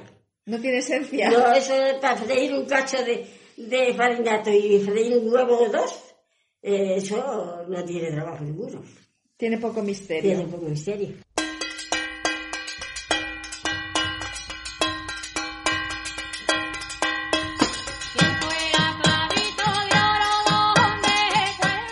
No 0.51 0.59
tiene 0.59 0.79
esencia. 0.79 1.31
No, 1.31 1.53
eso 1.53 1.73
para 2.01 2.17
freír 2.17 2.53
un 2.53 2.65
cacho 2.65 2.97
de, 3.05 3.25
de 3.57 3.95
farinato 3.95 4.51
y 4.51 4.81
freír 4.81 5.17
un 5.17 5.33
huevo 5.33 5.61
o 5.61 5.69
dos, 5.69 6.13
eh, 6.61 6.97
eso 6.97 7.65
no 7.69 7.85
tiene 7.85 8.11
trabajo 8.11 8.43
ninguno. 8.43 8.83
Tiene 9.37 9.59
poco 9.59 9.81
misterio. 9.81 10.23
Tiene 10.23 10.49
poco 10.49 10.67
misterio. 10.67 11.15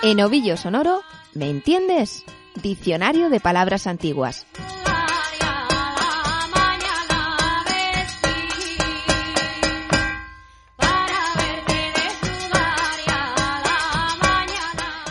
En 0.02 0.20
ovillo 0.20 0.56
sonoro, 0.56 1.02
¿me 1.34 1.48
entiendes? 1.48 2.24
Diccionario 2.61 3.30
de 3.30 3.38
palabras 3.38 3.86
antiguas. 3.86 4.46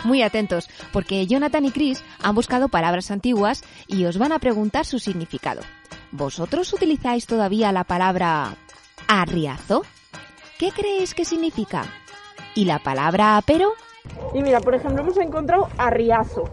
Muy 0.08 0.22
atentos, 0.24 0.70
porque 0.93 1.28
Jonathan 1.28 1.66
y 1.66 1.72
Chris 1.72 2.01
han 2.24 2.34
buscado 2.34 2.70
palabras 2.70 3.12
antiguas 3.12 3.62
y 3.88 4.05
os 4.05 4.18
van 4.18 4.32
a 4.32 4.39
preguntar 4.39 4.86
su 4.86 4.99
significado. 4.99 5.60
¿Vosotros 6.14 6.72
utilizáis 6.72 7.28
todavía 7.28 7.74
la 7.74 7.84
palabra 7.84 8.55
arriazo? 9.10 9.82
¿Qué 10.58 10.72
creéis 10.72 11.14
que 11.14 11.26
significa? 11.26 11.84
¿Y 12.55 12.64
la 12.64 12.80
palabra 12.80 13.36
apero? 13.36 13.74
Y 14.34 14.41
mira, 14.41 14.62
por 14.62 14.76
ejemplo, 14.76 15.01
hemos 15.03 15.18
encontrado 15.18 15.68
arriazo. 15.78 16.45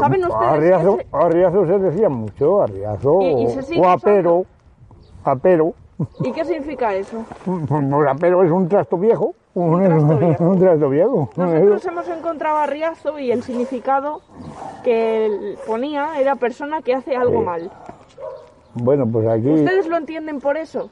¿Saben 0.00 0.24
ustedes 0.24 0.50
Arriazo, 0.50 0.96
qué 0.96 1.02
es- 1.04 1.08
arriazo 1.14 1.66
se 1.68 1.78
decía 1.78 2.08
mucho, 2.08 2.62
arriazo. 2.62 3.20
Y- 3.22 3.44
y 3.44 3.48
se 3.62 3.78
o 3.78 3.88
apero. 3.88 4.44
Apero. 5.22 5.74
¿Y 6.24 6.32
qué 6.32 6.44
significa 6.44 6.92
eso? 6.96 7.24
Pues 7.44 8.08
apero 8.10 8.42
es 8.42 8.50
un 8.50 8.68
trasto 8.68 8.98
viejo. 8.98 9.36
Un, 9.58 9.82
trasto 9.84 10.18
viejo. 10.18 10.44
un 10.44 10.58
trasto 10.58 10.88
viejo. 10.90 11.30
Nosotros 11.36 11.86
hemos 11.86 12.08
encontrado 12.08 12.58
arriazo 12.58 13.18
y 13.18 13.30
el 13.32 13.42
significado 13.42 14.20
que 14.84 15.26
él 15.26 15.58
ponía 15.66 16.20
era 16.20 16.36
persona 16.36 16.82
que 16.82 16.94
hace 16.94 17.16
algo 17.16 17.40
Sí. 17.40 17.44
mal. 17.46 17.70
Bueno, 18.74 19.06
pues 19.10 19.26
aquí. 19.26 19.48
¿Ustedes 19.48 19.86
lo 19.88 19.96
entienden 19.96 20.38
por 20.40 20.56
eso? 20.58 20.90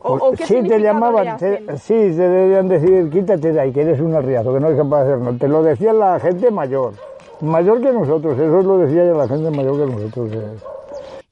¿O, 0.00 0.14
o 0.14 0.18
Pues 0.28 0.38
qué 0.40 0.46
sí, 0.46 0.62
te 0.68 0.78
llamaban, 0.78 1.36
te- 1.36 1.78
sí, 1.78 1.94
te 1.94 2.28
debían 2.28 2.68
decir, 2.68 3.10
quítate 3.10 3.52
de 3.52 3.60
ahí, 3.60 3.72
que 3.72 3.82
eres 3.82 4.00
un 4.00 4.14
arriazo, 4.14 4.54
que 4.54 4.60
no 4.60 4.68
eres 4.68 4.78
capaz 4.78 5.02
de 5.02 5.14
hacerlo. 5.14 5.36
Te 5.36 5.48
lo 5.48 5.62
decía 5.64 5.92
la 5.92 6.20
gente 6.20 6.48
mayor, 6.52 6.92
mayor 7.40 7.80
que 7.80 7.92
nosotros, 7.92 8.38
eso 8.38 8.62
lo 8.62 8.78
decía 8.78 9.04
ya 9.04 9.12
la 9.12 9.26
gente 9.26 9.50
mayor 9.50 9.76
que 9.84 9.92
nosotros. 9.92 10.30
eh. 10.32 10.56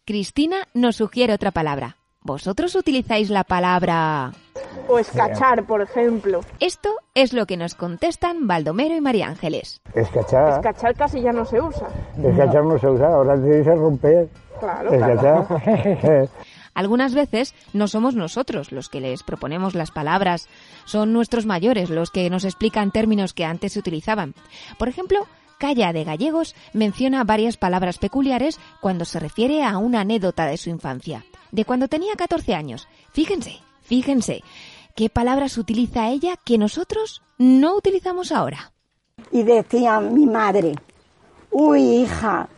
Cristina 0.04 0.56
nos 0.74 0.96
sugiere 0.96 1.32
otra 1.32 1.52
palabra. 1.52 1.96
¿Vosotros 2.26 2.74
utilizáis 2.74 3.28
la 3.28 3.44
palabra... 3.44 4.32
O 4.88 4.98
escachar, 4.98 5.66
por 5.66 5.82
ejemplo. 5.82 6.40
Esto 6.58 6.88
es 7.14 7.34
lo 7.34 7.44
que 7.44 7.58
nos 7.58 7.74
contestan 7.74 8.46
Baldomero 8.46 8.96
y 8.96 9.00
María 9.02 9.26
Ángeles. 9.28 9.82
Escachar, 9.94 10.54
Escachar 10.54 10.94
casi 10.94 11.20
ya 11.20 11.32
no 11.32 11.44
se 11.44 11.60
usa. 11.60 11.86
escachar 12.22 12.64
no 12.64 12.78
se 12.78 12.88
usa, 12.88 13.08
ahora 13.08 13.34
te 13.36 13.58
dice 13.58 13.74
romper. 13.74 14.28
Claro. 14.58 14.90
Escachar. 14.94 16.28
Algunas 16.74 17.14
veces 17.14 17.54
no 17.74 17.88
somos 17.88 18.14
nosotros 18.14 18.72
los 18.72 18.88
que 18.88 19.02
les 19.02 19.22
proponemos 19.22 19.74
las 19.74 19.90
palabras, 19.90 20.48
son 20.86 21.12
nuestros 21.12 21.44
mayores 21.44 21.90
los 21.90 22.10
que 22.10 22.30
nos 22.30 22.46
explican 22.46 22.90
términos 22.90 23.34
que 23.34 23.44
antes 23.44 23.74
se 23.74 23.78
utilizaban. 23.78 24.34
Por 24.78 24.88
ejemplo, 24.88 25.26
Calla 25.58 25.92
de 25.92 26.04
Gallegos 26.04 26.54
menciona 26.72 27.22
varias 27.24 27.56
palabras 27.56 27.98
peculiares 27.98 28.58
cuando 28.80 29.04
se 29.04 29.20
refiere 29.20 29.62
a 29.62 29.78
una 29.78 30.00
anécdota 30.00 30.46
de 30.46 30.56
su 30.56 30.68
infancia, 30.68 31.24
de 31.54 31.64
cuando 31.64 31.86
tenía 31.86 32.16
14 32.16 32.52
años. 32.54 32.88
Fíjense, 33.12 33.60
fíjense, 33.82 34.42
¿qué 34.96 35.08
palabras 35.08 35.56
utiliza 35.56 36.08
ella 36.08 36.36
que 36.44 36.58
nosotros 36.58 37.22
no 37.38 37.76
utilizamos 37.76 38.32
ahora? 38.32 38.72
Y 39.30 39.44
decía 39.44 40.00
mi 40.00 40.26
madre, 40.26 40.74
uy, 41.52 42.02
hija, 42.02 42.48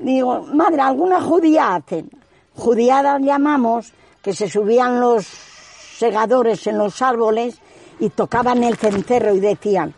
digo, 0.00 0.42
madre, 0.52 0.82
¿alguna 0.82 1.20
judía 1.20 1.76
hacen? 1.76 2.10
Judiadas 2.56 3.22
llamamos, 3.22 3.92
que 4.20 4.32
se 4.32 4.48
subían 4.48 5.00
los 5.00 5.24
segadores 5.26 6.66
en 6.66 6.76
los 6.76 7.00
árboles 7.02 7.56
y 8.00 8.08
tocaban 8.10 8.64
el 8.64 8.76
cencerro 8.76 9.32
y 9.32 9.40
decían, 9.40 9.94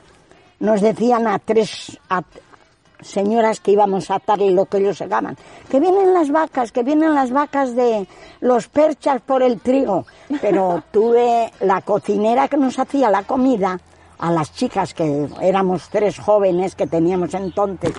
nos 0.60 0.82
decían 0.82 1.26
a 1.26 1.38
tres 1.38 1.98
señoras 3.02 3.60
que 3.60 3.72
íbamos 3.72 4.10
a 4.10 4.16
atarle 4.16 4.50
lo 4.50 4.66
que 4.66 4.78
ellos 4.78 4.98
segaban, 4.98 5.36
que 5.70 5.80
vienen 5.80 6.14
las 6.14 6.30
vacas, 6.30 6.72
que 6.72 6.82
vienen 6.82 7.14
las 7.14 7.30
vacas 7.30 7.74
de 7.74 8.06
los 8.40 8.68
perchas 8.68 9.20
por 9.20 9.42
el 9.42 9.60
trigo. 9.60 10.06
Pero 10.40 10.82
tuve 10.90 11.50
la 11.60 11.80
cocinera 11.82 12.48
que 12.48 12.56
nos 12.56 12.78
hacía 12.78 13.10
la 13.10 13.22
comida, 13.24 13.78
a 14.22 14.30
las 14.30 14.52
chicas 14.52 14.94
que 14.94 15.28
éramos 15.40 15.88
tres 15.90 16.16
jóvenes 16.18 16.76
que 16.76 16.86
teníamos 16.86 17.34
entonces 17.34 17.92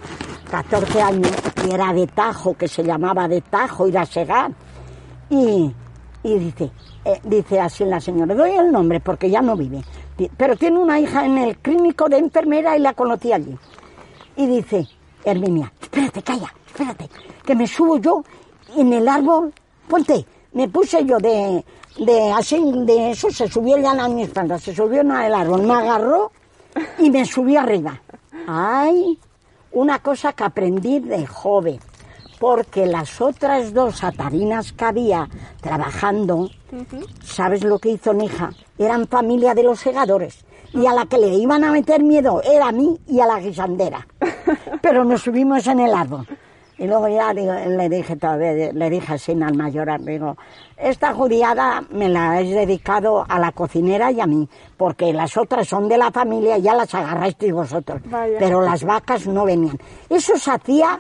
14 0.50 1.02
años, 1.02 1.32
y 1.68 1.74
era 1.74 1.92
de 1.92 2.08
Tajo, 2.08 2.54
que 2.54 2.70
se 2.70 2.82
llamaba 2.82 3.28
de 3.28 3.42
Tajo, 3.42 3.88
ir 3.90 3.98
a 3.98 4.06
segar. 4.06 4.52
Y, 5.30 5.74
y 6.24 6.40
dice, 6.40 6.72
eh, 7.04 7.20
dice 7.24 7.60
así 7.60 7.84
la 7.84 8.00
señora, 8.00 8.34
doy 8.34 8.52
el 8.52 8.72
nombre 8.72 9.02
porque 9.02 9.30
ya 9.30 9.42
no 9.42 9.58
vive, 9.58 9.82
pero 10.38 10.56
tiene 10.56 10.80
una 10.80 10.98
hija 10.98 11.26
en 11.26 11.38
el 11.38 11.58
clínico 11.58 12.08
de 12.08 12.20
enfermera 12.20 12.78
y 12.78 12.80
la 12.80 12.94
conocí 12.94 13.34
allí. 13.34 13.58
Y 14.36 14.48
dice, 14.48 14.88
Herminia, 15.24 15.72
espérate, 15.82 16.22
calla, 16.24 16.54
espérate, 16.66 17.10
que 17.46 17.56
me 17.56 17.68
subo 17.68 17.98
yo 17.98 18.24
en 18.76 18.94
el 18.94 19.08
árbol, 19.08 19.54
ponte, 19.88 20.26
me 20.54 20.68
puse 20.68 21.06
yo 21.06 21.18
de, 21.18 21.64
de 22.00 22.32
así, 22.32 22.60
de 22.86 23.12
eso, 23.12 23.30
se 23.30 23.48
subió 23.48 23.78
ya 23.78 23.92
a 23.92 24.08
mi 24.10 24.24
espalda, 24.24 24.58
se 24.58 24.74
subió 24.74 25.02
en 25.02 25.12
el 25.12 25.34
árbol, 25.34 25.64
me 25.64 25.74
agarró 25.74 26.32
y 26.98 27.10
me 27.10 27.26
subí 27.26 27.56
arriba. 27.56 28.02
Ay, 28.48 29.20
una 29.72 30.00
cosa 30.00 30.34
que 30.34 30.44
aprendí 30.44 31.00
de 31.00 31.26
joven, 31.26 31.80
porque 32.40 32.86
las 32.86 33.22
otras 33.22 33.74
dos 33.74 34.04
atarinas 34.04 34.74
que 34.74 34.86
había 34.86 35.30
trabajando, 35.62 36.50
¿sabes 37.24 37.64
lo 37.64 37.80
que 37.80 37.90
hizo 37.90 38.14
hija? 38.22 38.52
Eran 38.78 39.08
familia 39.08 39.54
de 39.54 39.64
los 39.64 39.80
segadores. 39.80 40.44
Y 40.74 40.88
a 40.88 40.94
la 40.94 41.06
que 41.06 41.20
le 41.20 41.30
iban 41.36 41.64
a 41.64 41.72
meter 41.72 42.04
miedo 42.04 42.42
era 42.44 42.70
a 42.70 42.72
mí 42.72 43.00
y 43.08 43.20
a 43.20 43.28
la 43.28 43.40
guisandera. 43.40 44.08
Pero 44.82 45.04
nos 45.04 45.22
subimos 45.22 45.66
en 45.68 45.80
el 45.80 45.94
árbol. 45.94 46.28
Y 46.78 46.88
luego 46.88 47.08
ya 47.08 47.34
digo, 47.34 47.54
le 47.54 47.88
dije 47.88 48.16
todavía, 48.16 48.74
le 48.74 48.90
dije 48.90 49.14
así 49.14 49.32
al 49.32 49.56
mayor, 49.56 49.88
digo, 50.04 50.36
esta 50.76 51.14
judiada 51.14 51.84
me 51.92 52.10
la 52.10 52.42
he 52.42 52.46
dedicado 52.46 53.24
a 53.28 53.40
la 53.40 53.52
cocinera 53.52 54.12
y 54.12 54.20
a 54.20 54.26
mí, 54.26 54.50
porque 54.76 55.14
las 55.14 55.38
otras 55.38 55.68
son 55.68 55.88
de 55.88 55.98
la 55.98 56.12
familia 56.12 56.58
y 56.58 56.64
ya 56.64 56.74
las 56.74 56.94
agarrasteis 56.94 57.54
vosotros. 57.54 58.02
Vaya. 58.06 58.38
Pero 58.40 58.62
las 58.62 58.84
vacas 58.84 59.28
no 59.28 59.46
venían. 59.46 59.78
Eso 60.10 60.36
se 60.38 60.50
hacía, 60.50 61.00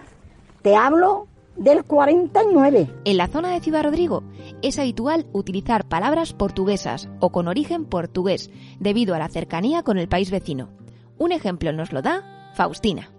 te 0.61 0.75
hablo, 0.75 1.27
del 1.55 1.83
49. 1.83 2.89
En 3.05 3.17
la 3.17 3.27
zona 3.27 3.51
de 3.51 3.59
Ciudad 3.59 3.83
Rodrigo 3.83 4.23
es 4.61 4.79
habitual 4.79 5.25
utilizar 5.33 5.85
palabras 5.85 6.33
portuguesas 6.33 7.09
o 7.19 7.31
con 7.31 7.47
origen 7.47 7.85
portugués, 7.85 8.49
debido 8.79 9.15
a 9.15 9.19
la 9.19 9.27
cercanía 9.27 9.83
con 9.83 9.97
el 9.97 10.07
país 10.07 10.31
vecino. 10.31 10.69
Un 11.17 11.31
ejemplo 11.31 11.71
nos 11.71 11.91
lo 11.91 12.01
da 12.01 12.51
Faustina. 12.55 13.12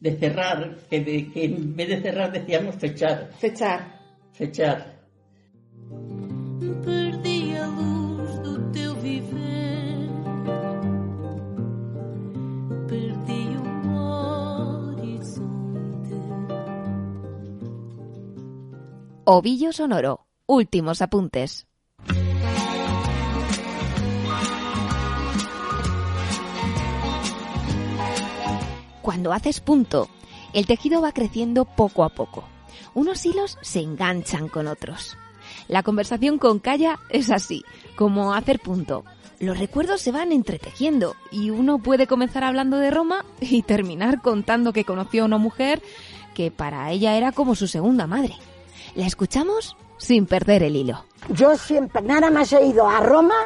De 0.00 0.16
cerrar, 0.18 0.76
que, 0.90 1.00
de- 1.00 1.30
que 1.32 1.44
en 1.46 1.74
vez 1.74 1.88
de 1.88 2.00
cerrar 2.02 2.30
decíamos 2.32 2.74
fechar. 2.76 3.30
Fechar. 3.38 3.80
Fechar. 4.32 4.94
Perdi 6.84 7.56
a 7.56 7.66
luz 7.66 8.38
do 8.42 8.70
teu 8.72 8.94
viver, 8.96 10.08
perdi 12.88 13.42
o 13.56 13.98
horizonte. 14.92 16.14
Ovillo 19.24 19.72
Sonoro. 19.72 20.26
Últimos 20.46 21.02
apuntes. 21.02 21.66
Cuando 29.06 29.32
haces 29.32 29.60
punto, 29.60 30.08
el 30.52 30.66
tejido 30.66 31.00
va 31.00 31.12
creciendo 31.12 31.64
poco 31.64 32.02
a 32.02 32.08
poco. 32.08 32.42
Unos 32.92 33.24
hilos 33.24 33.56
se 33.62 33.78
enganchan 33.78 34.48
con 34.48 34.66
otros. 34.66 35.16
La 35.68 35.84
conversación 35.84 36.38
con 36.38 36.58
Calla 36.58 36.98
es 37.08 37.30
así, 37.30 37.64
como 37.94 38.34
hacer 38.34 38.58
punto. 38.58 39.04
Los 39.38 39.60
recuerdos 39.60 40.00
se 40.00 40.10
van 40.10 40.32
entretejiendo 40.32 41.14
y 41.30 41.50
uno 41.50 41.78
puede 41.78 42.08
comenzar 42.08 42.42
hablando 42.42 42.78
de 42.78 42.90
Roma 42.90 43.24
y 43.40 43.62
terminar 43.62 44.22
contando 44.22 44.72
que 44.72 44.82
conoció 44.82 45.22
a 45.22 45.26
una 45.26 45.38
mujer 45.38 45.80
que 46.34 46.50
para 46.50 46.90
ella 46.90 47.16
era 47.16 47.30
como 47.30 47.54
su 47.54 47.68
segunda 47.68 48.08
madre. 48.08 48.34
La 48.96 49.06
escuchamos 49.06 49.76
sin 49.98 50.26
perder 50.26 50.64
el 50.64 50.74
hilo. 50.74 51.04
Yo 51.28 51.56
siempre, 51.56 52.02
nada 52.02 52.28
más 52.32 52.52
he 52.52 52.66
ido 52.66 52.88
a 52.88 52.98
Roma 52.98 53.36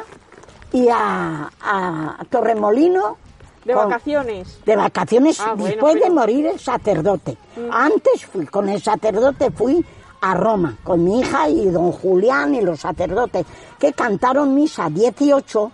y 0.73 0.87
a, 0.89 1.51
a 1.61 2.25
Torremolino. 2.31 3.17
De 3.65 3.73
con- 3.73 3.89
vacaciones. 3.89 4.59
De 4.65 4.75
vacaciones 4.75 5.39
Ah, 5.39 5.53
bueno, 5.53 5.65
después 5.65 5.95
de 6.01 6.09
morir 6.09 6.45
el 6.47 6.59
sacerdote. 6.59 7.37
Mm. 7.55 7.69
Antes 7.71 8.25
fui 8.25 8.45
con 8.47 8.69
el 8.69 8.81
sacerdote, 8.81 9.51
fui 9.51 9.85
a 10.21 10.33
Roma 10.35 10.77
con 10.83 11.03
mi 11.03 11.19
hija 11.21 11.49
y 11.49 11.65
don 11.69 11.91
Julián 11.91 12.53
y 12.55 12.61
los 12.61 12.79
sacerdotes 12.81 13.45
que 13.79 13.93
cantaron 13.93 14.53
misa 14.53 14.89
18 14.89 15.71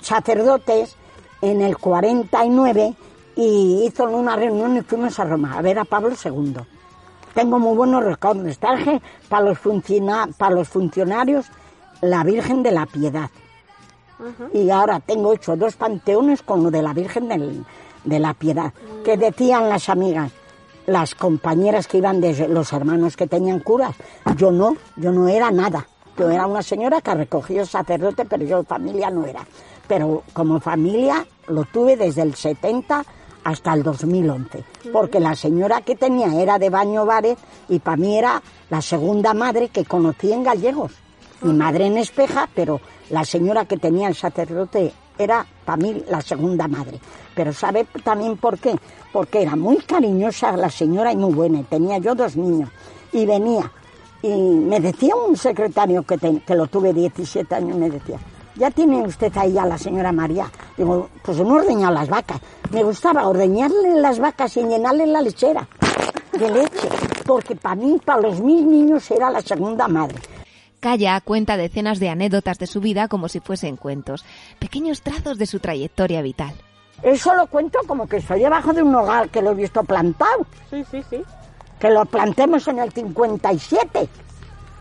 sacerdotes 0.00 0.96
en 1.40 1.60
el 1.60 1.76
49 1.78 2.94
y 3.36 3.84
hizo 3.86 4.04
una 4.04 4.36
reunión 4.36 4.76
y 4.76 4.82
fuimos 4.82 5.18
a 5.18 5.24
Roma 5.24 5.58
a 5.58 5.62
ver 5.62 5.78
a 5.78 5.84
Pablo 5.84 6.10
II. 6.22 6.54
Tengo 7.34 7.58
muy 7.58 7.76
buenos 7.76 8.04
recuerdos. 8.04 8.56
Para 9.28 9.44
los, 9.44 9.58
funciona- 9.58 10.28
para 10.38 10.54
los 10.54 10.68
funcionarios 10.68 11.46
la 12.00 12.22
Virgen 12.22 12.62
de 12.62 12.70
la 12.70 12.86
Piedad. 12.86 13.28
Y 14.52 14.70
ahora 14.70 15.00
tengo 15.00 15.32
hecho 15.32 15.56
dos 15.56 15.76
panteones 15.76 16.42
con 16.42 16.62
lo 16.62 16.70
de 16.70 16.82
la 16.82 16.92
Virgen 16.92 17.28
del- 17.28 17.64
de 18.04 18.18
la 18.18 18.34
piedad. 18.34 18.72
Que 19.04 19.16
decían 19.16 19.68
las 19.68 19.88
amigas, 19.88 20.30
las 20.86 21.14
compañeras 21.14 21.86
que 21.86 21.98
iban 21.98 22.20
de 22.20 22.48
los 22.48 22.72
hermanos 22.72 23.16
que 23.16 23.26
tenían 23.26 23.60
curas. 23.60 23.94
Yo 24.36 24.50
no, 24.50 24.76
yo 24.96 25.10
no 25.12 25.28
era 25.28 25.50
nada. 25.50 25.86
Yo 26.16 26.30
era 26.30 26.46
una 26.46 26.62
señora 26.62 27.00
que 27.00 27.14
recogió 27.14 27.66
sacerdote, 27.66 28.24
pero 28.24 28.44
yo 28.44 28.62
familia 28.62 29.10
no 29.10 29.26
era. 29.26 29.44
Pero 29.88 30.22
como 30.32 30.60
familia 30.60 31.26
lo 31.48 31.64
tuve 31.64 31.96
desde 31.96 32.22
el 32.22 32.34
70 32.34 33.04
hasta 33.42 33.74
el 33.74 33.82
2011, 33.82 34.64
porque 34.92 35.20
la 35.20 35.34
señora 35.34 35.82
que 35.82 35.96
tenía 35.96 36.40
era 36.40 36.58
de 36.58 36.70
Baño 36.70 37.04
Bares 37.04 37.36
y 37.68 37.78
para 37.78 37.96
mí 37.98 38.16
era 38.16 38.42
la 38.70 38.80
segunda 38.80 39.34
madre 39.34 39.68
que 39.68 39.84
conocí 39.84 40.32
en 40.32 40.44
Gallegos. 40.44 40.92
Mi 41.44 41.52
madre 41.52 41.86
en 41.86 41.98
Espeja, 41.98 42.48
pero 42.54 42.80
la 43.10 43.24
señora 43.24 43.64
que 43.66 43.76
tenía 43.76 44.08
el 44.08 44.14
sacerdote 44.14 44.92
era 45.18 45.46
para 45.64 45.76
mí 45.76 46.02
la 46.08 46.20
segunda 46.20 46.66
madre. 46.66 46.98
Pero 47.34 47.52
¿sabe 47.52 47.86
también 48.02 48.36
por 48.36 48.58
qué? 48.58 48.74
Porque 49.12 49.42
era 49.42 49.54
muy 49.54 49.76
cariñosa 49.78 50.56
la 50.56 50.70
señora 50.70 51.12
y 51.12 51.16
muy 51.16 51.32
buena. 51.34 51.62
Tenía 51.64 51.98
yo 51.98 52.14
dos 52.14 52.36
niños. 52.36 52.70
Y 53.12 53.26
venía. 53.26 53.70
Y 54.22 54.28
me 54.32 54.80
decía 54.80 55.14
un 55.16 55.36
secretario 55.36 56.02
que, 56.02 56.16
te- 56.18 56.40
que 56.40 56.54
lo 56.54 56.66
tuve 56.66 56.92
17 56.94 57.54
años, 57.54 57.76
me 57.76 57.90
decía, 57.90 58.18
ya 58.56 58.70
tiene 58.70 59.02
usted 59.02 59.30
ahí 59.36 59.58
a 59.58 59.66
la 59.66 59.76
señora 59.76 60.12
María. 60.12 60.50
Digo, 60.78 61.10
pues 61.22 61.38
no 61.38 61.58
he 61.58 61.60
ordeñado 61.60 61.92
las 61.92 62.08
vacas. 62.08 62.40
Me 62.72 62.82
gustaba 62.82 63.28
ordeñarle 63.28 64.00
las 64.00 64.18
vacas 64.18 64.56
y 64.56 64.62
llenarle 64.62 65.06
la 65.06 65.20
lechera 65.20 65.68
de 66.32 66.50
leche. 66.50 66.88
Porque 67.26 67.54
para 67.54 67.74
mí, 67.74 68.00
para 68.04 68.22
los 68.22 68.40
mis 68.40 68.62
niños, 68.62 69.10
era 69.10 69.30
la 69.30 69.42
segunda 69.42 69.86
madre. 69.88 70.16
Calla 70.84 71.18
cuenta 71.22 71.56
decenas 71.56 71.98
de 71.98 72.10
anécdotas 72.10 72.58
de 72.58 72.66
su 72.66 72.78
vida 72.78 73.08
como 73.08 73.30
si 73.30 73.40
fuesen 73.40 73.78
cuentos, 73.78 74.22
pequeños 74.58 75.00
trazos 75.00 75.38
de 75.38 75.46
su 75.46 75.58
trayectoria 75.58 76.20
vital. 76.20 76.52
Eso 77.02 77.32
lo 77.32 77.46
cuento 77.46 77.78
como 77.86 78.06
que 78.06 78.18
estoy 78.18 78.40
debajo 78.40 78.74
de 78.74 78.82
un 78.82 78.94
hogar 78.94 79.30
que 79.30 79.40
lo 79.40 79.52
he 79.52 79.54
visto 79.54 79.82
plantado. 79.82 80.46
Sí, 80.68 80.84
sí, 80.90 81.02
sí. 81.08 81.22
Que 81.78 81.88
lo 81.88 82.04
plantemos 82.04 82.68
en 82.68 82.80
el 82.80 82.92
57. 82.92 84.08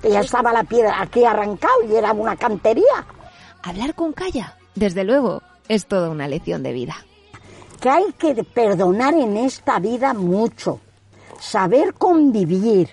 Que 0.01 0.11
ya 0.11 0.19
estaba 0.19 0.51
la 0.51 0.65
piedra 0.65 1.01
aquí 1.01 1.23
arrancado 1.23 1.85
y 1.89 1.95
era 1.95 2.11
una 2.11 2.35
cantería. 2.35 3.05
Hablar 3.61 3.95
con 3.95 4.11
Calla, 4.11 4.57
desde 4.75 5.05
luego, 5.05 5.41
es 5.69 5.85
toda 5.85 6.09
una 6.09 6.27
lección 6.27 6.63
de 6.63 6.73
vida. 6.73 6.97
Que 7.79 7.89
hay 7.89 8.11
que 8.17 8.43
perdonar 8.43 9.13
en 9.13 9.37
esta 9.37 9.79
vida 9.79 10.13
mucho. 10.13 10.81
Saber 11.39 11.93
convivir. 11.93 12.89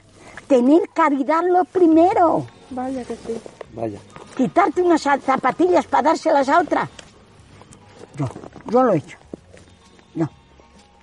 Tener 0.46 0.82
caridad 0.94 1.42
lo 1.42 1.64
primero. 1.64 2.46
Vaya 2.70 3.04
que 3.04 3.16
sí. 3.16 3.40
Vaya. 3.74 3.98
Quitarte 4.36 4.82
unas 4.82 5.02
zapatillas 5.02 5.86
para 5.86 6.10
dárselas 6.10 6.48
a 6.48 6.60
otra. 6.60 6.88
Yo, 8.16 8.26
yo 8.66 8.82
lo 8.82 8.92
he 8.92 8.98
hecho. 8.98 9.18
No, 10.14 10.30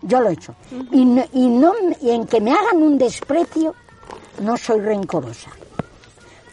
yo 0.01 0.21
lo 0.21 0.29
he 0.29 0.33
hecho. 0.33 0.55
Y, 0.91 1.05
no, 1.05 1.23
y, 1.33 1.47
no, 1.47 1.73
y 2.01 2.11
en 2.11 2.25
que 2.25 2.39
me 2.41 2.51
hagan 2.53 2.81
un 2.81 2.97
desprecio, 2.97 3.75
no 4.41 4.57
soy 4.57 4.81
rencorosa. 4.81 5.51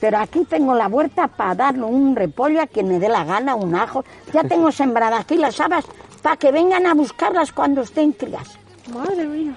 Pero 0.01 0.19
aquí 0.19 0.45
tengo 0.45 0.75
la 0.75 0.89
huerta 0.89 1.29
para 1.29 1.55
darle 1.55 1.85
un 1.85 2.15
repollo 2.15 2.61
a 2.61 2.67
quien 2.67 2.89
me 2.89 2.99
dé 2.99 3.09
la 3.09 3.25
gana, 3.25 3.55
un 3.55 3.75
ajo. 3.75 4.05
Ya 4.33 4.43
tengo 4.49 4.71
sembradas 4.71 5.21
aquí 5.21 5.37
las 5.37 5.59
habas 5.61 5.85
para 6.23 6.37
que 6.37 6.51
vengan 6.53 6.87
a 6.87 6.95
buscarlas 6.95 7.53
cuando 7.53 7.83
estén 7.83 8.13
crías. 8.13 8.59
Madre 8.93 9.25
mía. 9.27 9.55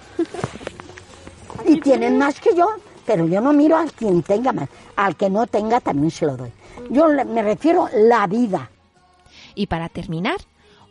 Y 1.66 1.80
tienen 1.82 2.18
más 2.18 2.40
que 2.40 2.56
yo, 2.56 2.68
pero 3.08 3.26
yo 3.26 3.42
no 3.42 3.54
miro 3.54 3.78
a 3.78 3.86
quien 3.86 4.22
tenga 4.22 4.52
más. 4.54 4.70
Al 4.98 5.16
que 5.16 5.30
no 5.30 5.48
tenga 5.48 5.80
también 5.80 6.12
se 6.12 6.26
lo 6.28 6.38
doy. 6.38 6.52
Yo 6.92 7.08
le- 7.08 7.26
me 7.26 7.42
refiero 7.42 7.86
a 7.86 7.90
la 7.94 8.28
vida. 8.28 8.70
Y 9.56 9.66
para 9.66 9.90
terminar, 9.90 10.36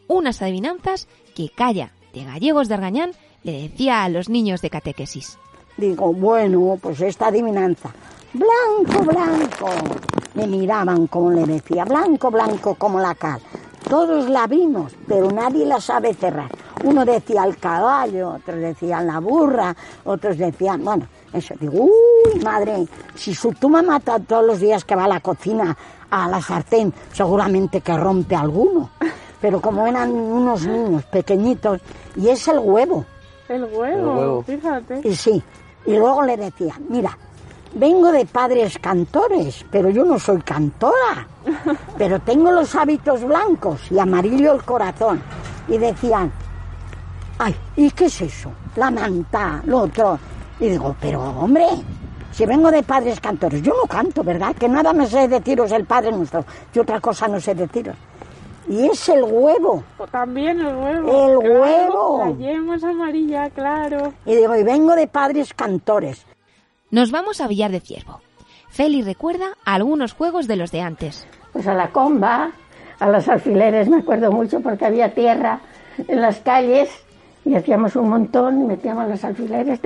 unas 0.08 0.42
adivinanzas 0.42 1.06
que 1.36 1.50
Calla, 1.54 1.92
de 2.12 2.24
Gallegos 2.24 2.66
de 2.68 2.74
Argañán, 2.74 3.12
le 3.44 3.68
decía 3.68 4.02
a 4.02 4.08
los 4.08 4.28
niños 4.28 4.60
de 4.62 4.70
catequesis. 4.70 5.38
Digo, 5.76 6.12
bueno, 6.12 6.78
pues 6.80 7.00
esta 7.02 7.26
adivinanza. 7.28 7.90
Blanco, 8.32 9.04
blanco. 9.04 9.68
Me 10.34 10.46
miraban 10.46 11.06
como 11.06 11.30
le 11.30 11.44
decía, 11.44 11.84
blanco, 11.84 12.30
blanco 12.30 12.74
como 12.74 12.98
la 12.98 13.14
cal. 13.14 13.40
Todos 13.88 14.28
la 14.28 14.46
vimos, 14.46 14.92
pero 15.06 15.30
nadie 15.30 15.64
la 15.64 15.80
sabe 15.80 16.12
cerrar. 16.14 16.50
Uno 16.82 17.04
decía 17.04 17.44
el 17.44 17.56
caballo, 17.58 18.30
otros 18.30 18.58
decían 18.58 19.06
la 19.06 19.20
burra, 19.20 19.76
otros 20.04 20.36
decían, 20.38 20.84
bueno, 20.84 21.06
eso. 21.32 21.54
Digo, 21.60 21.84
uy, 21.84 22.40
madre, 22.42 22.86
si 23.14 23.34
su, 23.34 23.52
tu 23.52 23.68
mamá 23.68 24.00
todos 24.00 24.44
los 24.44 24.60
días 24.60 24.84
que 24.84 24.94
va 24.94 25.04
a 25.04 25.08
la 25.08 25.20
cocina, 25.20 25.76
a 26.10 26.28
la 26.28 26.40
sartén, 26.40 26.92
seguramente 27.12 27.80
que 27.80 27.96
rompe 27.96 28.34
alguno. 28.36 28.90
Pero 29.40 29.60
como 29.60 29.86
eran 29.86 30.10
unos 30.12 30.66
niños 30.66 31.04
pequeñitos, 31.04 31.80
y 32.16 32.28
es 32.28 32.48
el 32.48 32.58
huevo. 32.58 33.04
El 33.48 33.64
huevo, 33.64 33.86
El 33.86 34.04
huevo. 34.06 34.42
fíjate. 34.42 35.00
Y 35.04 35.14
sí, 35.14 35.42
y 35.84 35.96
luego 35.96 36.22
le 36.22 36.36
decía, 36.36 36.74
mira, 36.88 37.16
vengo 37.74 38.10
de 38.10 38.24
padres 38.26 38.78
cantores, 38.78 39.64
pero 39.70 39.90
yo 39.90 40.04
no 40.04 40.18
soy 40.18 40.40
cantora, 40.42 41.28
pero 41.98 42.18
tengo 42.20 42.50
los 42.50 42.74
hábitos 42.74 43.22
blancos 43.24 43.90
y 43.90 43.98
amarillo 43.98 44.52
el 44.54 44.62
corazón. 44.64 45.22
Y 45.68 45.78
decían, 45.78 46.32
ay, 47.38 47.54
¿y 47.76 47.90
qué 47.90 48.06
es 48.06 48.20
eso? 48.22 48.50
La 48.76 48.90
manta, 48.90 49.60
lo 49.66 49.80
otro. 49.80 50.18
Y 50.60 50.68
digo, 50.68 50.94
pero 51.00 51.22
hombre, 51.22 51.66
si 52.32 52.46
vengo 52.46 52.70
de 52.70 52.82
padres 52.82 53.20
cantores, 53.20 53.62
yo 53.62 53.72
no 53.74 53.88
canto, 53.88 54.22
¿verdad? 54.22 54.54
Que 54.54 54.68
nada 54.68 54.92
me 54.92 55.06
sé 55.06 55.28
deciros 55.28 55.72
el 55.72 55.84
Padre 55.84 56.12
Nuestro, 56.12 56.44
y 56.74 56.78
otra 56.78 57.00
cosa 57.00 57.28
no 57.28 57.40
sé 57.40 57.54
deciros. 57.54 57.96
Y 58.68 58.86
es 58.86 59.08
el 59.08 59.22
huevo. 59.22 59.84
También 60.10 60.60
el 60.60 60.74
huevo. 60.74 61.28
El 61.28 61.38
claro, 61.38 61.62
huevo. 61.62 62.24
La 62.24 62.30
yema 62.32 62.76
es 62.76 62.84
amarilla, 62.84 63.50
claro. 63.50 64.12
Y 64.24 64.34
digo, 64.34 64.56
y 64.56 64.64
vengo 64.64 64.96
de 64.96 65.06
padres 65.06 65.54
cantores. 65.54 66.26
Nos 66.90 67.10
vamos 67.10 67.40
a 67.40 67.46
Villar 67.46 67.70
de 67.70 67.80
Ciervo. 67.80 68.20
Feli 68.68 69.02
recuerda 69.02 69.46
algunos 69.64 70.12
juegos 70.12 70.48
de 70.48 70.56
los 70.56 70.72
de 70.72 70.82
antes. 70.82 71.26
Pues 71.52 71.66
a 71.66 71.74
la 71.74 71.90
comba, 71.90 72.50
a 72.98 73.08
los 73.08 73.28
alfileres, 73.28 73.88
me 73.88 73.98
acuerdo 73.98 74.32
mucho 74.32 74.60
porque 74.60 74.84
había 74.84 75.14
tierra 75.14 75.60
en 76.08 76.20
las 76.20 76.40
calles 76.40 76.90
y 77.44 77.54
hacíamos 77.54 77.96
un 77.96 78.10
montón 78.10 78.60
y 78.60 78.64
metíamos 78.64 79.08
los 79.08 79.24
alfileres. 79.24 79.80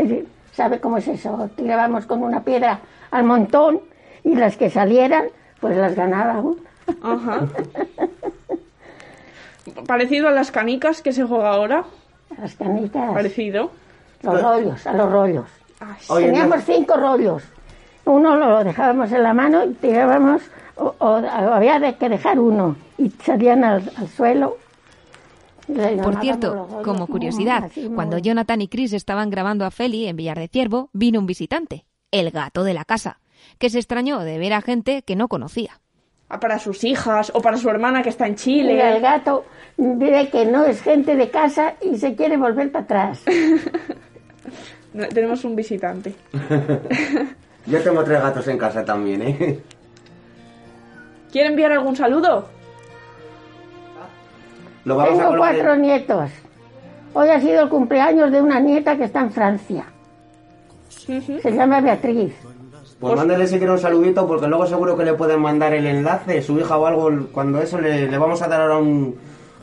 ¿Sabe 0.52 0.80
cómo 0.80 0.98
es 0.98 1.08
eso? 1.08 1.48
Tirábamos 1.56 2.06
con 2.06 2.22
una 2.22 2.42
piedra 2.42 2.80
al 3.10 3.24
montón 3.24 3.80
y 4.24 4.34
las 4.34 4.56
que 4.56 4.70
salieran, 4.70 5.24
pues 5.60 5.76
las 5.76 5.94
ganábamos. 5.94 6.56
Ajá. 7.02 7.46
Parecido 9.86 10.28
a 10.28 10.32
las 10.32 10.50
canicas 10.50 11.02
que 11.02 11.12
se 11.12 11.24
juega 11.24 11.50
ahora. 11.50 11.84
Las 12.40 12.54
canicas. 12.54 13.12
Parecido. 13.12 13.70
Los 14.22 14.42
rollos, 14.42 14.86
a 14.86 14.92
los 14.92 15.10
rollos. 15.10 15.46
Teníamos 16.08 16.64
cinco 16.64 16.96
rollos. 16.96 17.42
Uno 18.04 18.36
lo 18.36 18.64
dejábamos 18.64 19.12
en 19.12 19.22
la 19.22 19.32
mano 19.32 19.64
y 19.64 19.72
tirábamos, 19.74 20.42
o, 20.76 20.94
o 20.98 21.06
había 21.06 21.78
de 21.78 21.94
que 21.94 22.08
dejar 22.08 22.38
uno 22.38 22.76
y 22.98 23.10
salían 23.10 23.64
al, 23.64 23.90
al 23.96 24.08
suelo. 24.08 24.56
Por 26.02 26.20
cierto, 26.20 26.80
como 26.84 27.06
curiosidad, 27.06 27.70
cuando 27.94 28.18
Jonathan 28.18 28.60
y 28.60 28.68
Chris 28.68 28.92
estaban 28.92 29.30
grabando 29.30 29.64
a 29.64 29.70
Feli 29.70 30.06
en 30.06 30.16
Villar 30.16 30.38
de 30.38 30.48
Ciervo, 30.48 30.90
vino 30.92 31.20
un 31.20 31.26
visitante, 31.26 31.86
el 32.10 32.30
gato 32.30 32.64
de 32.64 32.74
la 32.74 32.84
casa, 32.84 33.20
que 33.58 33.70
se 33.70 33.78
extrañó 33.78 34.20
de 34.20 34.38
ver 34.38 34.52
a 34.52 34.62
gente 34.62 35.02
que 35.02 35.16
no 35.16 35.28
conocía. 35.28 35.80
Ah, 36.28 36.38
Para 36.38 36.58
sus 36.58 36.84
hijas 36.84 37.32
o 37.34 37.42
para 37.42 37.56
su 37.56 37.68
hermana 37.68 38.02
que 38.02 38.08
está 38.08 38.26
en 38.26 38.36
Chile. 38.36 38.80
El 38.88 39.00
gato 39.00 39.44
dice 39.76 40.28
que 40.30 40.46
no 40.46 40.64
es 40.64 40.80
gente 40.80 41.16
de 41.16 41.28
casa 41.28 41.74
y 41.80 41.96
se 41.96 42.14
quiere 42.14 42.36
volver 42.36 42.70
para 42.70 42.84
atrás. 42.84 43.22
Tenemos 45.12 45.44
un 45.44 45.56
visitante. 45.56 46.14
Yo 47.66 47.82
tengo 47.82 48.02
tres 48.04 48.22
gatos 48.22 48.46
en 48.48 48.58
casa 48.58 48.84
también, 48.84 49.22
¿eh? 49.22 49.60
¿Quiere 51.30 51.48
enviar 51.48 51.72
algún 51.72 51.94
saludo? 51.96 52.48
Lo 54.84 54.96
vamos 54.96 55.14
a 55.14 55.16
Tengo 55.22 55.32
en- 55.32 55.38
cuatro 55.38 55.76
nietos. 55.76 56.30
Hoy 57.12 57.28
ha 57.28 57.40
sido 57.40 57.62
el 57.62 57.68
cumpleaños 57.68 58.30
de 58.30 58.40
una 58.40 58.60
nieta 58.60 58.96
que 58.96 59.04
está 59.04 59.20
en 59.20 59.30
Francia. 59.32 59.84
Se 60.88 61.50
llama 61.52 61.80
Beatriz. 61.80 62.32
Pues 63.00 63.16
mándale 63.16 63.46
si 63.46 63.56
quiere 63.56 63.72
un 63.72 63.78
saludito 63.78 64.26
porque 64.26 64.46
luego 64.46 64.66
seguro 64.66 64.96
que 64.96 65.04
le 65.04 65.14
pueden 65.14 65.40
mandar 65.40 65.72
el 65.72 65.86
enlace, 65.86 66.42
su 66.42 66.58
hija 66.58 66.76
o 66.76 66.86
algo. 66.86 67.10
Cuando 67.32 67.60
eso 67.60 67.80
le, 67.80 68.08
le 68.10 68.18
vamos 68.18 68.42
a 68.42 68.48
dar 68.48 68.60
ahora 68.60 68.76
un, 68.78 69.16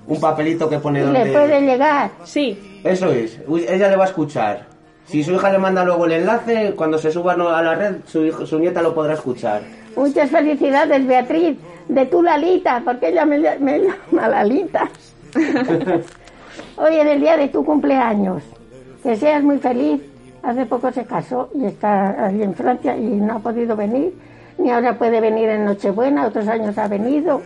un 0.08 0.20
papelito 0.20 0.68
que 0.68 0.80
pone 0.80 1.02
donde... 1.02 1.26
le 1.26 1.32
puede 1.32 1.62
llegar. 1.62 2.10
Sí. 2.24 2.82
Eso 2.84 3.12
es, 3.12 3.40
ella 3.70 3.90
le 3.90 3.96
va 3.96 4.06
a 4.06 4.08
escuchar. 4.08 4.66
Si 5.06 5.24
su 5.24 5.34
hija 5.34 5.52
le 5.52 5.60
manda 5.60 5.86
luego 5.86 6.06
el 6.06 6.14
enlace, 6.14 6.74
cuando 6.76 6.98
se 6.98 7.12
suba 7.12 7.36
no- 7.36 7.50
a 7.50 7.62
la 7.62 7.76
red, 7.76 7.96
su, 8.08 8.26
hijo- 8.26 8.46
su 8.46 8.58
nieta 8.60 8.82
lo 8.82 8.94
podrá 8.96 9.14
escuchar. 9.14 9.62
Muchas 9.96 10.30
felicidades, 10.32 11.06
Beatriz, 11.08 11.58
de 11.88 12.06
tu 12.06 12.22
Lalita, 12.22 12.82
porque 12.84 13.10
ella 13.10 13.26
me, 13.26 13.40
me 13.60 13.80
llama 13.80 14.28
Lalita. 14.28 14.90
Hoy 16.78 16.96
en 16.96 17.08
el 17.08 17.20
día 17.20 17.38
de 17.38 17.48
tu 17.48 17.64
cumpleaños. 17.66 18.44
Que 19.04 19.16
seas 19.16 19.44
muy 19.44 19.58
feliz. 19.60 20.02
Hace 20.44 20.66
poco 20.66 20.92
se 20.92 21.04
casó 21.06 21.50
y 21.56 21.66
está 21.66 22.26
allí 22.28 22.44
en 22.44 22.54
Francia 22.54 22.96
y 22.96 23.04
no 23.06 23.36
ha 23.36 23.40
podido 23.40 23.76
venir. 23.76 24.14
Ni 24.58 24.72
ahora 24.72 24.98
puede 24.98 25.20
venir 25.20 25.50
en 25.50 25.66
Nochebuena, 25.66 26.26
otros 26.28 26.48
años 26.48 26.78
ha 26.78 26.88
venido. 26.88 27.42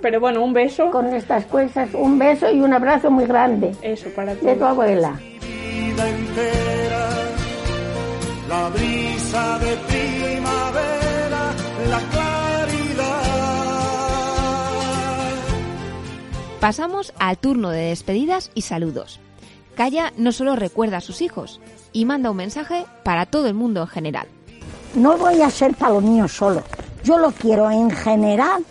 Pero 0.00 0.20
bueno, 0.20 0.44
un 0.44 0.52
beso. 0.52 0.90
Con 0.90 1.06
estas 1.14 1.44
cosas, 1.46 1.88
un 1.94 2.18
beso 2.18 2.50
y 2.50 2.60
un 2.60 2.72
abrazo 2.72 3.10
muy 3.10 3.26
grande. 3.26 3.74
Eso, 3.82 4.08
para 4.14 4.34
De 4.34 4.54
tu 4.54 4.64
abuela. 4.64 5.12
vida 5.40 6.08
entera, 6.08 7.08
la 8.48 8.68
brisa 8.70 9.58
de 9.58 9.76
primavera, 9.88 11.52
la 11.90 12.27
Pasamos 16.60 17.12
al 17.20 17.38
turno 17.38 17.70
de 17.70 17.90
despedidas 17.90 18.50
y 18.52 18.62
saludos. 18.62 19.20
Calla 19.76 20.12
no 20.16 20.32
solo 20.32 20.56
recuerda 20.56 20.96
a 20.96 21.00
sus 21.00 21.22
hijos 21.22 21.60
y 21.92 22.04
manda 22.04 22.32
un 22.32 22.36
mensaje 22.36 22.84
para 23.04 23.26
todo 23.26 23.46
el 23.46 23.54
mundo 23.54 23.80
en 23.82 23.86
general. 23.86 24.26
No 24.94 25.16
voy 25.16 25.40
a 25.40 25.50
ser 25.50 25.74
para 25.74 25.92
lo 25.92 26.00
mío 26.00 26.26
solo. 26.26 26.64
Yo 27.04 27.16
lo 27.16 27.30
quiero 27.30 27.70
en 27.70 27.92
general, 27.92 28.64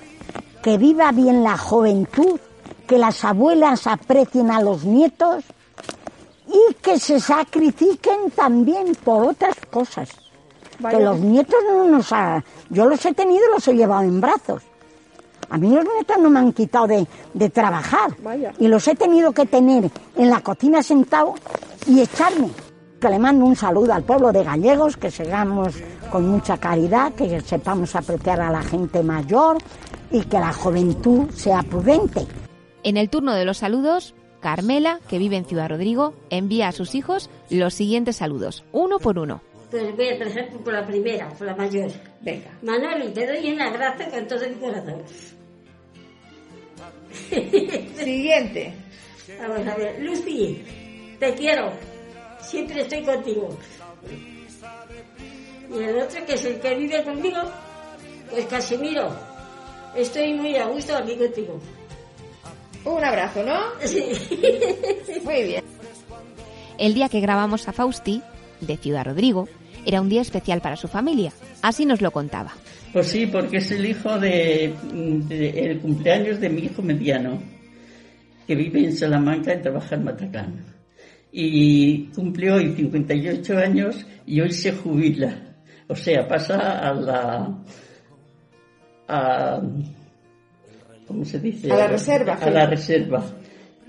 que 0.61 0.77
viva 0.77 1.13
bien 1.13 1.43
la 1.43 1.57
juventud, 1.57 2.37
que 2.85 2.97
las 2.97 3.23
abuelas 3.23 3.87
aprecien 3.87 4.51
a 4.51 4.61
los 4.61 4.83
nietos 4.83 5.45
y 6.45 6.73
que 6.81 6.99
se 6.99 7.21
sacrifiquen 7.21 8.31
también 8.35 8.95
por 8.95 9.29
otras 9.29 9.55
cosas. 9.71 10.09
Que 10.89 10.99
los 10.99 11.19
nietos 11.19 11.59
no 11.71 11.85
nos 11.85 12.11
ha... 12.11 12.43
Yo 12.69 12.85
los 12.85 13.03
he 13.05 13.13
tenido 13.13 13.45
y 13.47 13.53
los 13.53 13.67
he 13.69 13.75
llevado 13.75 14.03
en 14.03 14.19
brazos. 14.19 14.61
A 15.49 15.57
mí 15.57 15.69
los 15.69 15.83
nietos 15.83 16.17
no 16.19 16.29
me 16.29 16.39
han 16.39 16.53
quitado 16.53 16.87
de, 16.87 17.07
de 17.33 17.49
trabajar. 17.49 18.11
Vaya. 18.21 18.53
Y 18.59 18.67
los 18.67 18.87
he 18.87 18.95
tenido 18.95 19.31
que 19.31 19.45
tener 19.45 19.89
en 20.15 20.29
la 20.29 20.41
cocina 20.41 20.81
sentado 20.83 21.35
y 21.85 22.01
echarme. 22.01 22.49
Que 22.99 23.09
le 23.09 23.19
mando 23.19 23.45
un 23.45 23.55
saludo 23.55 23.93
al 23.93 24.03
pueblo 24.03 24.31
de 24.31 24.43
Gallegos, 24.43 24.97
que 24.97 25.11
sigamos 25.11 25.75
con 26.11 26.27
mucha 26.27 26.57
caridad, 26.57 27.13
que 27.13 27.41
sepamos 27.41 27.95
apreciar 27.95 28.41
a 28.41 28.51
la 28.51 28.63
gente 28.63 29.03
mayor 29.03 29.57
y 30.11 30.21
que 30.23 30.39
la 30.39 30.51
juventud 30.51 31.29
sea 31.29 31.61
prudente. 31.63 32.25
En 32.83 32.97
el 32.97 33.09
turno 33.09 33.33
de 33.33 33.45
los 33.45 33.57
saludos, 33.57 34.15
Carmela, 34.39 34.99
que 35.07 35.19
vive 35.19 35.35
en 35.35 35.45
Ciudad 35.45 35.69
Rodrigo, 35.69 36.13
envía 36.29 36.69
a 36.69 36.71
sus 36.71 36.95
hijos 36.95 37.29
los 37.49 37.73
siguientes 37.73 38.17
saludos, 38.17 38.63
uno 38.71 38.99
por 38.99 39.19
uno. 39.19 39.41
Pues 39.69 39.95
voy 39.95 40.07
a 40.07 40.13
empezar 40.13 40.47
por 40.63 40.73
la 40.73 40.85
primera, 40.85 41.27
por 41.29 41.47
la 41.47 41.55
mayor. 41.55 41.91
Venga. 42.21 42.57
Manoli, 42.61 43.11
te 43.11 43.27
doy 43.27 43.51
un 43.51 43.61
abrazo 43.61 44.09
con 44.09 44.27
todo 44.27 44.39
mi 44.47 44.55
corazón. 44.55 45.03
Siguiente. 48.03 48.73
Vamos 49.39 49.67
a 49.67 49.75
ver, 49.75 50.01
Lucy, 50.01 50.63
te 51.19 51.33
quiero. 51.33 51.71
Siempre 52.41 52.81
estoy 52.81 53.03
contigo. 53.03 53.57
Y 55.69 55.83
el 55.83 55.99
otro, 55.99 56.25
que 56.25 56.33
es 56.33 56.45
el 56.45 56.59
que 56.59 56.75
vive 56.75 57.03
conmigo, 57.03 57.39
pues 58.29 58.45
Casimiro. 58.45 59.09
Estoy 59.95 60.33
muy 60.33 60.55
a 60.55 60.67
gusto 60.67 60.95
aquí 60.95 61.15
contigo. 61.15 61.59
Un 62.85 63.03
abrazo, 63.03 63.43
¿no? 63.43 63.59
Sí. 63.85 64.03
Muy 65.23 65.43
bien. 65.43 65.63
El 66.77 66.93
día 66.93 67.09
que 67.09 67.19
grabamos 67.19 67.67
a 67.67 67.73
Fausti, 67.73 68.21
de 68.61 68.77
Ciudad 68.77 69.05
Rodrigo, 69.05 69.49
era 69.85 69.99
un 69.99 70.09
día 70.09 70.21
especial 70.21 70.61
para 70.61 70.77
su 70.77 70.87
familia. 70.87 71.33
Así 71.61 71.85
nos 71.85 72.01
lo 72.01 72.11
contaba. 72.11 72.53
Pues 72.93 73.07
sí, 73.07 73.27
porque 73.27 73.57
es 73.57 73.71
el 73.71 73.85
hijo 73.85 74.17
de, 74.19 74.73
de- 75.27 75.49
el 75.59 75.79
cumpleaños 75.79 76.39
de 76.39 76.49
mi 76.49 76.61
hijo 76.63 76.81
mediano, 76.81 77.41
que 78.47 78.55
vive 78.55 78.83
en 78.83 78.95
Salamanca 78.95 79.53
y 79.53 79.61
trabaja 79.61 79.95
en 79.95 80.03
Matacán. 80.05 80.65
Y 81.31 82.05
cumple 82.15 82.51
hoy 82.51 82.73
58 82.75 83.57
años 83.57 84.05
y 84.25 84.39
hoy 84.41 84.51
se 84.51 84.71
jubila. 84.71 85.55
O 85.87 85.95
sea, 85.95 86.27
pasa 86.27 86.79
a 86.79 86.93
la... 86.93 87.63
A, 89.09 89.61
¿Cómo 91.07 91.23
se 91.25 91.39
dice? 91.39 91.71
A 91.71 91.77
la 91.77 91.87
reserva, 91.87 92.33
A 92.33 92.49
la 92.49 92.65
reserva. 92.65 93.23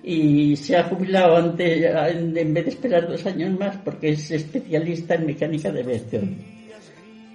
Y 0.03 0.57
se 0.57 0.76
ha 0.76 0.84
jubilado 0.84 1.36
antes, 1.36 1.84
en 2.14 2.55
vez 2.55 2.64
de 2.64 2.70
esperar 2.70 3.09
dos 3.09 3.24
años 3.26 3.59
más, 3.59 3.76
porque 3.78 4.11
es 4.11 4.30
especialista 4.30 5.14
en 5.14 5.26
mecánica 5.26 5.70
de 5.72 5.80
aviación. 5.82 6.36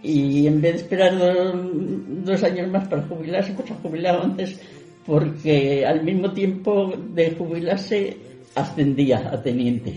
Y 0.04 0.45
en 0.47 0.62
vez 0.62 0.74
de 0.74 0.78
esperar 0.80 1.18
do- 1.18 1.54
dos 2.26 2.43
años 2.43 2.70
más 2.70 2.88
para 2.89 3.04
jubilarse, 3.04 3.54
pues 3.54 3.72
ha 3.72 3.76
jubilado 3.76 4.22
antes 4.24 4.60
porque 5.06 5.86
al 5.86 6.04
mismo 6.04 6.32
tiempo 6.34 6.93
de 7.14 7.32
jubilarse 7.32 8.18
ascendía 8.56 9.30
a 9.32 9.41
teniente. 9.41 9.93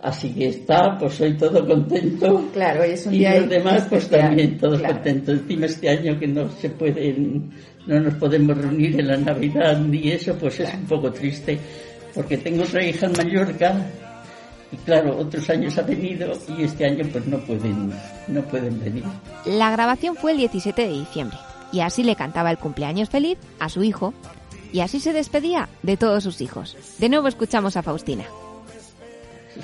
Así 0.00 0.32
que 0.32 0.48
está, 0.48 0.96
pues 0.98 1.14
soy 1.14 1.34
todo 1.36 1.66
contento. 1.66 2.48
Claro, 2.52 2.84
es 2.84 3.06
un 3.06 3.14
y 3.14 3.18
día 3.18 3.40
los 3.40 3.48
demás, 3.48 3.86
pues 3.88 4.04
especial, 4.04 4.28
también 4.28 4.58
todos 4.58 4.78
claro. 4.78 4.94
contentos. 4.94 5.34
Encima 5.40 5.66
este 5.66 5.88
año 5.88 6.18
que 6.18 6.26
no 6.28 6.48
se 6.50 6.70
pueden, 6.70 7.50
no 7.86 8.00
nos 8.00 8.14
podemos 8.14 8.56
reunir 8.56 9.00
en 9.00 9.08
la 9.08 9.16
Navidad 9.16 9.80
ni 9.80 10.10
eso, 10.10 10.36
pues 10.38 10.60
es 10.60 10.72
un 10.74 10.84
poco 10.86 11.10
triste. 11.12 11.58
Porque 12.14 12.36
tengo 12.38 12.62
otra 12.62 12.84
hija 12.84 13.06
en 13.06 13.12
Mallorca 13.12 13.74
y 14.72 14.76
claro, 14.78 15.16
otros 15.18 15.48
años 15.50 15.76
ha 15.78 15.82
venido 15.82 16.32
y 16.58 16.64
este 16.64 16.86
año 16.86 17.04
pues 17.12 17.26
no 17.26 17.38
pueden, 17.40 17.92
no 18.28 18.42
pueden 18.42 18.80
venir. 18.80 19.04
La 19.44 19.70
grabación 19.70 20.16
fue 20.16 20.32
el 20.32 20.38
17 20.38 20.82
de 20.82 20.88
diciembre 20.92 21.36
y 21.72 21.80
así 21.80 22.02
le 22.02 22.16
cantaba 22.16 22.50
el 22.50 22.58
cumpleaños 22.58 23.08
feliz 23.10 23.38
a 23.60 23.68
su 23.68 23.82
hijo 23.84 24.12
y 24.72 24.80
así 24.80 24.98
se 25.00 25.12
despedía 25.12 25.68
de 25.82 25.96
todos 25.96 26.24
sus 26.24 26.40
hijos. 26.40 26.76
De 26.98 27.08
nuevo 27.10 27.28
escuchamos 27.28 27.76
a 27.76 27.82
Faustina. 27.82 28.24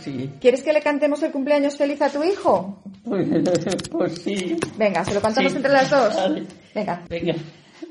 Sí. 0.05 0.31
¿Quieres 0.39 0.63
que 0.63 0.73
le 0.75 0.83
cantemos 0.83 1.23
el 1.23 1.33
cumpleaños 1.33 1.77
feliz 1.79 2.03
a 2.03 2.11
tu 2.11 2.23
hijo? 2.23 2.79
Pues, 3.05 3.27
pues 3.91 4.21
sí. 4.23 4.55
Venga, 4.77 5.03
se 5.05 5.15
lo 5.15 5.21
cantamos 5.23 5.53
Sí. 5.53 5.57
entre 5.57 5.73
las 5.73 5.89
dos. 5.89 6.15
Vale. 6.15 6.45
Venga. 6.75 7.03
Venga. 7.09 7.35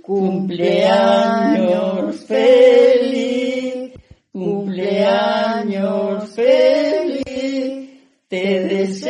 Cumpleaños 0.03 2.17
feliz, 2.25 3.93
cumpleaños 4.31 6.29
feliz, 6.35 7.06
te 8.27 8.61
deseamos 8.65 9.07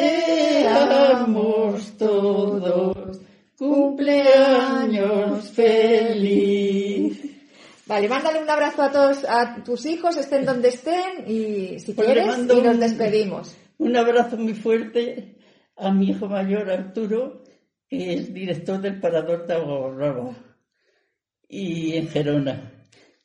todos, 1.97 3.19
cumpleaños 3.57 5.49
feliz. 5.51 7.19
Vale, 7.87 8.07
mándale 8.09 8.41
un 8.43 8.49
abrazo 8.49 8.83
a 8.83 8.91
todos, 8.91 9.23
a 9.27 9.63
tus 9.63 9.85
hijos, 9.85 10.17
estén 10.17 10.45
donde 10.45 10.69
estén, 10.69 11.23
y 11.25 11.79
si 11.79 11.93
Pues 11.93 12.05
quieres, 12.07 12.37
y 12.37 12.61
nos 12.61 12.79
despedimos. 12.79 13.57
Un 13.77 13.95
abrazo 13.95 14.37
muy 14.37 14.53
fuerte 14.53 15.37
a 15.75 15.91
mi 15.91 16.09
hijo 16.09 16.27
mayor 16.27 16.69
Arturo, 16.69 17.43
que 17.87 18.13
es 18.13 18.33
director 18.33 18.81
del 18.81 18.99
Parador 18.99 19.47
de 19.47 19.53
Agorraba 19.53 20.35
y 21.47 21.95
en 21.95 22.09
Gerona. 22.09 22.73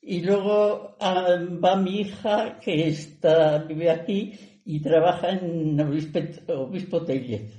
Y 0.00 0.20
luego 0.22 0.96
ah, 1.00 1.36
va 1.62 1.76
mi 1.76 2.00
hija 2.00 2.58
que 2.60 2.88
está, 2.88 3.58
vive 3.58 3.90
aquí 3.90 4.51
y 4.64 4.80
trabaja 4.80 5.30
en 5.30 5.80
Obispo, 5.80 7.04
Tellez. 7.04 7.52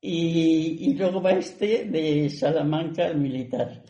Y, 0.00 0.90
y 0.90 0.94
luego 0.94 1.20
va 1.20 1.32
este 1.32 1.84
de 1.84 2.30
Salamanca, 2.30 3.06
el 3.06 3.18
militar. 3.18 3.82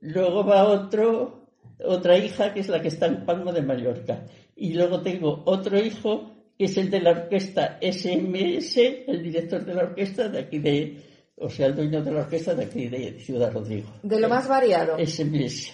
Luego 0.00 0.44
va 0.44 0.64
otro, 0.64 1.48
otra 1.80 2.18
hija 2.18 2.52
que 2.52 2.60
es 2.60 2.68
la 2.68 2.80
que 2.80 2.88
está 2.88 3.06
en 3.06 3.24
Palma 3.24 3.52
de 3.52 3.62
Mallorca. 3.62 4.24
Y 4.56 4.74
luego 4.74 5.02
tengo 5.02 5.42
otro 5.46 5.78
hijo 5.78 6.32
que 6.58 6.66
es 6.66 6.76
el 6.76 6.90
de 6.90 7.00
la 7.00 7.10
orquesta 7.10 7.78
SMS, 7.80 8.76
el 8.76 9.22
director 9.22 9.64
de 9.64 9.74
la 9.74 9.82
orquesta 9.84 10.28
de 10.28 10.38
aquí 10.38 10.58
de, 10.58 11.02
o 11.36 11.48
sea, 11.48 11.66
el 11.66 11.74
dueño 11.74 12.02
de 12.02 12.12
la 12.12 12.20
orquesta 12.20 12.54
de 12.54 12.64
aquí 12.64 12.88
de 12.88 13.18
Ciudad 13.18 13.52
Rodrigo. 13.52 13.92
De 14.02 14.20
lo 14.20 14.28
más 14.28 14.46
variado. 14.46 14.96
SMS. 15.04 15.72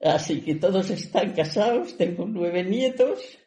Así 0.00 0.40
que 0.42 0.56
todos 0.56 0.90
están 0.90 1.32
casados, 1.32 1.96
tengo 1.96 2.26
nueve 2.26 2.62
nietos 2.62 3.38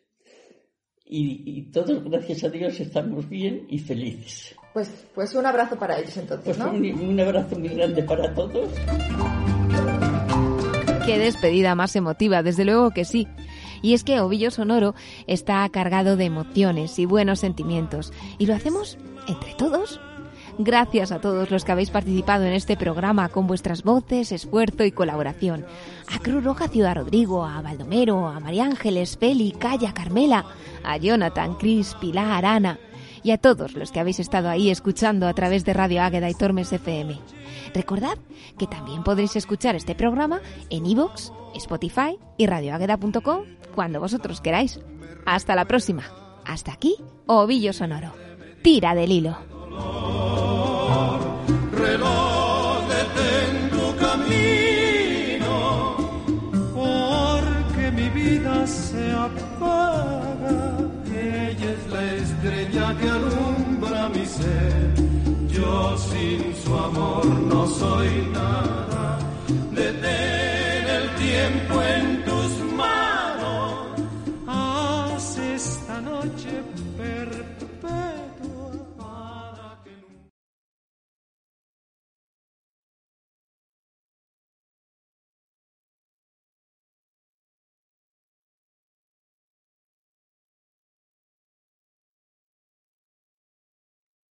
y, 1.09 1.43
y 1.45 1.61
todos, 1.71 2.03
gracias 2.03 2.43
a 2.43 2.49
Dios, 2.49 2.79
estamos 2.79 3.27
bien 3.29 3.65
y 3.69 3.79
felices. 3.79 4.55
Pues, 4.73 4.89
pues 5.15 5.33
un 5.35 5.45
abrazo 5.45 5.77
para 5.77 5.97
ellos 5.99 6.15
entonces, 6.17 6.45
Pues 6.45 6.57
¿no? 6.59 6.71
un, 6.71 7.09
un 7.09 7.19
abrazo 7.19 7.57
muy 7.57 7.69
grande 7.69 8.03
para 8.03 8.33
todos. 8.33 8.69
Qué 11.05 11.17
despedida 11.17 11.73
más 11.73 11.95
emotiva, 11.95 12.43
desde 12.43 12.65
luego 12.65 12.91
que 12.91 13.05
sí. 13.05 13.27
Y 13.81 13.93
es 13.93 14.03
que 14.03 14.19
Ovillo 14.19 14.51
Sonoro 14.51 14.93
está 15.25 15.67
cargado 15.69 16.17
de 16.17 16.25
emociones 16.25 16.99
y 16.99 17.05
buenos 17.05 17.39
sentimientos. 17.39 18.11
Y 18.37 18.45
lo 18.45 18.55
hacemos 18.55 18.97
entre 19.27 19.53
todos. 19.53 20.01
Gracias 20.59 21.11
a 21.11 21.21
todos 21.21 21.51
los 21.51 21.63
que 21.63 21.71
habéis 21.71 21.91
participado 21.91 22.43
en 22.43 22.53
este 22.53 22.75
programa 22.77 23.29
con 23.29 23.45
vuestras 23.45 23.83
voces, 23.83 24.31
esfuerzo 24.31 24.83
y 24.83 24.91
colaboración. 24.91 25.65
A 26.11 26.17
Cruz 26.17 26.43
Roja 26.43 26.67
Ciudad 26.67 26.95
Rodrigo, 26.95 27.45
a 27.45 27.61
Baldomero, 27.61 28.27
a 28.27 28.39
María 28.39 28.65
Ángeles, 28.65 29.17
Feli, 29.17 29.51
Calla, 29.51 29.93
Carmela, 29.93 30.45
a 30.83 30.97
Jonathan, 30.97 31.55
Cris, 31.55 31.95
Pilar, 32.01 32.43
Ana 32.43 32.79
y 33.23 33.31
a 33.31 33.37
todos 33.37 33.73
los 33.73 33.91
que 33.91 33.99
habéis 33.99 34.19
estado 34.19 34.49
ahí 34.49 34.71
escuchando 34.71 35.27
a 35.27 35.33
través 35.33 35.63
de 35.63 35.73
Radio 35.73 36.01
Águeda 36.01 36.29
y 36.29 36.33
Tormes 36.33 36.73
FM. 36.73 37.19
Recordad 37.75 38.17
que 38.57 38.65
también 38.65 39.03
podréis 39.03 39.35
escuchar 39.35 39.75
este 39.75 39.93
programa 39.93 40.41
en 40.71 40.87
iVoox, 40.87 41.31
Spotify 41.55 42.17
y 42.37 42.47
radioagueda.com 42.47 43.43
cuando 43.75 43.99
vosotros 43.99 44.41
queráis. 44.41 44.79
Hasta 45.25 45.55
la 45.55 45.65
próxima. 45.65 46.03
Hasta 46.45 46.71
aquí, 46.71 46.95
Ovillo 47.27 47.73
Sonoro. 47.73 48.13
Tira 48.63 48.95
del 48.95 49.11
hilo. 49.11 49.56
Relojete 51.71 53.27
en 53.47 53.69
tu 53.69 53.85
camino, 54.05 55.55
porque 56.75 57.91
mi 57.91 58.09
vida 58.09 58.65
se 58.67 59.11
apaga. 59.11 60.77
Ella 61.13 61.71
es 61.75 61.83
la 61.91 62.03
estrella 62.15 62.95
que 62.99 63.09
alumbra 63.09 64.09
mi 64.09 64.25
ser. 64.25 64.93
Yo 65.47 65.97
sin 65.97 66.53
su 66.63 66.73
amor 66.75 67.25
no 67.25 67.67
soy 67.67 68.09
nada. 68.31 69.19
Dete 69.71 70.15
el 70.97 71.09
tiempo 71.15 71.81
en 71.81 72.16